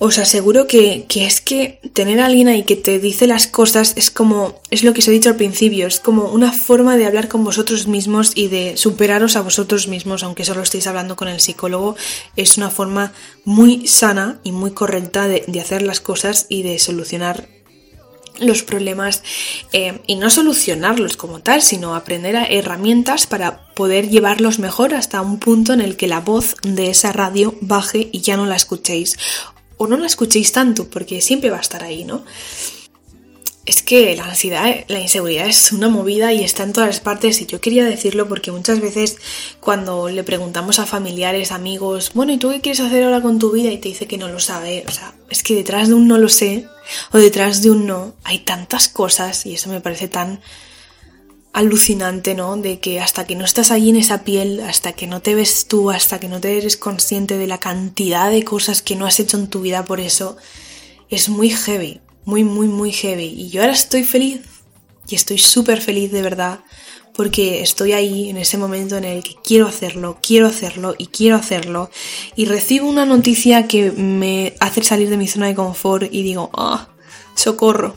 os 0.00 0.18
aseguro 0.18 0.66
que, 0.66 1.06
que 1.08 1.26
es 1.26 1.40
que 1.40 1.80
tener 1.92 2.20
a 2.20 2.26
alguien 2.26 2.46
ahí 2.46 2.62
que 2.62 2.76
te 2.76 3.00
dice 3.00 3.26
las 3.26 3.48
cosas 3.48 3.94
es 3.96 4.10
como, 4.10 4.60
es 4.70 4.84
lo 4.84 4.92
que 4.92 5.00
os 5.00 5.08
he 5.08 5.10
dicho 5.10 5.28
al 5.28 5.36
principio, 5.36 5.86
es 5.86 5.98
como 5.98 6.26
una 6.26 6.52
forma 6.52 6.96
de 6.96 7.06
hablar 7.06 7.28
con 7.28 7.42
vosotros 7.42 7.88
mismos 7.88 8.32
y 8.36 8.46
de 8.48 8.76
superaros 8.76 9.34
a 9.34 9.42
vosotros 9.42 9.88
mismos, 9.88 10.22
aunque 10.22 10.44
solo 10.44 10.62
estéis 10.62 10.86
hablando 10.86 11.16
con 11.16 11.26
el 11.26 11.40
psicólogo, 11.40 11.96
es 12.36 12.56
una 12.56 12.70
forma 12.70 13.12
muy 13.44 13.88
sana 13.88 14.38
y 14.44 14.52
muy 14.52 14.70
correcta 14.70 15.26
de, 15.26 15.44
de 15.46 15.60
hacer 15.60 15.82
las 15.82 16.00
cosas 16.00 16.46
y 16.48 16.62
de 16.62 16.78
solucionar 16.78 17.48
los 18.40 18.62
problemas 18.62 19.22
eh, 19.72 20.00
y 20.06 20.14
no 20.14 20.30
solucionarlos 20.30 21.16
como 21.16 21.40
tal, 21.40 21.60
sino 21.60 21.96
aprender 21.96 22.36
a 22.36 22.44
herramientas 22.44 23.26
para 23.26 23.66
poder 23.74 24.08
llevarlos 24.08 24.60
mejor 24.60 24.94
hasta 24.94 25.20
un 25.20 25.40
punto 25.40 25.72
en 25.72 25.80
el 25.80 25.96
que 25.96 26.06
la 26.06 26.20
voz 26.20 26.54
de 26.62 26.90
esa 26.90 27.12
radio 27.12 27.54
baje 27.60 28.08
y 28.12 28.20
ya 28.20 28.36
no 28.36 28.46
la 28.46 28.54
escuchéis. 28.54 29.16
O 29.78 29.86
no 29.86 29.96
la 29.96 30.06
escuchéis 30.06 30.52
tanto, 30.52 30.88
porque 30.90 31.20
siempre 31.20 31.50
va 31.50 31.58
a 31.58 31.62
estar 31.62 31.82
ahí, 31.82 32.04
¿no? 32.04 32.24
Es 33.64 33.82
que 33.82 34.16
la 34.16 34.24
ansiedad, 34.24 34.84
la 34.88 34.98
inseguridad 34.98 35.46
es 35.46 35.72
una 35.72 35.88
movida 35.88 36.32
y 36.32 36.42
está 36.42 36.62
en 36.62 36.72
todas 36.72 37.00
partes 37.00 37.42
y 37.42 37.46
yo 37.46 37.60
quería 37.60 37.84
decirlo 37.84 38.26
porque 38.26 38.50
muchas 38.50 38.80
veces 38.80 39.18
cuando 39.60 40.08
le 40.08 40.24
preguntamos 40.24 40.78
a 40.78 40.86
familiares, 40.86 41.52
amigos, 41.52 42.12
bueno, 42.14 42.32
¿y 42.32 42.38
tú 42.38 42.50
qué 42.50 42.62
quieres 42.62 42.80
hacer 42.80 43.04
ahora 43.04 43.20
con 43.20 43.38
tu 43.38 43.52
vida? 43.52 43.70
Y 43.70 43.76
te 43.76 43.88
dice 43.88 44.06
que 44.06 44.16
no 44.16 44.28
lo 44.28 44.40
sabe. 44.40 44.84
O 44.88 44.90
sea, 44.90 45.14
es 45.28 45.42
que 45.42 45.54
detrás 45.54 45.88
de 45.88 45.94
un 45.94 46.08
no 46.08 46.16
lo 46.16 46.30
sé 46.30 46.66
o 47.12 47.18
detrás 47.18 47.60
de 47.60 47.70
un 47.70 47.86
no 47.86 48.14
hay 48.24 48.38
tantas 48.38 48.88
cosas 48.88 49.44
y 49.44 49.54
eso 49.54 49.68
me 49.68 49.82
parece 49.82 50.08
tan 50.08 50.40
alucinante, 51.52 52.34
¿no? 52.34 52.56
De 52.56 52.80
que 52.80 53.00
hasta 53.00 53.26
que 53.26 53.34
no 53.34 53.44
estás 53.44 53.70
allí 53.70 53.90
en 53.90 53.96
esa 53.96 54.24
piel, 54.24 54.60
hasta 54.60 54.92
que 54.92 55.06
no 55.06 55.22
te 55.22 55.34
ves 55.34 55.66
tú, 55.66 55.90
hasta 55.90 56.20
que 56.20 56.28
no 56.28 56.40
te 56.40 56.56
eres 56.56 56.76
consciente 56.76 57.38
de 57.38 57.46
la 57.46 57.58
cantidad 57.58 58.30
de 58.30 58.44
cosas 58.44 58.82
que 58.82 58.96
no 58.96 59.06
has 59.06 59.20
hecho 59.20 59.38
en 59.38 59.48
tu 59.48 59.60
vida 59.60 59.84
por 59.84 60.00
eso, 60.00 60.36
es 61.10 61.28
muy 61.28 61.50
heavy, 61.50 62.00
muy, 62.24 62.44
muy, 62.44 62.68
muy 62.68 62.92
heavy. 62.92 63.26
Y 63.26 63.48
yo 63.48 63.62
ahora 63.62 63.72
estoy 63.72 64.04
feliz 64.04 64.42
y 65.08 65.14
estoy 65.14 65.38
súper 65.38 65.80
feliz 65.80 66.12
de 66.12 66.22
verdad 66.22 66.60
porque 67.18 67.62
estoy 67.62 67.94
ahí 67.94 68.30
en 68.30 68.36
ese 68.36 68.58
momento 68.58 68.96
en 68.96 69.02
el 69.02 69.24
que 69.24 69.34
quiero 69.42 69.66
hacerlo, 69.66 70.18
quiero 70.22 70.46
hacerlo 70.46 70.94
y 70.96 71.08
quiero 71.08 71.34
hacerlo 71.34 71.90
y 72.36 72.44
recibo 72.44 72.88
una 72.88 73.06
noticia 73.06 73.66
que 73.66 73.90
me 73.90 74.54
hace 74.60 74.84
salir 74.84 75.10
de 75.10 75.16
mi 75.16 75.26
zona 75.26 75.48
de 75.48 75.56
confort 75.56 76.06
y 76.12 76.22
digo, 76.22 76.48
ah, 76.54 76.90
socorro. 77.34 77.96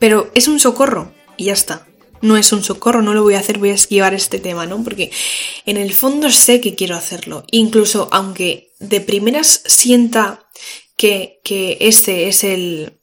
Pero 0.00 0.32
es 0.34 0.48
un 0.48 0.58
socorro 0.58 1.12
y 1.36 1.44
ya 1.44 1.52
está. 1.52 1.86
No 2.22 2.36
es 2.36 2.52
un 2.52 2.64
socorro, 2.64 3.02
no 3.02 3.12
lo 3.12 3.22
voy 3.22 3.34
a 3.34 3.40
hacer, 3.40 3.58
voy 3.58 3.70
a 3.70 3.74
esquivar 3.74 4.14
este 4.14 4.38
tema, 4.38 4.64
¿no? 4.64 4.82
Porque 4.82 5.10
en 5.66 5.76
el 5.76 5.92
fondo 5.92 6.30
sé 6.30 6.60
que 6.60 6.74
quiero 6.74 6.96
hacerlo. 6.96 7.44
Incluso 7.50 8.08
aunque 8.12 8.72
de 8.78 9.00
primeras 9.00 9.62
sienta 9.66 10.46
que, 10.96 11.40
que 11.44 11.76
este 11.80 12.28
es 12.28 12.44
el 12.44 12.94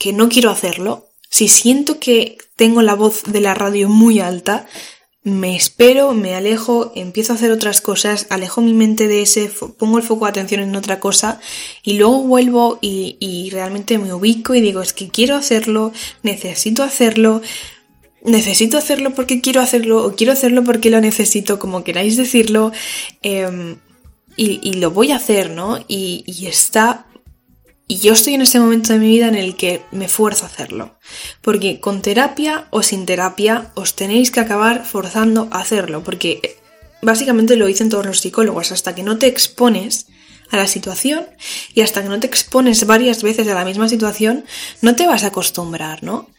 que 0.00 0.12
no 0.12 0.28
quiero 0.28 0.50
hacerlo, 0.50 1.10
si 1.30 1.48
siento 1.48 2.00
que 2.00 2.38
tengo 2.56 2.82
la 2.82 2.94
voz 2.94 3.22
de 3.24 3.40
la 3.40 3.54
radio 3.54 3.88
muy 3.88 4.20
alta, 4.20 4.66
me 5.24 5.54
espero, 5.54 6.12
me 6.14 6.34
alejo, 6.34 6.92
empiezo 6.96 7.32
a 7.32 7.36
hacer 7.36 7.52
otras 7.52 7.80
cosas, 7.80 8.26
alejo 8.28 8.60
mi 8.60 8.74
mente 8.74 9.06
de 9.06 9.22
ese, 9.22 9.48
pongo 9.78 9.98
el 9.98 10.04
foco 10.04 10.24
de 10.24 10.30
atención 10.30 10.60
en 10.60 10.74
otra 10.74 10.98
cosa 10.98 11.40
y 11.82 11.94
luego 11.94 12.22
vuelvo 12.22 12.78
y, 12.80 13.16
y 13.20 13.50
realmente 13.50 13.98
me 13.98 14.12
ubico 14.12 14.54
y 14.54 14.60
digo, 14.60 14.82
es 14.82 14.92
que 14.92 15.08
quiero 15.08 15.36
hacerlo, 15.36 15.92
necesito 16.22 16.82
hacerlo, 16.82 17.40
necesito 18.24 18.78
hacerlo 18.78 19.14
porque 19.14 19.40
quiero 19.40 19.60
hacerlo 19.60 20.04
o 20.04 20.14
quiero 20.14 20.32
hacerlo 20.32 20.64
porque 20.64 20.90
lo 20.90 21.00
necesito, 21.00 21.58
como 21.58 21.84
queráis 21.84 22.16
decirlo, 22.16 22.72
y, 23.22 24.60
y, 24.62 24.72
lo 24.74 24.90
voy 24.90 25.10
a 25.12 25.16
hacer, 25.16 25.50
¿no? 25.50 25.78
Y, 25.88 26.24
y 26.26 26.46
está 26.46 27.06
y 27.92 27.98
yo 27.98 28.14
estoy 28.14 28.32
en 28.32 28.40
ese 28.40 28.58
momento 28.58 28.94
de 28.94 28.98
mi 28.98 29.08
vida 29.08 29.28
en 29.28 29.34
el 29.34 29.54
que 29.54 29.82
me 29.90 30.08
fuerzo 30.08 30.44
a 30.44 30.48
hacerlo. 30.48 30.98
Porque 31.42 31.78
con 31.78 32.00
terapia 32.00 32.66
o 32.70 32.82
sin 32.82 33.04
terapia 33.04 33.70
os 33.74 33.96
tenéis 33.96 34.30
que 34.30 34.40
acabar 34.40 34.86
forzando 34.86 35.48
a 35.50 35.60
hacerlo. 35.60 36.02
Porque 36.02 36.40
eh, 36.42 36.56
básicamente 37.02 37.54
lo 37.56 37.66
dicen 37.66 37.90
todos 37.90 38.06
los 38.06 38.20
psicólogos. 38.20 38.72
Hasta 38.72 38.94
que 38.94 39.02
no 39.02 39.18
te 39.18 39.26
expones 39.26 40.06
a 40.50 40.56
la 40.56 40.66
situación 40.68 41.26
y 41.74 41.82
hasta 41.82 42.02
que 42.02 42.08
no 42.08 42.18
te 42.18 42.26
expones 42.26 42.86
varias 42.86 43.22
veces 43.22 43.46
a 43.48 43.54
la 43.54 43.64
misma 43.66 43.90
situación, 43.90 44.46
no 44.80 44.96
te 44.96 45.06
vas 45.06 45.24
a 45.24 45.28
acostumbrar, 45.28 46.02
¿no? 46.02 46.30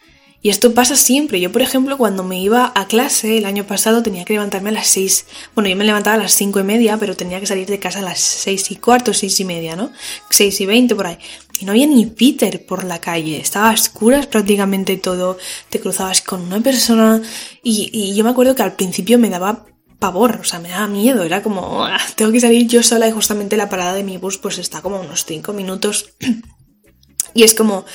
Y 0.44 0.50
esto 0.50 0.74
pasa 0.74 0.98
siempre. 0.98 1.40
Yo, 1.40 1.54
por 1.54 1.62
ejemplo, 1.62 1.98
cuando 1.98 2.26
me 2.26 2.38
iba 2.38 2.74
a 2.76 2.86
clase 2.86 3.38
el 3.38 3.46
año 3.46 3.66
pasado 3.66 4.04
tenía 4.04 4.26
que 4.26 4.34
levantarme 4.34 4.72
a 4.72 4.74
las 4.74 4.88
6. 4.88 5.26
Bueno, 5.56 5.70
yo 5.70 5.78
me 5.78 5.86
levantaba 5.86 6.18
a 6.18 6.20
las 6.20 6.34
5 6.34 6.60
y 6.60 6.64
media, 6.64 6.98
pero 6.98 7.16
tenía 7.16 7.40
que 7.40 7.46
salir 7.46 7.66
de 7.66 7.80
casa 7.80 8.00
a 8.00 8.02
las 8.02 8.20
6 8.20 8.72
y 8.72 8.76
cuarto, 8.76 9.14
6 9.14 9.40
y 9.40 9.46
media, 9.46 9.78
¿no? 9.78 9.94
6 10.30 10.60
y 10.60 10.66
20 10.66 10.96
por 10.96 11.08
ahí. 11.08 11.18
Y 11.62 11.66
no 11.66 11.72
había 11.72 11.88
ni 11.88 12.06
Peter 12.08 12.66
por 12.66 12.84
la 12.84 13.00
calle. 13.00 13.38
Estaba 13.38 13.70
a 13.70 13.74
oscuras 13.74 14.28
prácticamente 14.28 14.98
todo. 14.98 15.38
Te 15.70 15.80
cruzabas 15.80 16.22
con 16.22 16.42
una 16.42 16.60
persona. 16.60 17.22
Y, 17.64 18.14
yo 18.14 18.26
me 18.26 18.32
acuerdo 18.32 18.54
que 18.54 18.64
al 18.64 18.76
principio 18.76 19.18
me 19.18 19.30
daba 19.30 19.66
pavor, 19.98 20.40
o 20.42 20.44
sea, 20.44 20.60
me 20.60 20.68
daba 20.68 20.88
miedo. 20.88 21.24
Era 21.24 21.42
como, 21.42 21.88
tengo 22.18 22.34
que 22.34 22.42
salir 22.42 22.68
yo 22.68 22.84
sola 22.84 23.08
y 23.08 23.12
justamente 23.12 23.56
la 23.56 23.70
parada 23.70 23.94
de 23.94 24.04
mi 24.04 24.18
bus 24.18 24.40
pues 24.40 24.58
está 24.58 24.82
como 24.82 25.00
unos 25.00 25.24
5 25.24 25.54
minutos. 25.54 26.14
Y 27.34 27.44
es 27.44 27.56
como, 27.56 27.86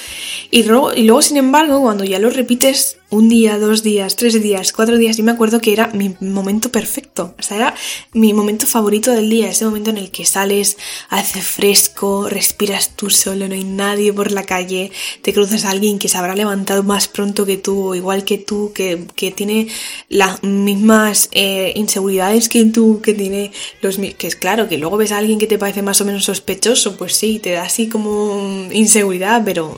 y 0.50 0.64
luego, 0.64 0.92
y 0.94 1.04
luego, 1.04 1.22
sin 1.22 1.36
embargo, 1.36 1.80
cuando 1.80 2.04
ya 2.04 2.18
lo 2.18 2.30
repites 2.30 2.97
un 3.10 3.28
día, 3.28 3.58
dos 3.58 3.82
días, 3.82 4.16
tres 4.16 4.40
días, 4.42 4.72
cuatro 4.72 4.98
días, 4.98 5.16
yo 5.16 5.24
me 5.24 5.32
acuerdo 5.32 5.60
que 5.60 5.72
era 5.72 5.88
mi 5.88 6.14
momento 6.20 6.70
perfecto. 6.70 7.34
O 7.38 7.42
sea, 7.42 7.56
era 7.56 7.74
mi 8.12 8.34
momento 8.34 8.66
favorito 8.66 9.12
del 9.12 9.30
día, 9.30 9.48
ese 9.48 9.64
momento 9.64 9.90
en 9.90 9.96
el 9.96 10.10
que 10.10 10.26
sales, 10.26 10.76
hace 11.08 11.40
fresco, 11.40 12.28
respiras 12.28 12.96
tú 12.96 13.08
solo, 13.08 13.48
no 13.48 13.54
hay 13.54 13.64
nadie 13.64 14.12
por 14.12 14.30
la 14.30 14.44
calle, 14.44 14.92
te 15.22 15.32
cruzas 15.32 15.64
a 15.64 15.70
alguien 15.70 15.98
que 15.98 16.08
se 16.08 16.18
habrá 16.18 16.34
levantado 16.34 16.82
más 16.82 17.08
pronto 17.08 17.46
que 17.46 17.56
tú, 17.56 17.88
o 17.88 17.94
igual 17.94 18.24
que 18.24 18.36
tú, 18.36 18.72
que, 18.74 19.06
que 19.14 19.30
tiene 19.30 19.68
las 20.10 20.42
mismas 20.42 21.30
eh, 21.32 21.72
inseguridades 21.76 22.48
que 22.48 22.64
tú, 22.66 23.00
que 23.02 23.14
tiene 23.14 23.52
los... 23.80 23.96
que 23.96 24.26
es 24.26 24.36
claro, 24.36 24.68
que 24.68 24.76
luego 24.76 24.98
ves 24.98 25.12
a 25.12 25.18
alguien 25.18 25.38
que 25.38 25.46
te 25.46 25.58
parece 25.58 25.80
más 25.80 26.00
o 26.02 26.04
menos 26.04 26.24
sospechoso, 26.24 26.96
pues 26.96 27.16
sí, 27.16 27.38
te 27.38 27.52
da 27.52 27.62
así 27.62 27.88
como 27.88 28.68
inseguridad, 28.70 29.42
pero, 29.44 29.74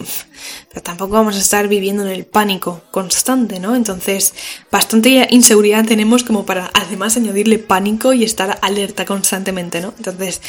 pero 0.71 0.85
tampoco 0.85 1.14
vamos 1.14 1.35
a 1.35 1.41
estar 1.41 1.66
viviendo 1.66 2.05
en 2.05 2.12
el 2.12 2.25
pánico 2.25 2.83
constante, 2.93 3.59
¿no? 3.59 3.75
Entonces, 3.75 4.35
bastante 4.71 5.27
inseguridad 5.31 5.85
tenemos 5.85 6.23
como 6.23 6.47
para 6.47 6.71
además 6.75 7.16
añadirle 7.16 7.59
pánico 7.59 8.12
y 8.12 8.23
estar 8.23 8.57
alerta 8.62 9.05
constantemente, 9.05 9.81
¿no? 9.81 9.93
Entonces, 9.97 10.41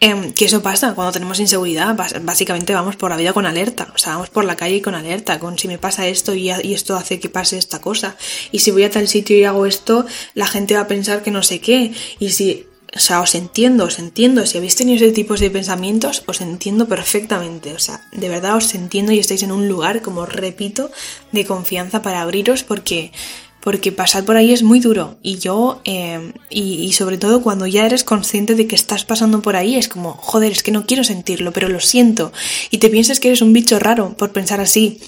eh, 0.00 0.32
¿qué 0.36 0.44
eso 0.44 0.62
pasa 0.62 0.94
cuando 0.94 1.12
tenemos 1.12 1.40
inseguridad? 1.40 1.96
Básicamente 2.22 2.72
vamos 2.72 2.94
por 2.94 3.10
la 3.10 3.16
vida 3.16 3.32
con 3.32 3.46
alerta, 3.46 3.88
o 3.92 3.98
sea, 3.98 4.12
vamos 4.12 4.30
por 4.30 4.44
la 4.44 4.54
calle 4.54 4.80
con 4.80 4.94
alerta, 4.94 5.40
con 5.40 5.58
si 5.58 5.66
me 5.66 5.78
pasa 5.78 6.06
esto 6.06 6.34
y 6.34 6.50
esto 6.50 6.94
hace 6.94 7.18
que 7.18 7.28
pase 7.28 7.58
esta 7.58 7.80
cosa, 7.80 8.16
y 8.52 8.60
si 8.60 8.70
voy 8.70 8.84
a 8.84 8.90
tal 8.90 9.08
sitio 9.08 9.36
y 9.36 9.42
hago 9.42 9.66
esto, 9.66 10.06
la 10.34 10.46
gente 10.46 10.74
va 10.74 10.82
a 10.82 10.88
pensar 10.88 11.22
que 11.24 11.32
no 11.32 11.42
sé 11.42 11.60
qué, 11.60 11.92
y 12.20 12.30
si 12.30 12.66
o 12.94 13.00
sea, 13.00 13.20
os 13.20 13.34
entiendo, 13.34 13.84
os 13.84 13.98
entiendo. 13.98 14.46
Si 14.46 14.56
habéis 14.56 14.76
tenido 14.76 14.96
ese 14.96 15.12
tipo 15.12 15.34
de 15.34 15.50
pensamientos, 15.50 16.22
os 16.26 16.40
entiendo 16.40 16.86
perfectamente. 16.86 17.72
O 17.74 17.78
sea, 17.78 18.06
de 18.12 18.28
verdad 18.28 18.56
os 18.56 18.72
entiendo 18.74 19.12
y 19.12 19.18
estáis 19.18 19.42
en 19.42 19.50
un 19.50 19.68
lugar, 19.68 20.00
como 20.00 20.26
repito, 20.26 20.90
de 21.32 21.44
confianza 21.44 22.02
para 22.02 22.22
abriros 22.22 22.62
porque, 22.62 23.10
porque 23.60 23.90
pasar 23.90 24.24
por 24.24 24.36
ahí 24.36 24.52
es 24.52 24.62
muy 24.62 24.78
duro. 24.78 25.16
Y 25.22 25.38
yo, 25.38 25.80
eh, 25.84 26.32
y, 26.50 26.84
y, 26.84 26.92
sobre 26.92 27.18
todo 27.18 27.42
cuando 27.42 27.66
ya 27.66 27.84
eres 27.84 28.04
consciente 28.04 28.54
de 28.54 28.68
que 28.68 28.76
estás 28.76 29.04
pasando 29.04 29.42
por 29.42 29.56
ahí, 29.56 29.74
es 29.74 29.88
como, 29.88 30.12
joder, 30.12 30.52
es 30.52 30.62
que 30.62 30.70
no 30.70 30.86
quiero 30.86 31.02
sentirlo, 31.02 31.52
pero 31.52 31.68
lo 31.68 31.80
siento. 31.80 32.32
Y 32.70 32.78
te 32.78 32.90
piensas 32.90 33.18
que 33.18 33.28
eres 33.28 33.42
un 33.42 33.52
bicho 33.52 33.80
raro 33.80 34.14
por 34.16 34.30
pensar 34.30 34.60
así 34.60 35.00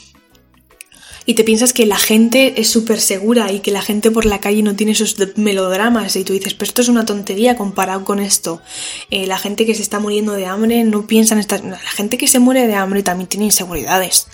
y 1.27 1.35
te 1.35 1.43
piensas 1.43 1.73
que 1.73 1.87
la 1.87 1.99
gente 1.99 2.61
es 2.61 2.71
súper 2.71 3.01
segura 3.01 3.51
y 3.51 3.59
que 3.59 3.73
la 3.73 3.83
gente 3.83 4.13
por 4.13 4.25
la 4.25 4.41
calle 4.41 4.63
no 4.63 4.77
tiene 4.77 4.93
esos 4.93 5.17
melodramas 5.37 6.15
y 6.15 6.23
tú 6.23 6.33
dices, 6.33 6.55
pero 6.55 6.69
esto 6.69 6.83
es 6.83 6.89
una 6.89 7.05
tontería 7.05 7.57
comparado 7.57 8.05
con 8.05 8.21
esto. 8.21 8.63
Eh, 9.11 9.27
la 9.27 9.37
gente 9.37 9.67
que 9.67 9.75
se 9.75 9.83
está 9.83 9.99
muriendo 9.99 10.33
de 10.33 10.47
hambre 10.47 10.85
no 10.85 11.07
piensa 11.09 11.35
en 11.35 11.41
estas... 11.41 11.65
La 11.65 11.79
gente 11.79 12.17
que 12.17 12.29
se 12.29 12.39
muere 12.39 12.69
de 12.69 12.75
hambre 12.75 13.03
también 13.03 13.29
tiene 13.29 13.47
inseguridades. 13.47 14.29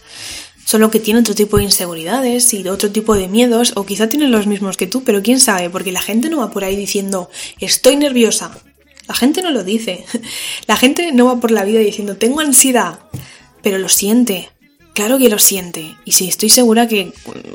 Solo 0.66 0.90
que 0.90 1.00
tiene 1.00 1.20
otro 1.20 1.34
tipo 1.34 1.56
de 1.56 1.64
inseguridades 1.64 2.52
y 2.52 2.68
otro 2.68 2.90
tipo 2.90 3.14
de 3.14 3.26
miedos, 3.26 3.72
o 3.74 3.86
quizá 3.86 4.08
tienen 4.08 4.30
los 4.30 4.46
mismos 4.46 4.76
que 4.76 4.86
tú, 4.86 5.02
pero 5.02 5.22
quién 5.22 5.40
sabe, 5.40 5.70
porque 5.70 5.92
la 5.92 6.02
gente 6.02 6.28
no 6.28 6.38
va 6.38 6.50
por 6.50 6.62
ahí 6.62 6.76
diciendo, 6.76 7.30
estoy 7.58 7.96
nerviosa. 7.96 8.52
La 9.08 9.14
gente 9.14 9.42
no 9.42 9.50
lo 9.50 9.64
dice. 9.64 10.04
La 10.66 10.76
gente 10.76 11.10
no 11.12 11.26
va 11.26 11.40
por 11.40 11.50
la 11.50 11.64
vida 11.64 11.80
diciendo, 11.80 12.16
tengo 12.16 12.40
ansiedad, 12.40 13.00
pero 13.60 13.78
lo 13.78 13.88
siente, 13.88 14.50
Claro 14.94 15.18
que 15.18 15.30
lo 15.30 15.38
siente. 15.38 15.96
Y 16.04 16.12
sí, 16.12 16.28
estoy 16.28 16.50
segura 16.50 16.86
que, 16.86 17.12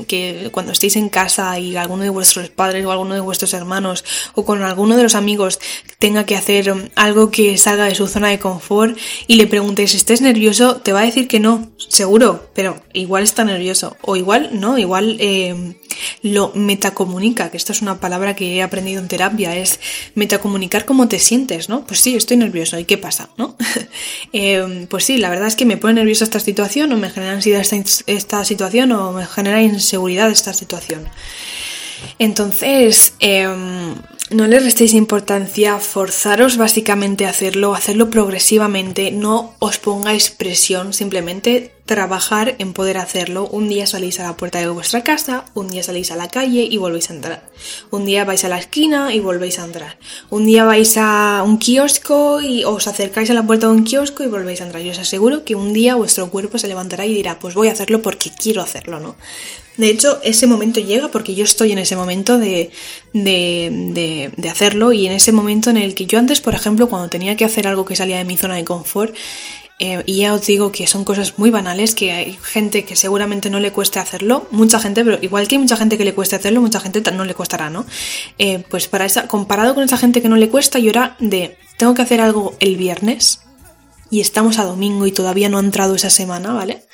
que, 0.08 0.50
cuando 0.52 0.72
estéis 0.72 0.96
en 0.96 1.10
casa 1.10 1.60
y 1.60 1.76
alguno 1.76 2.04
de 2.04 2.10
vuestros 2.10 2.50
padres 2.50 2.84
o 2.86 2.92
alguno 2.92 3.14
de 3.14 3.20
vuestros 3.20 3.54
hermanos 3.54 4.04
o 4.34 4.44
con 4.44 4.64
alguno 4.64 4.98
de 4.98 5.04
los 5.04 5.14
amigos 5.14 5.60
tenga 6.00 6.26
que 6.26 6.36
hacer 6.36 6.74
algo 6.96 7.30
que 7.30 7.58
salga 7.58 7.86
de 7.86 7.96
su 7.96 8.08
zona 8.08 8.30
de 8.30 8.40
confort 8.40 8.98
y 9.28 9.36
le 9.36 9.46
preguntéis, 9.46 9.94
¿estés 9.94 10.22
nervioso? 10.22 10.78
Te 10.78 10.94
va 10.94 11.02
a 11.02 11.06
decir 11.06 11.28
que 11.28 11.40
no, 11.40 11.70
seguro, 11.90 12.50
pero 12.56 12.82
igual 12.94 13.24
está 13.24 13.44
nervioso. 13.44 13.98
O 14.02 14.16
igual, 14.16 14.50
no, 14.54 14.80
igual 14.80 15.18
eh, 15.20 15.76
lo 16.24 16.52
metacomunica, 16.56 17.52
que 17.52 17.58
esto 17.58 17.72
es 17.72 17.82
una 17.82 18.00
palabra 18.00 18.36
que 18.36 18.56
he 18.56 18.64
aprendido 18.64 19.02
en 19.02 19.08
terapia, 19.08 19.56
es 19.56 19.80
metacomunicar 20.16 20.86
cómo 20.86 21.08
te 21.08 21.20
sientes, 21.20 21.70
¿no? 21.70 21.86
Pues 21.86 22.00
sí, 22.00 22.16
estoy 22.16 22.38
nervioso. 22.38 22.80
¿Y 22.80 22.86
qué 22.86 22.98
pasa, 22.98 23.30
no? 23.38 23.56
eh, 24.34 24.88
pues 24.90 25.06
sí, 25.06 25.18
la 25.18 25.30
verdad 25.30 25.48
es 25.48 25.56
que 25.56 25.66
me 25.66 25.78
pone 25.78 25.96
nerviosa 25.96 26.24
esta 26.24 26.40
situación 26.40 26.92
o 26.92 26.98
me 26.98 27.10
genera 27.10 27.27
ansiedad 27.28 27.62
esta, 27.62 27.76
esta 28.08 28.46
situación 28.46 28.92
o 28.92 29.12
me 29.14 29.26
genera 29.26 29.62
inseguridad 29.62 30.30
esta 30.30 30.54
situación. 30.54 31.08
Entonces, 32.20 33.14
eh, 33.20 33.48
no 34.30 34.46
le 34.46 34.60
restéis 34.60 34.94
importancia, 34.94 35.80
forzaros 35.80 36.58
básicamente 36.58 37.26
a 37.26 37.30
hacerlo, 37.30 37.74
hacerlo 37.76 38.10
progresivamente, 38.10 39.12
no 39.12 39.54
os 39.60 39.78
pongáis 39.78 40.32
presión, 40.32 40.94
simplemente 40.94 41.72
trabajar 41.86 42.56
en 42.60 42.74
poder 42.74 42.98
hacerlo. 42.98 43.48
Un 43.48 43.70
día 43.70 43.88
salís 43.88 44.20
a 44.20 44.24
la 44.24 44.36
puerta 44.36 44.60
de 44.60 44.68
vuestra 44.68 45.04
casa, 45.04 45.46
un 45.54 45.70
día 45.70 45.82
salís 45.82 46.12
a 46.12 46.18
la 46.18 46.28
calle 46.28 46.68
y 46.70 46.76
volvéis 46.78 47.10
a 47.10 47.14
entrar. 47.14 47.50
Un 47.90 48.06
día 48.06 48.26
vais 48.26 48.44
a 48.44 48.50
la 48.50 48.60
esquina 48.60 49.14
y 49.14 49.22
volvéis 49.22 49.60
a 49.60 49.66
entrar. 49.66 49.98
Un 50.30 50.46
día 50.46 50.66
vais 50.66 50.98
a 50.98 51.44
un 51.46 51.58
kiosco 51.58 52.42
y 52.42 52.66
os 52.66 52.88
acercáis 52.88 53.30
a 53.30 53.34
la 53.34 53.44
puerta 53.44 53.68
de 53.68 53.74
un 53.74 53.86
kiosco 53.86 54.24
y 54.24 54.28
volvéis 54.28 54.60
a 54.60 54.66
entrar. 54.66 54.84
Yo 54.84 54.92
os 54.92 55.00
aseguro 55.00 55.46
que 55.46 55.56
un 55.56 55.72
día 55.72 55.96
vuestro 55.96 56.30
cuerpo 56.30 56.58
se 56.58 56.68
levantará 56.68 57.06
y 57.06 57.14
dirá, 57.14 57.40
pues 57.40 57.56
voy 57.56 57.70
a 57.70 57.72
hacerlo 57.72 58.02
porque 58.02 58.30
quiero 58.30 58.62
hacerlo, 58.62 59.00
¿no? 59.00 59.16
De 59.78 59.90
hecho, 59.90 60.20
ese 60.24 60.48
momento 60.48 60.80
llega 60.80 61.10
porque 61.10 61.36
yo 61.36 61.44
estoy 61.44 61.72
en 61.72 61.78
ese 61.78 61.96
momento 61.96 62.40
de, 62.40 62.72
de, 63.14 63.70
de, 63.94 64.32
de, 64.36 64.50
hacerlo 64.50 64.92
y 64.92 65.06
en 65.06 65.14
ese 65.14 65.32
momento 65.32 65.70
en 65.70 65.78
el 65.78 65.94
que 65.94 66.08
yo 66.08 66.18
antes, 66.18 66.42
por 66.42 66.56
ejemplo, 66.56 66.90
cuando 66.90 67.10
tenía 67.10 67.38
que 67.38 67.46
hacer 67.46 67.68
algo 67.68 67.86
que 67.86 67.96
salía 67.96 68.18
de 68.18 68.26
mi 68.26 68.38
zona 68.38 68.56
de 68.56 68.66
confort, 68.66 69.16
eh, 69.80 70.02
y 70.08 70.18
ya 70.22 70.34
os 70.34 70.46
digo 70.48 70.72
que 70.72 70.88
son 70.88 71.04
cosas 71.04 71.38
muy 71.38 71.52
banales, 71.52 71.94
que 71.94 72.12
hay 72.12 72.38
gente 72.42 72.84
que 72.84 72.96
seguramente 72.96 73.52
no 73.52 73.60
le 73.60 73.72
cueste 73.72 74.00
hacerlo, 74.00 74.48
mucha 74.50 74.80
gente, 74.80 75.06
pero 75.06 75.20
igual 75.22 75.48
que 75.48 75.56
hay 75.56 75.60
mucha 75.60 75.78
gente 75.78 76.00
que 76.00 76.06
le 76.06 76.16
cueste 76.16 76.36
hacerlo, 76.36 76.62
mucha 76.62 76.80
gente 76.80 77.04
no 77.12 77.26
le 77.26 77.36
costará, 77.36 77.70
¿no? 77.70 77.86
Eh, 78.40 78.64
pues 78.70 78.88
para 78.88 79.06
esa, 79.06 79.28
comparado 79.28 79.76
con 79.76 79.84
esa 79.84 79.98
gente 79.98 80.22
que 80.22 80.30
no 80.30 80.36
le 80.36 80.50
cuesta, 80.50 80.80
yo 80.80 80.90
era 80.90 81.16
de, 81.20 81.58
tengo 81.78 81.94
que 81.94 82.02
hacer 82.02 82.22
algo 82.22 82.56
el 82.60 82.76
viernes 82.76 83.42
y 84.10 84.22
estamos 84.22 84.58
a 84.58 84.64
domingo 84.64 85.06
y 85.06 85.12
todavía 85.12 85.48
no 85.48 85.58
ha 85.58 85.62
entrado 85.62 85.94
esa 85.94 86.10
semana, 86.10 86.54
¿vale? 86.54 86.86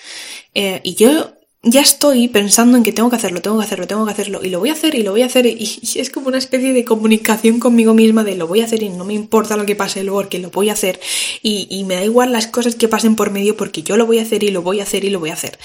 Eh, 0.54 0.82
y 0.84 0.96
yo 0.96 1.36
ya 1.66 1.80
estoy 1.80 2.28
pensando 2.28 2.76
en 2.76 2.84
que 2.84 2.91
tengo 2.91 3.09
que 3.09 3.16
hacerlo, 3.16 3.41
tengo 3.41 3.57
que 3.57 3.64
hacerlo, 3.64 3.88
tengo 3.88 4.05
que 4.05 4.11
hacerlo, 4.11 4.41
y 4.43 4.49
lo 4.49 4.59
voy 4.59 4.70
a 4.70 4.74
hacer, 4.74 4.95
y 4.95 5.03
lo 5.03 5.11
voy 5.11 5.22
a 5.22 5.28
hacer, 5.28 5.45
y, 5.45 5.80
es 5.95 6.09
como 6.09 6.28
una 6.28 6.38
especie 6.38 6.74
de 6.74 6.84
comunicación 6.84 7.59
conmigo 7.59 7.93
misma 7.93 8.26
de 8.26 8.36
lo 8.36 8.47
voy 8.47 8.59
a 8.59 8.66
hacer 8.66 8.84
y 8.84 8.89
no 8.89 9.05
me 9.05 9.14
importa 9.14 9.55
lo 9.55 9.66
que 9.66 9.74
pase 9.76 10.03
luego, 10.03 10.22
porque 10.22 10.39
lo 10.39 10.49
voy 10.49 10.70
a 10.70 10.74
hacer, 10.74 10.99
y, 11.41 11.86
me 11.86 11.95
da 11.95 12.03
igual 12.03 12.34
las 12.34 12.47
cosas 12.47 12.76
que 12.76 12.89
pasen 12.89 13.16
por 13.16 13.32
medio 13.32 13.55
porque 13.55 13.82
yo 13.82 13.95
lo 13.95 14.05
voy 14.05 14.20
a 14.20 14.24
hacer 14.24 14.43
y 14.43 14.51
lo 14.51 14.61
voy 14.61 14.82
a 14.82 14.84
hacer 14.84 15.05
y 15.05 15.09
lo 15.09 15.22
voy 15.22 15.30
a 15.30 15.34
hacer. 15.34 15.57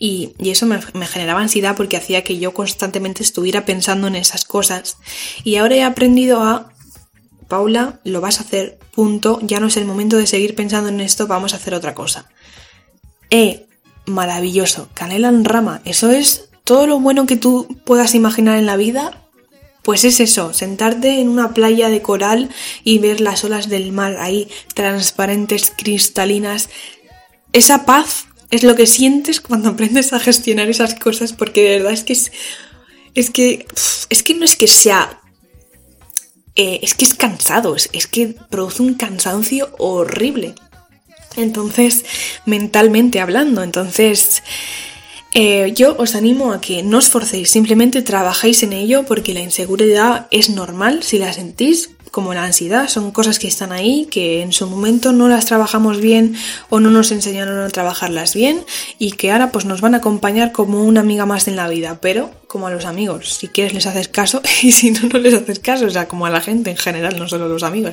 Y, 0.00 0.32
eso 0.40 0.66
me, 0.66 0.80
generaba 1.06 1.40
ansiedad 1.40 1.76
porque 1.76 1.96
hacía 1.96 2.24
que 2.24 2.38
yo 2.38 2.52
constantemente 2.52 3.22
estuviera 3.22 3.64
pensando 3.64 4.08
en 4.08 4.16
esas 4.16 4.44
cosas. 4.44 4.98
Y 5.44 5.56
ahora 5.56 5.76
he 5.76 5.82
aprendido 5.84 6.42
a 6.42 6.72
Paula, 7.46 8.00
lo 8.02 8.20
vas 8.20 8.40
a 8.40 8.42
hacer, 8.42 8.78
punto, 8.92 9.38
ya 9.42 9.60
no 9.60 9.68
es 9.68 9.76
el 9.76 9.84
momento 9.84 10.16
de 10.16 10.26
seguir 10.26 10.56
pensando 10.56 10.88
en 10.88 11.00
esto, 11.00 11.28
vamos 11.28 11.52
a 11.52 11.56
hacer 11.56 11.74
otra 11.74 11.94
cosa. 11.94 12.28
Maravilloso. 14.06 14.88
Canela 14.94 15.28
en 15.28 15.44
rama. 15.44 15.82
Eso 15.84 16.10
es 16.10 16.48
todo 16.64 16.86
lo 16.86 16.98
bueno 16.98 17.26
que 17.26 17.36
tú 17.36 17.66
puedas 17.84 18.14
imaginar 18.14 18.58
en 18.58 18.66
la 18.66 18.76
vida. 18.76 19.22
Pues 19.82 20.04
es 20.04 20.18
eso, 20.18 20.52
sentarte 20.52 21.20
en 21.20 21.28
una 21.28 21.54
playa 21.54 21.88
de 21.88 22.02
coral 22.02 22.50
y 22.82 22.98
ver 22.98 23.20
las 23.20 23.44
olas 23.44 23.68
del 23.68 23.92
mar 23.92 24.16
ahí 24.18 24.48
transparentes, 24.74 25.72
cristalinas. 25.76 26.70
Esa 27.52 27.86
paz 27.86 28.26
es 28.50 28.64
lo 28.64 28.74
que 28.74 28.86
sientes 28.86 29.40
cuando 29.40 29.68
aprendes 29.70 30.12
a 30.12 30.18
gestionar 30.18 30.68
esas 30.68 30.94
cosas 30.94 31.32
porque 31.32 31.62
de 31.62 31.78
verdad 31.78 31.92
es 31.92 32.02
que 32.02 32.12
es, 32.14 32.32
es 33.14 33.30
que 33.30 33.66
es 34.10 34.22
que 34.22 34.34
no 34.34 34.44
es 34.44 34.56
que 34.56 34.66
sea 34.66 35.20
eh, 36.56 36.80
es 36.82 36.94
que 36.94 37.04
es 37.04 37.14
cansado, 37.14 37.76
es, 37.76 37.90
es 37.92 38.06
que 38.06 38.34
produce 38.48 38.82
un 38.82 38.94
cansancio 38.94 39.74
horrible. 39.78 40.54
Entonces, 41.36 42.04
mentalmente 42.44 43.20
hablando, 43.20 43.62
entonces... 43.62 44.42
Eh, 45.38 45.74
yo 45.74 45.94
os 45.98 46.14
animo 46.14 46.50
a 46.54 46.62
que 46.62 46.82
no 46.82 46.96
os 46.96 47.10
forcéis, 47.10 47.50
simplemente 47.50 48.00
trabajéis 48.00 48.62
en 48.62 48.72
ello 48.72 49.04
porque 49.04 49.34
la 49.34 49.40
inseguridad 49.40 50.28
es 50.30 50.48
normal 50.48 51.02
si 51.02 51.18
la 51.18 51.30
sentís, 51.30 51.90
como 52.10 52.32
la 52.32 52.44
ansiedad, 52.44 52.88
son 52.88 53.10
cosas 53.10 53.38
que 53.38 53.46
están 53.46 53.72
ahí, 53.72 54.06
que 54.10 54.40
en 54.40 54.54
su 54.54 54.66
momento 54.66 55.12
no 55.12 55.28
las 55.28 55.44
trabajamos 55.44 56.00
bien 56.00 56.34
o 56.70 56.80
no 56.80 56.88
nos 56.88 57.12
enseñaron 57.12 57.58
a 57.58 57.68
trabajarlas 57.68 58.34
bien 58.34 58.64
y 58.98 59.12
que 59.12 59.30
ahora 59.30 59.52
pues 59.52 59.66
nos 59.66 59.82
van 59.82 59.92
a 59.92 59.98
acompañar 59.98 60.52
como 60.52 60.82
una 60.82 61.00
amiga 61.00 61.26
más 61.26 61.46
en 61.48 61.56
la 61.56 61.68
vida, 61.68 61.98
pero 62.00 62.30
como 62.56 62.68
a 62.68 62.70
los 62.70 62.86
amigos, 62.86 63.34
si 63.34 63.48
quieres 63.48 63.74
les 63.74 63.84
haces 63.84 64.08
caso 64.08 64.40
y 64.62 64.72
si 64.72 64.90
no, 64.90 65.00
no 65.12 65.18
les 65.18 65.34
haces 65.34 65.58
caso, 65.58 65.84
o 65.84 65.90
sea, 65.90 66.08
como 66.08 66.24
a 66.24 66.30
la 66.30 66.40
gente 66.40 66.70
en 66.70 66.78
general, 66.78 67.18
no 67.18 67.28
solo 67.28 67.44
a 67.44 67.48
los 67.48 67.62
amigos. 67.62 67.92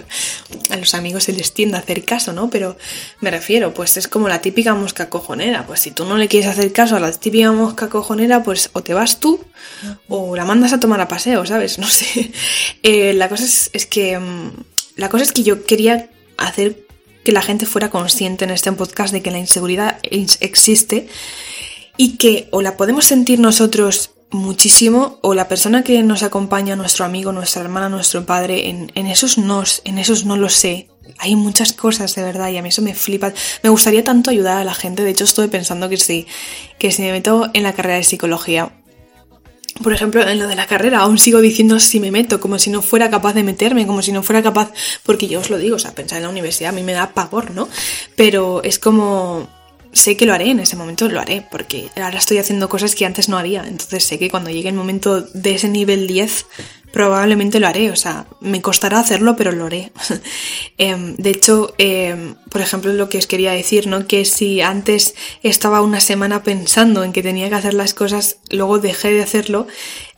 A 0.70 0.78
los 0.78 0.94
amigos 0.94 1.26
se 1.26 1.34
les 1.34 1.54
tiende 1.54 1.76
a 1.76 1.82
hacer 1.82 2.06
caso, 2.06 2.32
¿no? 2.32 2.50
Pero 2.50 2.78
me 3.20 3.30
refiero, 3.30 3.74
pues 3.74 3.98
es 3.98 4.08
como 4.08 4.30
la 4.30 4.40
típica 4.40 4.74
mosca 4.74 5.10
cojonera, 5.10 5.68
pues 5.68 5.82
si 5.82 5.92
tú 5.92 6.06
no 6.06 6.18
le 6.18 6.30
quieres 6.30 6.50
hacer 6.50 6.72
caso 6.72 6.96
a 6.96 7.02
la 7.02 7.12
típica 7.12 7.52
mosca 7.52 7.90
cojonera, 7.90 8.42
pues 8.42 8.70
o 8.72 8.82
te 8.82 8.94
vas 8.94 9.20
tú 9.20 9.44
o 10.08 10.36
la 10.36 10.46
mandas 10.46 10.72
a 10.72 10.80
tomar 10.80 11.02
a 11.02 11.10
paseo, 11.10 11.46
¿sabes? 11.46 11.78
No 11.84 11.90
sé. 11.90 12.32
Eh, 12.82 13.14
la 13.14 13.28
cosa 13.28 13.44
es, 13.44 13.86
que 13.88 14.14
Em, 14.14 14.52
la 14.96 15.10
cosa 15.10 15.24
es 15.24 15.32
que 15.32 15.44
yo 15.44 15.66
quería 15.66 16.10
hacer 16.38 16.86
que 17.24 17.32
la 17.32 17.42
gente 17.42 17.66
fuera 17.66 17.90
consciente 17.90 18.46
en 18.46 18.52
este 18.52 18.72
podcast 18.72 19.14
de 19.14 19.22
que 19.22 19.32
la 19.32 19.40
inseguridad 19.40 20.00
existe 20.04 21.08
y 21.96 22.18
que 22.18 22.48
o 22.52 22.62
la 22.62 22.76
podemos 22.76 23.06
sentir 23.06 23.40
nosotros 23.40 24.12
muchísimo 24.34 25.20
o 25.22 25.34
la 25.34 25.48
persona 25.48 25.84
que 25.84 26.02
nos 26.04 26.24
acompaña, 26.24 26.76
nuestro 26.76 27.06
amigo, 27.06 27.32
nuestra 27.32 27.62
hermana, 27.62 27.90
nuestro 27.90 28.26
padre, 28.26 28.70
en, 28.70 28.92
en 28.96 29.08
esos 29.08 29.38
nos, 29.38 29.82
en 29.86 29.98
esos 29.98 30.26
no 30.26 30.38
lo 30.38 30.50
sé. 30.50 30.90
Hay 31.20 31.36
muchas 31.36 31.74
cosas 31.74 32.16
de 32.16 32.24
verdad 32.24 32.50
y 32.50 32.58
a 32.58 32.62
mí 32.62 32.70
eso 32.70 32.82
me 32.82 32.96
flipa. 32.96 33.34
Me 33.62 33.70
gustaría 33.70 34.04
tanto 34.04 34.30
ayudar 34.30 34.58
a 34.58 34.64
la 34.64 34.74
gente. 34.74 35.04
De 35.04 35.12
hecho, 35.12 35.24
estoy 35.24 35.48
pensando 35.48 35.90
que 35.90 35.98
sí, 35.98 36.28
que 36.80 36.92
si 36.92 37.02
me 37.02 37.12
meto 37.12 37.50
en 37.54 37.64
la 37.64 37.74
carrera 37.74 37.98
de 37.98 38.04
psicología 38.04 38.72
por 39.82 39.92
ejemplo, 39.92 40.22
en 40.28 40.38
lo 40.38 40.48
de 40.48 40.56
la 40.56 40.68
carrera, 40.68 41.00
aún 41.00 41.18
sigo 41.18 41.42
diciendo 41.42 41.80
si 41.80 42.00
me 42.00 42.12
meto, 42.12 42.40
como 42.40 42.60
si 42.60 42.70
no 42.70 42.82
fuera 42.82 43.10
capaz 43.10 43.34
de 43.34 43.44
meterme, 43.44 43.88
como 43.88 44.02
si 44.04 44.12
no 44.12 44.22
fuera 44.22 44.44
capaz, 44.44 44.72
porque 45.04 45.28
yo 45.28 45.40
os 45.40 45.50
lo 45.50 45.58
digo, 45.58 45.78
o 45.78 45.80
sea, 45.80 45.96
pensar 45.96 46.18
en 46.18 46.24
la 46.24 46.30
universidad 46.30 46.70
a 46.70 46.76
mí 46.76 46.84
me 46.84 46.94
da 46.94 47.14
pavor, 47.14 47.52
¿no? 47.52 47.68
Pero 48.16 48.62
es 48.64 48.78
como, 48.78 49.48
sé 49.94 50.18
que 50.18 50.26
lo 50.26 50.34
haré, 50.34 50.50
en 50.50 50.60
ese 50.60 50.76
momento 50.76 51.08
lo 51.08 51.20
haré, 51.20 51.46
porque 51.50 51.90
ahora 51.96 52.18
estoy 52.18 52.38
haciendo 52.40 52.70
cosas 52.70 52.96
que 52.96 53.06
antes 53.06 53.30
no 53.30 53.38
haría, 53.38 53.64
entonces 53.66 54.04
sé 54.04 54.20
que 54.20 54.30
cuando 54.30 54.50
llegue 54.50 54.70
el 54.70 54.76
momento 54.76 55.22
de 55.22 55.56
ese 55.56 55.70
nivel 55.70 56.08
10 56.08 56.46
probablemente 56.94 57.60
lo 57.60 57.68
haré, 57.68 57.90
o 57.90 57.96
sea, 57.96 58.28
me 58.40 58.62
costará 58.62 59.00
hacerlo, 59.00 59.36
pero 59.36 59.52
lo 59.52 59.66
haré. 59.66 59.92
Em, 60.78 61.16
de 61.16 61.32
hecho, 61.32 61.74
em, 61.78 62.36
por 62.52 62.62
ejemplo, 62.62 62.94
lo 62.94 63.10
que 63.10 63.18
os 63.18 63.26
quería 63.26 63.52
decir, 63.52 63.88
¿no? 63.88 64.06
Que 64.08 64.26
si 64.26 64.62
antes 64.62 65.16
estaba 65.42 65.82
una 65.82 66.00
semana 66.00 66.44
pensando 66.44 67.04
en 67.04 67.12
que 67.12 67.24
tenía 67.24 67.50
que 67.50 67.56
hacer 67.56 67.74
las 67.74 67.94
cosas, 67.94 68.38
luego 68.52 68.78
dejé 68.78 69.12
de 69.12 69.24
hacerlo, 69.24 69.66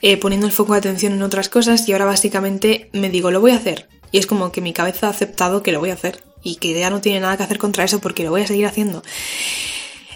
eh, 0.01 0.17
poniendo 0.17 0.47
el 0.47 0.53
foco 0.53 0.73
de 0.73 0.79
atención 0.79 1.13
en 1.13 1.23
otras 1.23 1.47
cosas, 1.47 1.87
y 1.87 1.93
ahora 1.93 2.05
básicamente 2.05 2.89
me 2.91 3.09
digo, 3.09 3.31
lo 3.31 3.39
voy 3.39 3.51
a 3.51 3.57
hacer. 3.57 3.87
Y 4.11 4.17
es 4.17 4.27
como 4.27 4.51
que 4.51 4.61
mi 4.61 4.73
cabeza 4.73 5.07
ha 5.07 5.11
aceptado 5.11 5.63
que 5.63 5.71
lo 5.71 5.79
voy 5.79 5.91
a 5.91 5.93
hacer, 5.93 6.23
y 6.45 6.57
que 6.57 6.79
ya 6.79 6.89
no 6.89 7.01
tiene 7.01 7.19
nada 7.19 7.35
que 7.35 7.43
hacer 7.43 7.57
contra 7.57 7.83
eso 7.83 7.99
porque 7.99 8.23
lo 8.23 8.29
voy 8.29 8.43
a 8.43 8.47
seguir 8.47 8.67
haciendo. 8.67 9.03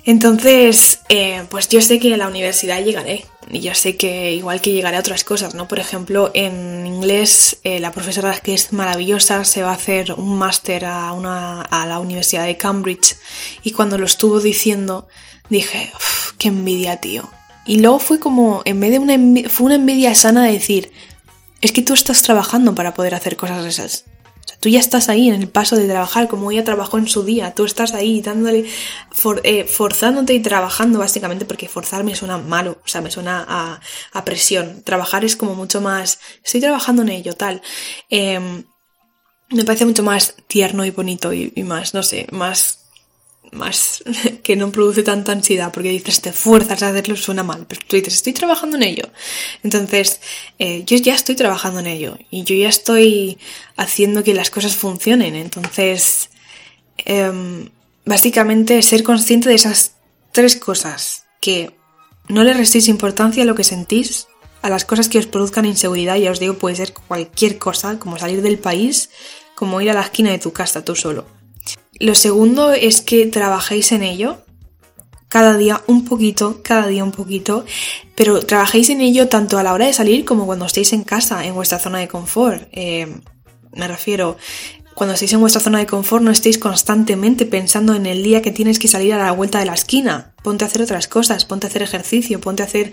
Entonces, 0.05 1.01
eh, 1.09 1.43
pues 1.49 1.67
yo 1.67 1.82
sé 1.82 1.99
que 1.99 2.13
a 2.13 2.17
la 2.17 2.27
universidad 2.27 2.84
llegaré 2.84 3.25
y 3.51 3.59
yo 3.59 3.73
sé 3.73 3.97
que 3.97 4.34
igual 4.34 4.61
que 4.61 4.71
llegaré 4.71 4.97
a 4.97 5.01
otras 5.01 5.23
cosas, 5.23 5.55
¿no? 5.55 5.67
Por 5.67 5.80
ejemplo, 5.80 6.32
en 6.34 6.86
inglés 6.86 7.57
eh, 7.63 7.80
la 7.80 7.91
profesora 7.91 8.39
que 8.39 8.53
es 8.53 8.71
maravillosa 8.71 9.43
se 9.43 9.63
va 9.63 9.71
a 9.71 9.73
hacer 9.73 10.13
un 10.13 10.38
máster 10.38 10.86
a, 10.86 11.09
a 11.09 11.86
la 11.88 11.99
Universidad 11.99 12.45
de 12.45 12.57
Cambridge 12.57 13.17
y 13.63 13.71
cuando 13.71 13.97
lo 13.97 14.05
estuvo 14.05 14.39
diciendo 14.39 15.07
dije, 15.49 15.91
qué 16.38 16.49
envidia, 16.49 16.97
tío. 16.97 17.30
Y 17.65 17.80
luego 17.80 17.99
fue 17.99 18.19
como, 18.19 18.61
en 18.65 18.80
vez 18.80 18.91
de 18.91 18.99
una 18.99 19.15
envidia, 19.15 19.49
fue 19.49 19.65
una 19.65 19.75
envidia 19.75 20.13
sana 20.15 20.45
de 20.45 20.53
decir, 20.53 20.91
es 21.61 21.71
que 21.71 21.82
tú 21.82 21.93
estás 21.93 22.21
trabajando 22.21 22.73
para 22.75 22.93
poder 22.93 23.15
hacer 23.15 23.36
cosas 23.36 23.65
esas. 23.65 24.05
Tú 24.60 24.70
ya 24.70 24.80
estás 24.80 25.10
ahí 25.10 25.30
en 25.30 25.36
el 25.36 25.47
paso 25.47 25.76
de 25.76 25.88
trabajar 25.88 26.28
como 26.28 26.51
ella 26.51 26.64
trabajó 26.64 26.97
en 26.97 27.07
su 27.07 27.24
día. 27.24 27.53
Tú 27.55 27.66
estás 27.66 27.93
ahí 27.93 28.22
dándole, 28.22 28.66
eh, 29.43 29.64
forzándote 29.66 30.34
y 30.34 30.41
trabajando 30.41 30.99
básicamente 30.99 31.45
porque 31.45 31.70
forzar 31.70 32.03
me 32.03 32.16
suena 32.16 32.38
malo, 32.38 32.82
o 32.84 32.88
sea, 32.88 33.01
me 33.01 33.12
suena 33.12 33.45
a, 34.14 34.26
presión. 34.26 34.84
Trabajar 34.84 35.24
es 35.24 35.36
como 35.36 35.55
mucho 35.55 35.82
más, 35.82 36.20
estoy 36.43 36.62
trabajando 36.62 37.01
en 37.03 37.10
ello, 37.10 37.36
tal. 37.36 37.62
Em, 38.10 38.66
me 39.49 39.64
parece 39.64 39.86
mucho 39.86 40.03
más 40.03 40.36
tierno 40.47 40.86
y 40.86 40.91
bonito 40.91 41.34
y 41.34 41.51
más, 41.64 41.93
no 41.93 42.03
sé, 42.03 42.28
más 42.32 42.89
más 43.52 44.04
que 44.43 44.56
no 44.56 44.72
produce 44.72 45.04
tanta 45.04 45.32
ansiedad 45.32 45.72
porque 45.72 45.89
dices 45.89 46.22
te 46.22 46.32
fuerzas 46.32 46.84
a 46.84 46.89
hacerlo 46.89 47.16
suena 47.16 47.43
mal 47.43 47.66
pero 47.68 47.82
tú 47.88 47.95
dices 47.95 48.16
estoy 48.16 48.34
trabajando 48.34 48.78
en 48.78 48.84
ello. 48.84 49.10
Entonces 49.64 50.22
eh, 50.60 50.84
yo 50.86 50.97
ya 50.97 51.16
estoy 51.16 51.36
trabajando 51.36 51.80
en 51.80 51.88
ello 51.88 52.18
y 52.30 52.43
yo 52.43 52.56
ya 52.56 52.70
estoy 52.70 53.38
haciendo 53.78 54.24
que 54.24 54.34
las 54.34 54.50
cosas 54.50 54.76
funcionen. 54.76 55.36
Entonces 55.36 56.30
em, 56.97 57.70
básicamente 58.06 58.82
ser 58.82 59.04
consciente 59.04 59.50
de 59.50 59.56
esas 59.56 59.93
tres 60.32 60.56
cosas 60.56 61.26
que 61.41 61.76
no 62.28 62.43
le 62.43 62.54
restéis 62.54 62.88
importancia 62.88 63.43
a 63.43 63.45
lo 63.45 63.56
que 63.56 63.64
sentís 63.64 64.28
a 64.62 64.70
las 64.70 64.84
cosas 64.84 65.08
que 65.08 65.20
os 65.20 65.26
produzcan 65.26 65.66
inseguridad 65.66 66.18
ya 66.18 66.32
os 66.32 66.39
digo 66.39 66.56
puede 66.56 66.76
ser 66.76 66.93
cualquier 66.93 67.58
cosa 67.58 67.97
como 67.97 68.18
salir 68.18 68.41
del 68.41 68.60
país 68.60 69.10
como 69.56 69.82
ir 69.82 69.89
a 69.89 69.93
la 69.93 70.02
esquina 70.02 70.32
de 70.32 70.39
tu 70.39 70.52
casa 70.52 70.84
tú 70.84 70.95
solo 70.95 71.39
lo 72.00 72.16
segundo 72.16 72.72
es 72.72 73.02
que 73.02 73.26
trabajéis 73.28 73.91
en 73.91 74.04
ello. 74.04 74.38
Cada 75.28 75.58
día 75.58 75.84
un 75.86 76.06
poquito, 76.06 76.62
cada 76.64 76.88
día 76.88 77.04
un 77.04 77.12
poquito, 77.12 77.64
pero 78.16 78.39
trabajéis 78.39 78.89
en 78.89 79.00
ello 79.02 79.28
tanto 79.28 79.60
a 79.60 79.64
la 79.64 79.74
hora 79.74 79.86
de 79.86 79.93
salir 79.93 80.26
como 80.26 80.47
cuando 80.47 80.66
estéis 80.66 80.91
en 80.91 81.04
casa, 81.04 81.45
en 81.45 81.54
vuestra 81.54 81.78
zona 81.78 82.00
de 82.00 82.08
confort. 82.08 82.68
Eh, 82.72 83.22
me 83.74 83.88
refiero, 83.88 84.38
cuando 84.95 85.14
estéis 85.14 85.34
en 85.34 85.39
vuestra 85.39 85.62
zona 85.62 85.78
de 85.80 85.86
confort 85.86 86.24
no 86.24 86.32
estéis 86.32 86.58
constantemente 86.58 87.45
pensando 87.45 87.93
en 87.93 88.08
el 88.08 88.24
día 88.24 88.41
que 88.41 88.52
tienes 88.52 88.80
que 88.80 88.88
salir 88.88 89.14
a 89.14 89.18
la 89.18 89.32
vuelta 89.32 89.60
de 89.60 89.66
la 89.66 89.74
esquina. 89.74 90.34
Ponte 90.41 90.66
a 90.66 90.68
hacer 90.68 90.82
otras 90.82 91.08
cosas, 91.08 91.45
ponte 91.45 91.68
a 91.68 91.70
hacer 91.70 91.84
ejercicio, 91.84 92.41
ponte 92.41 92.64
a 92.64 92.66
hacer, 92.66 92.91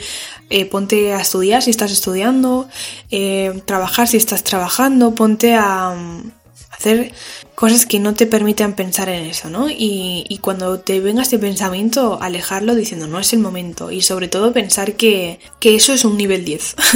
eh, 0.50 0.66
ponte 0.66 1.14
a 1.14 1.20
estudiar 1.20 1.62
si 1.62 1.70
estás 1.70 1.90
estudiando, 1.90 2.68
eh, 3.10 3.62
trabajar 3.64 4.08
si 4.08 4.18
estás 4.18 4.44
trabajando, 4.44 5.14
ponte 5.14 5.54
a, 5.54 5.96
cosas 7.54 7.86
que 7.86 7.98
no 7.98 8.14
te 8.14 8.26
permitan 8.26 8.74
pensar 8.74 9.08
en 9.08 9.24
eso, 9.26 9.48
¿no? 9.50 9.68
Y, 9.70 10.38
cuando 10.42 10.78
te 10.78 11.00
venga 11.00 11.22
este 11.22 11.38
pensamiento, 11.38 12.18
alejarlo 12.20 12.74
diciendo 12.74 13.06
no 13.06 13.18
es 13.18 13.32
el 13.32 13.40
momento 13.40 13.90
y 13.90 14.02
sobre 14.02 14.28
todo 14.28 14.52
pensar 14.52 14.94
que, 14.94 15.40
eso 15.62 15.92
es 15.92 16.04
un 16.04 16.16
nivel 16.16 16.44
10. 16.44 16.76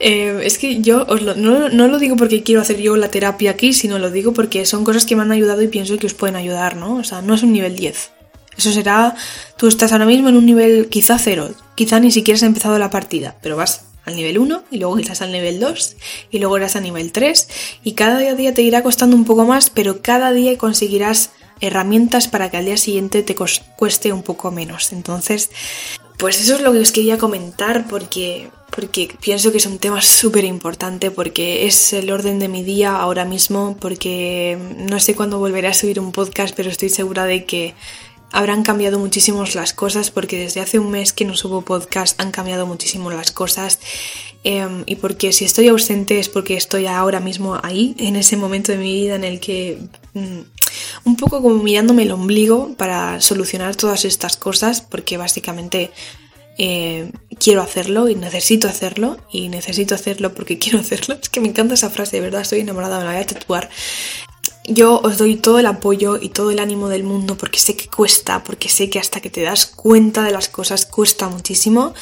Eh, 0.00 0.42
es 0.44 0.58
que 0.58 0.80
yo 0.80 1.06
no, 1.36 1.68
no, 1.68 1.88
lo 1.88 1.98
digo 1.98 2.16
porque 2.16 2.44
quiero 2.44 2.60
hacer 2.60 2.80
yo 2.80 2.96
la 2.96 3.10
terapia 3.10 3.50
aquí, 3.50 3.72
sino 3.72 3.98
lo 3.98 4.12
digo 4.12 4.32
porque 4.32 4.64
son 4.64 4.84
cosas 4.84 5.04
que 5.04 5.16
me 5.16 5.22
han 5.22 5.32
ayudado 5.32 5.60
y 5.60 5.68
pienso 5.68 5.98
que 5.98 6.06
os 6.06 6.14
pueden 6.14 6.36
ayudar, 6.36 6.76
¿no? 6.76 6.96
O 6.96 7.04
sea, 7.04 7.20
no 7.20 7.34
es 7.34 7.42
un 7.42 7.52
nivel 7.52 7.74
10. 7.74 8.10
Eso 8.56 8.72
será, 8.72 9.16
tú 9.56 9.66
estás 9.66 9.92
ahora 9.92 10.06
mismo 10.06 10.28
en 10.28 10.36
un 10.36 10.46
nivel 10.46 10.88
quizá 10.88 11.18
cero, 11.18 11.50
quizá 11.74 12.00
ni 12.00 12.10
siquiera 12.10 12.36
has 12.36 12.42
empezado 12.42 12.78
la 12.78 12.90
partida, 12.90 13.36
pero 13.42 13.56
vas 13.56 13.87
al 14.08 14.16
nivel 14.16 14.38
1 14.38 14.64
y 14.70 14.78
luego 14.78 14.98
irás 14.98 15.22
al 15.22 15.32
nivel 15.32 15.60
2 15.60 15.96
y 16.30 16.38
luego 16.38 16.56
irás 16.56 16.76
al 16.76 16.82
nivel 16.82 17.12
3 17.12 17.48
y 17.84 17.92
cada 17.92 18.18
día 18.18 18.52
te 18.52 18.62
irá 18.62 18.82
costando 18.82 19.14
un 19.14 19.24
poco 19.24 19.44
más, 19.44 19.70
pero 19.70 20.02
cada 20.02 20.32
día 20.32 20.58
conseguirás 20.58 21.30
herramientas 21.60 22.28
para 22.28 22.50
que 22.50 22.56
al 22.56 22.64
día 22.64 22.76
siguiente 22.76 23.22
te 23.22 23.34
cueste 23.34 24.12
un 24.12 24.22
poco 24.22 24.50
menos. 24.50 24.92
Entonces, 24.92 25.50
pues 26.18 26.40
eso 26.40 26.56
es 26.56 26.60
lo 26.62 26.72
que 26.72 26.80
os 26.80 26.92
quería 26.92 27.18
comentar 27.18 27.86
porque, 27.88 28.50
porque 28.70 29.08
pienso 29.20 29.52
que 29.52 29.58
es 29.58 29.66
un 29.66 29.78
tema 29.78 30.02
súper 30.02 30.44
importante, 30.44 31.10
porque 31.10 31.66
es 31.66 31.92
el 31.92 32.10
orden 32.10 32.38
de 32.38 32.48
mi 32.48 32.62
día 32.62 32.96
ahora 32.96 33.24
mismo, 33.24 33.76
porque 33.80 34.58
no 34.78 34.98
sé 35.00 35.14
cuándo 35.14 35.38
volveré 35.38 35.68
a 35.68 35.74
subir 35.74 36.00
un 36.00 36.12
podcast, 36.12 36.54
pero 36.56 36.70
estoy 36.70 36.88
segura 36.88 37.24
de 37.24 37.44
que 37.44 37.74
habrán 38.32 38.62
cambiado 38.62 38.98
muchísimo 38.98 39.44
las 39.54 39.72
cosas, 39.72 40.10
porque 40.10 40.38
desde 40.38 40.60
hace 40.60 40.78
un 40.78 40.90
mes 40.90 41.12
que 41.12 41.24
no 41.24 41.36
subo 41.36 41.62
podcast 41.62 42.20
han 42.20 42.30
cambiado 42.30 42.66
muchísimo 42.66 43.10
las 43.10 43.32
cosas. 43.32 43.78
Em, 44.44 44.84
y 44.86 44.96
porque 44.96 45.32
si 45.32 45.44
estoy 45.44 45.68
ausente 45.68 46.18
es 46.18 46.28
porque 46.28 46.56
estoy 46.56 46.86
ahora 46.86 47.20
mismo 47.20 47.58
ahí, 47.62 47.94
en 47.98 48.16
ese 48.16 48.36
momento 48.36 48.72
de 48.72 48.78
mi 48.78 48.92
vida 48.92 49.16
en 49.16 49.24
el 49.24 49.40
que 49.40 49.78
mm, 50.14 50.40
un 51.04 51.16
poco 51.16 51.42
como 51.42 51.62
mirándome 51.62 52.04
el 52.04 52.12
ombligo 52.12 52.74
para 52.76 53.20
solucionar 53.20 53.74
todas 53.76 54.04
estas 54.04 54.36
cosas, 54.36 54.80
porque 54.80 55.16
básicamente 55.16 55.90
eh, 56.58 57.10
quiero 57.38 57.62
hacerlo 57.62 58.08
y 58.08 58.14
necesito 58.14 58.68
hacerlo, 58.68 59.18
y 59.32 59.48
necesito 59.48 59.94
hacerlo 59.94 60.34
porque 60.34 60.58
quiero 60.60 60.80
hacerlo. 60.80 61.16
Es 61.20 61.28
que 61.28 61.40
me 61.40 61.48
encanta 61.48 61.74
esa 61.74 61.90
frase, 61.90 62.16
de 62.16 62.22
verdad, 62.22 62.42
estoy 62.42 62.60
enamorada, 62.60 62.98
me 62.98 63.04
la 63.04 63.12
voy 63.12 63.22
a 63.22 63.26
tatuar. 63.26 63.70
Yo 64.70 65.00
os 65.02 65.16
doy 65.16 65.36
todo 65.36 65.58
el 65.58 65.66
apoyo 65.66 66.18
y 66.20 66.28
todo 66.28 66.50
el 66.50 66.58
ánimo 66.58 66.90
del 66.90 67.02
mundo 67.02 67.38
porque 67.38 67.58
sé 67.58 67.74
que 67.74 67.88
cuesta, 67.88 68.44
porque 68.44 68.68
sé 68.68 68.90
que 68.90 68.98
hasta 68.98 69.20
que 69.20 69.30
te 69.30 69.40
das 69.40 69.64
cuenta 69.64 70.22
de 70.22 70.30
las 70.30 70.50
cosas 70.50 70.84
cuesta 70.84 71.30
muchísimo, 71.30 71.94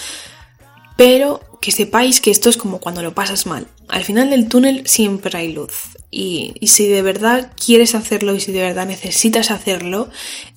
pero 0.96 1.40
que 1.60 1.70
sepáis 1.70 2.20
que 2.20 2.32
esto 2.32 2.50
es 2.50 2.56
como 2.56 2.80
cuando 2.80 3.04
lo 3.04 3.14
pasas 3.14 3.46
mal. 3.46 3.68
Al 3.86 4.02
final 4.02 4.30
del 4.30 4.48
túnel 4.48 4.84
siempre 4.88 5.38
hay 5.38 5.52
luz. 5.52 5.96
Y, 6.10 6.54
si 6.66 6.88
de 6.88 7.02
verdad 7.02 7.52
quieres 7.54 7.94
hacerlo 7.94 8.34
y 8.34 8.40
si 8.40 8.50
de 8.50 8.62
verdad 8.62 8.86
necesitas 8.86 9.52
hacerlo 9.52 10.08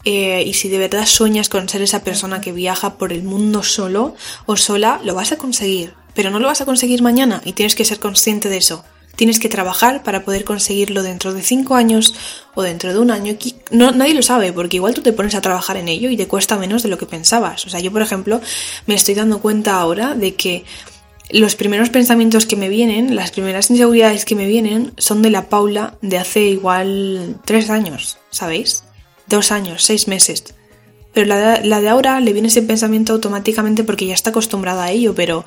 eh, 0.03 0.43
y 0.45 0.53
si 0.53 0.67
de 0.69 0.79
verdad 0.79 1.05
sueñas 1.05 1.47
con 1.47 1.69
ser 1.69 1.83
esa 1.83 2.03
persona 2.03 2.41
que 2.41 2.53
viaja 2.53 2.97
por 2.97 3.13
el 3.13 3.21
mundo 3.21 3.61
solo 3.61 4.15
o 4.47 4.57
sola, 4.57 4.99
lo 5.03 5.13
vas 5.13 5.31
a 5.31 5.37
conseguir. 5.37 5.93
Pero 6.15 6.31
no 6.31 6.39
lo 6.39 6.47
vas 6.47 6.61
a 6.61 6.65
conseguir 6.65 7.03
mañana 7.03 7.41
y 7.45 7.53
tienes 7.53 7.75
que 7.75 7.85
ser 7.85 7.99
consciente 7.99 8.49
de 8.49 8.57
eso. 8.57 8.83
Tienes 9.19 9.41
que 9.41 9.49
trabajar 9.49 10.01
para 10.01 10.23
poder 10.23 10.45
conseguirlo 10.45 11.03
dentro 11.03 11.33
de 11.33 11.41
cinco 11.41 11.75
años 11.75 12.15
o 12.55 12.61
dentro 12.61 12.93
de 12.93 12.99
un 12.99 13.11
año. 13.11 13.35
Nadie 13.69 14.13
lo 14.13 14.21
sabe, 14.21 14.53
porque 14.53 14.77
igual 14.77 14.93
tú 14.93 15.01
te 15.01 15.11
pones 15.11 15.35
a 15.35 15.41
trabajar 15.41 15.75
en 15.75 15.89
ello 15.89 16.09
y 16.09 16.15
te 16.15 16.29
cuesta 16.29 16.57
menos 16.57 16.83
de 16.83 16.87
lo 16.87 16.97
que 16.97 17.05
pensabas. 17.05 17.65
O 17.65 17.69
sea, 17.69 17.81
yo, 17.81 17.91
por 17.91 18.01
ejemplo, 18.01 18.39
me 18.85 18.95
estoy 18.95 19.15
dando 19.15 19.41
cuenta 19.41 19.77
ahora 19.77 20.15
de 20.15 20.35
que 20.35 20.63
los 21.31 21.57
primeros 21.57 21.89
pensamientos 21.89 22.45
que 22.45 22.55
me 22.55 22.69
vienen, 22.69 23.13
las 23.13 23.31
primeras 23.31 23.69
inseguridades 23.69 24.23
que 24.23 24.35
me 24.35 24.47
vienen, 24.47 24.93
son 24.97 25.21
de 25.21 25.31
la 25.31 25.49
Paula 25.49 25.97
de 26.01 26.17
hace 26.17 26.45
igual 26.45 27.41
tres 27.43 27.69
años, 27.69 28.19
¿sabéis? 28.29 28.85
Dos 29.27 29.51
años, 29.51 29.83
seis 29.83 30.07
meses. 30.07 30.45
Pero 31.11 31.27
la 31.27 31.59
la 31.61 31.81
de 31.81 31.89
ahora 31.89 32.21
le 32.21 32.31
viene 32.31 32.47
ese 32.47 32.61
pensamiento 32.61 33.11
automáticamente 33.11 33.83
porque 33.83 34.05
ya 34.05 34.13
está 34.13 34.29
acostumbrada 34.29 34.85
a 34.85 34.91
ello, 34.91 35.13
pero 35.13 35.43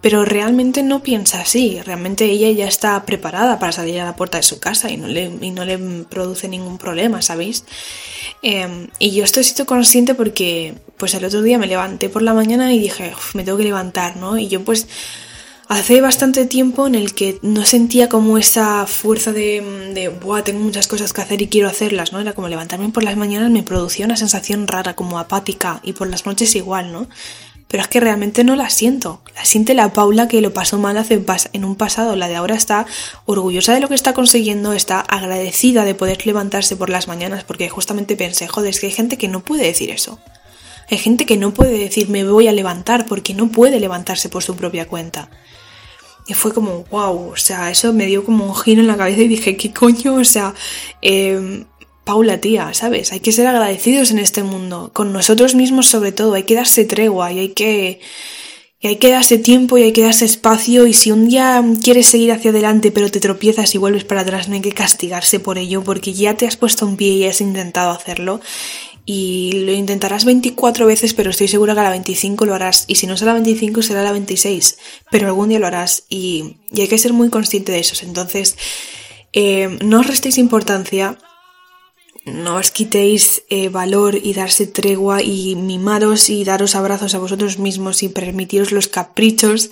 pero 0.00 0.24
realmente 0.24 0.82
no 0.82 1.02
piensa 1.02 1.40
así, 1.40 1.80
realmente 1.84 2.26
ella 2.26 2.50
ya 2.50 2.68
está 2.68 3.04
preparada 3.04 3.58
para 3.58 3.72
salir 3.72 4.00
a 4.00 4.04
la 4.04 4.16
puerta 4.16 4.38
de 4.38 4.44
su 4.44 4.60
casa 4.60 4.90
y 4.90 4.96
no 4.96 5.08
le, 5.08 5.28
no 5.28 5.64
le 5.64 5.78
produce 6.04 6.48
ningún 6.48 6.78
problema, 6.78 7.20
¿sabéis? 7.20 7.64
Em, 8.42 8.88
y 8.98 9.10
yo 9.10 9.24
estoy 9.24 9.44
siendo 9.44 9.66
consciente 9.66 10.14
porque 10.14 10.74
pues 10.96 11.14
el 11.14 11.24
otro 11.24 11.42
día 11.42 11.58
me 11.58 11.66
levanté 11.66 12.08
por 12.08 12.22
la 12.22 12.34
mañana 12.34 12.72
y 12.72 12.78
dije, 12.78 13.12
me 13.34 13.42
tengo 13.42 13.58
que 13.58 13.64
levantar, 13.64 14.16
¿no? 14.16 14.38
Y 14.38 14.48
yo 14.48 14.62
pues 14.64 14.86
hace 15.68 16.00
bastante 16.00 16.46
tiempo 16.46 16.86
en 16.86 16.94
el 16.94 17.14
que 17.14 17.38
no 17.42 17.64
sentía 17.64 18.08
como 18.08 18.38
esa 18.38 18.86
fuerza 18.86 19.32
de, 19.32 19.92
de 19.94 20.08
Buah, 20.08 20.42
tengo 20.42 20.60
muchas 20.60 20.88
cosas 20.88 21.12
que 21.12 21.20
hacer 21.20 21.42
y 21.42 21.48
quiero 21.48 21.68
hacerlas, 21.68 22.12
¿no? 22.12 22.20
Era 22.20 22.32
como 22.32 22.48
levantarme 22.48 22.88
por 22.88 23.04
las 23.04 23.16
mañanas 23.16 23.50
me 23.50 23.62
producía 23.62 24.06
una 24.06 24.16
sensación 24.16 24.66
rara, 24.66 24.94
como 24.94 25.18
apática, 25.18 25.80
y 25.82 25.92
por 25.92 26.08
las 26.08 26.24
noches 26.24 26.54
igual, 26.56 26.92
¿no? 26.92 27.08
Pero 27.68 27.82
es 27.82 27.88
que 27.88 28.00
realmente 28.00 28.44
no 28.44 28.56
la 28.56 28.70
siento. 28.70 29.20
La 29.34 29.44
siente 29.44 29.74
la 29.74 29.92
Paula 29.92 30.26
que 30.26 30.40
lo 30.40 30.54
pasó 30.54 30.78
mal 30.78 30.96
hace 30.96 31.22
en 31.52 31.64
un 31.66 31.76
pasado. 31.76 32.16
La 32.16 32.26
de 32.26 32.36
ahora 32.36 32.54
está 32.54 32.86
orgullosa 33.26 33.74
de 33.74 33.80
lo 33.80 33.88
que 33.88 33.94
está 33.94 34.14
consiguiendo, 34.14 34.72
está 34.72 35.00
agradecida 35.00 35.84
de 35.84 35.94
poder 35.94 36.26
levantarse 36.26 36.76
por 36.76 36.88
las 36.88 37.08
mañanas, 37.08 37.44
porque 37.44 37.68
justamente 37.68 38.16
pensé, 38.16 38.48
joder, 38.48 38.70
es 38.70 38.80
que 38.80 38.86
hay 38.86 38.92
gente 38.92 39.18
que 39.18 39.28
no 39.28 39.40
puede 39.40 39.64
decir 39.64 39.90
eso. 39.90 40.18
Hay 40.90 40.96
gente 40.96 41.26
que 41.26 41.36
no 41.36 41.52
puede 41.52 41.78
decir 41.78 42.08
me 42.08 42.24
voy 42.24 42.48
a 42.48 42.52
levantar 42.52 43.04
porque 43.04 43.34
no 43.34 43.48
puede 43.48 43.78
levantarse 43.78 44.30
por 44.30 44.42
su 44.42 44.56
propia 44.56 44.88
cuenta. 44.88 45.28
Y 46.26 46.32
fue 46.32 46.54
como, 46.54 46.84
wow, 46.90 47.32
o 47.32 47.36
sea, 47.36 47.70
eso 47.70 47.92
me 47.92 48.06
dio 48.06 48.24
como 48.24 48.46
un 48.46 48.56
giro 48.56 48.80
en 48.80 48.86
la 48.86 48.96
cabeza 48.96 49.20
y 49.20 49.28
dije, 49.28 49.58
¿qué 49.58 49.72
coño? 49.72 50.14
O 50.14 50.24
sea, 50.24 50.54
eh, 51.02 51.64
Paula, 52.08 52.40
tía, 52.40 52.72
¿sabes? 52.72 53.12
Hay 53.12 53.20
que 53.20 53.32
ser 53.32 53.46
agradecidos 53.46 54.12
en 54.12 54.18
este 54.18 54.42
mundo, 54.42 54.92
con 54.94 55.12
nosotros 55.12 55.54
mismos 55.54 55.88
sobre 55.88 56.10
todo, 56.10 56.32
hay 56.32 56.44
que 56.44 56.54
darse 56.54 56.86
tregua 56.86 57.30
y 57.32 57.38
hay 57.38 57.48
que... 57.50 58.00
Y 58.80 58.86
hay 58.86 58.96
que 58.96 59.10
darse 59.10 59.36
tiempo 59.36 59.76
y 59.76 59.82
hay 59.82 59.92
que 59.92 60.04
darse 60.04 60.24
espacio. 60.24 60.86
Y 60.86 60.94
si 60.94 61.10
un 61.10 61.28
día 61.28 61.62
quieres 61.82 62.06
seguir 62.06 62.32
hacia 62.32 62.50
adelante 62.50 62.92
pero 62.92 63.10
te 63.10 63.20
tropiezas 63.20 63.74
y 63.74 63.78
vuelves 63.78 64.04
para 64.04 64.22
atrás 64.22 64.48
no 64.48 64.54
hay 64.54 64.62
que 64.62 64.72
castigarse 64.72 65.38
por 65.38 65.58
ello 65.58 65.84
porque 65.84 66.14
ya 66.14 66.34
te 66.34 66.46
has 66.46 66.56
puesto 66.56 66.86
un 66.86 66.96
pie 66.96 67.08
y 67.08 67.24
has 67.26 67.42
intentado 67.42 67.90
hacerlo. 67.90 68.40
Y 69.04 69.64
lo 69.66 69.72
intentarás 69.72 70.24
24 70.24 70.86
veces 70.86 71.12
pero 71.12 71.28
estoy 71.28 71.48
segura 71.48 71.74
que 71.74 71.80
a 71.80 71.82
la 71.82 71.90
25 71.90 72.46
lo 72.46 72.54
harás. 72.54 72.84
Y 72.86 72.94
si 72.94 73.06
no 73.06 73.18
será 73.18 73.32
la 73.32 73.40
25 73.40 73.82
será 73.82 74.02
la 74.02 74.12
26 74.12 74.78
pero 75.10 75.26
algún 75.26 75.50
día 75.50 75.58
lo 75.58 75.66
harás. 75.66 76.04
Y, 76.08 76.56
hay 76.74 76.88
que 76.88 76.96
ser 76.96 77.12
muy 77.12 77.28
consciente 77.28 77.72
de 77.72 77.80
eso. 77.80 77.96
Entonces 78.06 78.56
eh, 79.34 79.76
no 79.82 80.00
os 80.00 80.06
restéis 80.06 80.38
importancia 80.38 81.18
no 82.32 82.56
os 82.56 82.70
quitéis 82.70 83.42
eh, 83.48 83.68
valor 83.68 84.14
y 84.14 84.34
darse 84.34 84.66
tregua 84.66 85.22
y 85.22 85.56
mimaros 85.56 86.30
y 86.30 86.44
daros 86.44 86.74
abrazos 86.74 87.14
a 87.14 87.18
vosotros 87.18 87.58
mismos 87.58 88.02
y 88.02 88.08
permitiros 88.08 88.72
los 88.72 88.88
caprichos 88.88 89.70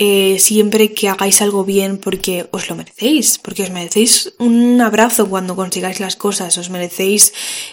eh, 0.00 0.38
siempre 0.38 0.92
que 0.92 1.08
hagáis 1.08 1.42
algo 1.42 1.64
bien 1.64 1.98
porque 1.98 2.46
os 2.52 2.68
lo 2.68 2.76
merecéis, 2.76 3.36
porque 3.38 3.64
os 3.64 3.70
merecéis 3.70 4.32
un 4.38 4.80
abrazo 4.80 5.28
cuando 5.28 5.56
consigáis 5.56 5.98
las 5.98 6.14
cosas, 6.14 6.56
os 6.56 6.70
merecéis 6.70 7.32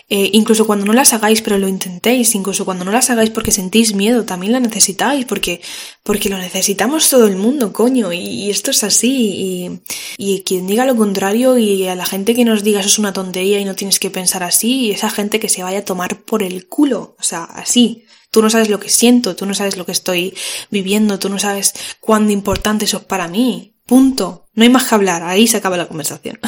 eh, 0.09 0.31
incluso 0.33 0.65
cuando 0.65 0.85
no 0.85 0.93
las 0.93 1.13
hagáis 1.13 1.43
pero 1.43 1.59
lo 1.59 1.67
intentéis, 1.67 2.33
incluso 2.33 2.65
cuando 2.65 2.83
no 2.83 2.91
las 2.91 3.11
hagáis 3.11 3.29
porque 3.29 3.51
sentís 3.51 3.93
miedo, 3.93 4.25
también 4.25 4.53
la 4.53 4.59
necesitáis 4.59 5.25
porque, 5.25 5.61
porque 6.01 6.29
lo 6.29 6.39
necesitamos 6.39 7.11
todo 7.11 7.27
el 7.27 7.35
mundo, 7.35 7.71
coño, 7.71 8.11
y, 8.11 8.49
esto 8.49 8.71
es 8.71 8.83
así 8.83 9.79
y, 10.17 10.33
y, 10.33 10.41
quien 10.41 10.65
diga 10.65 10.87
lo 10.87 10.95
contrario 10.95 11.59
y 11.59 11.85
a 11.87 11.93
la 11.93 12.07
gente 12.07 12.33
que 12.33 12.43
nos 12.43 12.63
diga 12.63 12.79
eso 12.79 12.89
es 12.89 12.97
una 12.97 13.13
tontería 13.13 13.59
y 13.59 13.65
no 13.65 13.75
tienes 13.75 13.99
que 13.99 14.09
pensar 14.09 14.41
así 14.41 14.87
y 14.87 14.91
esa 14.91 15.11
gente 15.11 15.39
que 15.39 15.47
se 15.47 15.61
vaya 15.61 15.77
a 15.79 15.85
tomar 15.85 16.21
por 16.21 16.41
el 16.41 16.65
culo, 16.67 17.15
o 17.19 17.23
sea, 17.23 17.43
así. 17.43 18.01
Tú 18.31 18.41
no 18.41 18.49
sabes 18.49 18.69
lo 18.69 18.79
que 18.79 18.89
siento, 18.89 19.35
tú 19.35 19.45
no 19.45 19.53
sabes 19.53 19.77
lo 19.77 19.85
que 19.85 19.91
estoy 19.91 20.35
viviendo, 20.69 21.19
tú 21.19 21.29
no 21.29 21.39
sabes 21.39 21.73
cuán 21.99 22.29
importante 22.31 22.85
eso 22.85 22.97
es 22.97 23.03
para 23.03 23.27
mí. 23.27 23.75
Punto. 23.85 24.47
No 24.53 24.63
hay 24.63 24.69
más 24.69 24.85
que 24.85 24.95
hablar, 24.95 25.23
ahí 25.23 25.47
se 25.47 25.57
acaba 25.57 25.77
la 25.77 25.87
conversación. 25.87 26.39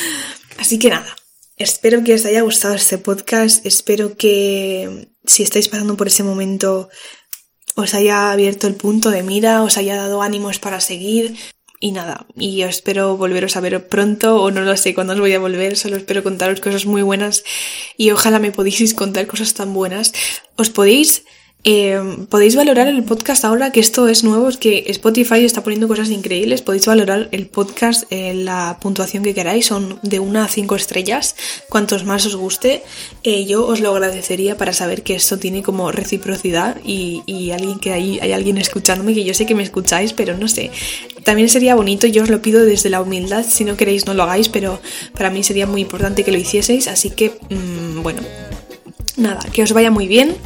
Así 0.58 0.78
que 0.78 0.90
nada, 0.90 1.16
espero 1.56 2.04
que 2.04 2.14
os 2.14 2.24
haya 2.24 2.42
gustado 2.42 2.74
este 2.74 2.98
podcast, 2.98 3.64
espero 3.66 4.16
que 4.16 5.08
si 5.24 5.42
estáis 5.42 5.68
pasando 5.68 5.96
por 5.96 6.08
ese 6.08 6.22
momento 6.22 6.88
os 7.74 7.94
haya 7.94 8.30
abierto 8.30 8.66
el 8.66 8.74
punto 8.74 9.10
de 9.10 9.22
mira, 9.22 9.62
os 9.62 9.78
haya 9.78 9.96
dado 9.96 10.22
ánimos 10.22 10.58
para 10.58 10.80
seguir, 10.80 11.36
y 11.82 11.90
nada, 11.90 12.26
y 12.36 12.62
espero 12.62 13.16
volveros 13.16 13.56
a 13.56 13.60
ver 13.60 13.88
pronto 13.88 14.40
o 14.40 14.52
no 14.52 14.60
lo 14.60 14.76
sé 14.76 14.94
cuándo 14.94 15.14
os 15.14 15.18
voy 15.18 15.32
a 15.32 15.40
volver, 15.40 15.76
solo 15.76 15.96
espero 15.96 16.22
contaros 16.22 16.60
cosas 16.60 16.86
muy 16.86 17.02
buenas 17.02 17.42
y 17.96 18.12
ojalá 18.12 18.38
me 18.38 18.52
podéis 18.52 18.94
contar 18.94 19.26
cosas 19.26 19.52
tan 19.54 19.74
buenas. 19.74 20.12
Os 20.54 20.70
podéis 20.70 21.24
eh, 21.64 22.26
podéis 22.28 22.56
valorar 22.56 22.88
el 22.88 23.04
podcast 23.04 23.44
ahora 23.44 23.70
que 23.70 23.78
esto 23.78 24.08
es 24.08 24.24
nuevo, 24.24 24.48
es 24.48 24.56
que 24.56 24.84
Spotify 24.88 25.44
está 25.44 25.62
poniendo 25.62 25.86
cosas 25.86 26.10
increíbles. 26.10 26.60
Podéis 26.60 26.86
valorar 26.86 27.28
el 27.30 27.46
podcast 27.46 28.04
en 28.10 28.44
la 28.44 28.78
puntuación 28.80 29.22
que 29.22 29.32
queráis, 29.32 29.66
son 29.66 30.00
de 30.02 30.18
una 30.18 30.44
a 30.44 30.48
cinco 30.48 30.74
estrellas, 30.74 31.36
cuantos 31.68 32.04
más 32.04 32.26
os 32.26 32.34
guste. 32.34 32.82
Eh, 33.22 33.44
yo 33.46 33.64
os 33.64 33.80
lo 33.80 33.90
agradecería 33.90 34.56
para 34.56 34.72
saber 34.72 35.04
que 35.04 35.14
esto 35.14 35.38
tiene 35.38 35.62
como 35.62 35.92
reciprocidad 35.92 36.78
y, 36.84 37.22
alguien 37.52 37.78
que 37.78 37.92
hay, 37.92 38.18
hay 38.18 38.32
alguien 38.32 38.58
escuchándome, 38.58 39.14
que 39.14 39.24
yo 39.24 39.34
sé 39.34 39.46
que 39.46 39.54
me 39.54 39.62
escucháis, 39.62 40.12
pero 40.12 40.36
no 40.36 40.48
sé. 40.48 40.70
También 41.22 41.48
sería 41.48 41.76
bonito, 41.76 42.08
yo 42.08 42.24
os 42.24 42.30
lo 42.30 42.42
pido 42.42 42.64
desde 42.64 42.90
la 42.90 43.00
humildad, 43.00 43.44
si 43.48 43.64
no 43.64 43.76
queréis 43.76 44.06
no 44.06 44.14
lo 44.14 44.24
hagáis, 44.24 44.48
pero 44.48 44.80
para 45.14 45.30
mí 45.30 45.44
sería 45.44 45.66
muy 45.66 45.82
importante 45.82 46.24
que 46.24 46.32
lo 46.32 46.38
hicieseis, 46.38 46.88
así 46.88 47.10
que, 47.10 47.38
mm, 47.50 48.02
bueno, 48.02 48.22
nada, 49.16 49.40
que 49.52 49.62
os 49.62 49.72
vaya 49.72 49.90
muy 49.90 50.06
bien 50.06 50.36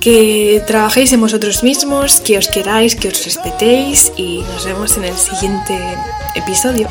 que 0.00 0.60
trabajéis 0.66 1.12
en 1.12 1.20
vosotros 1.20 1.62
mismos, 1.62 2.20
que 2.20 2.36
os 2.36 2.48
queráis, 2.48 2.96
que 2.96 3.08
os 3.08 3.24
respetéis 3.24 4.12
y 4.16 4.42
nos 4.50 4.64
vemos 4.64 4.96
en 4.96 5.04
el 5.04 5.16
siguiente 5.16 5.78
episodio. 6.34 6.88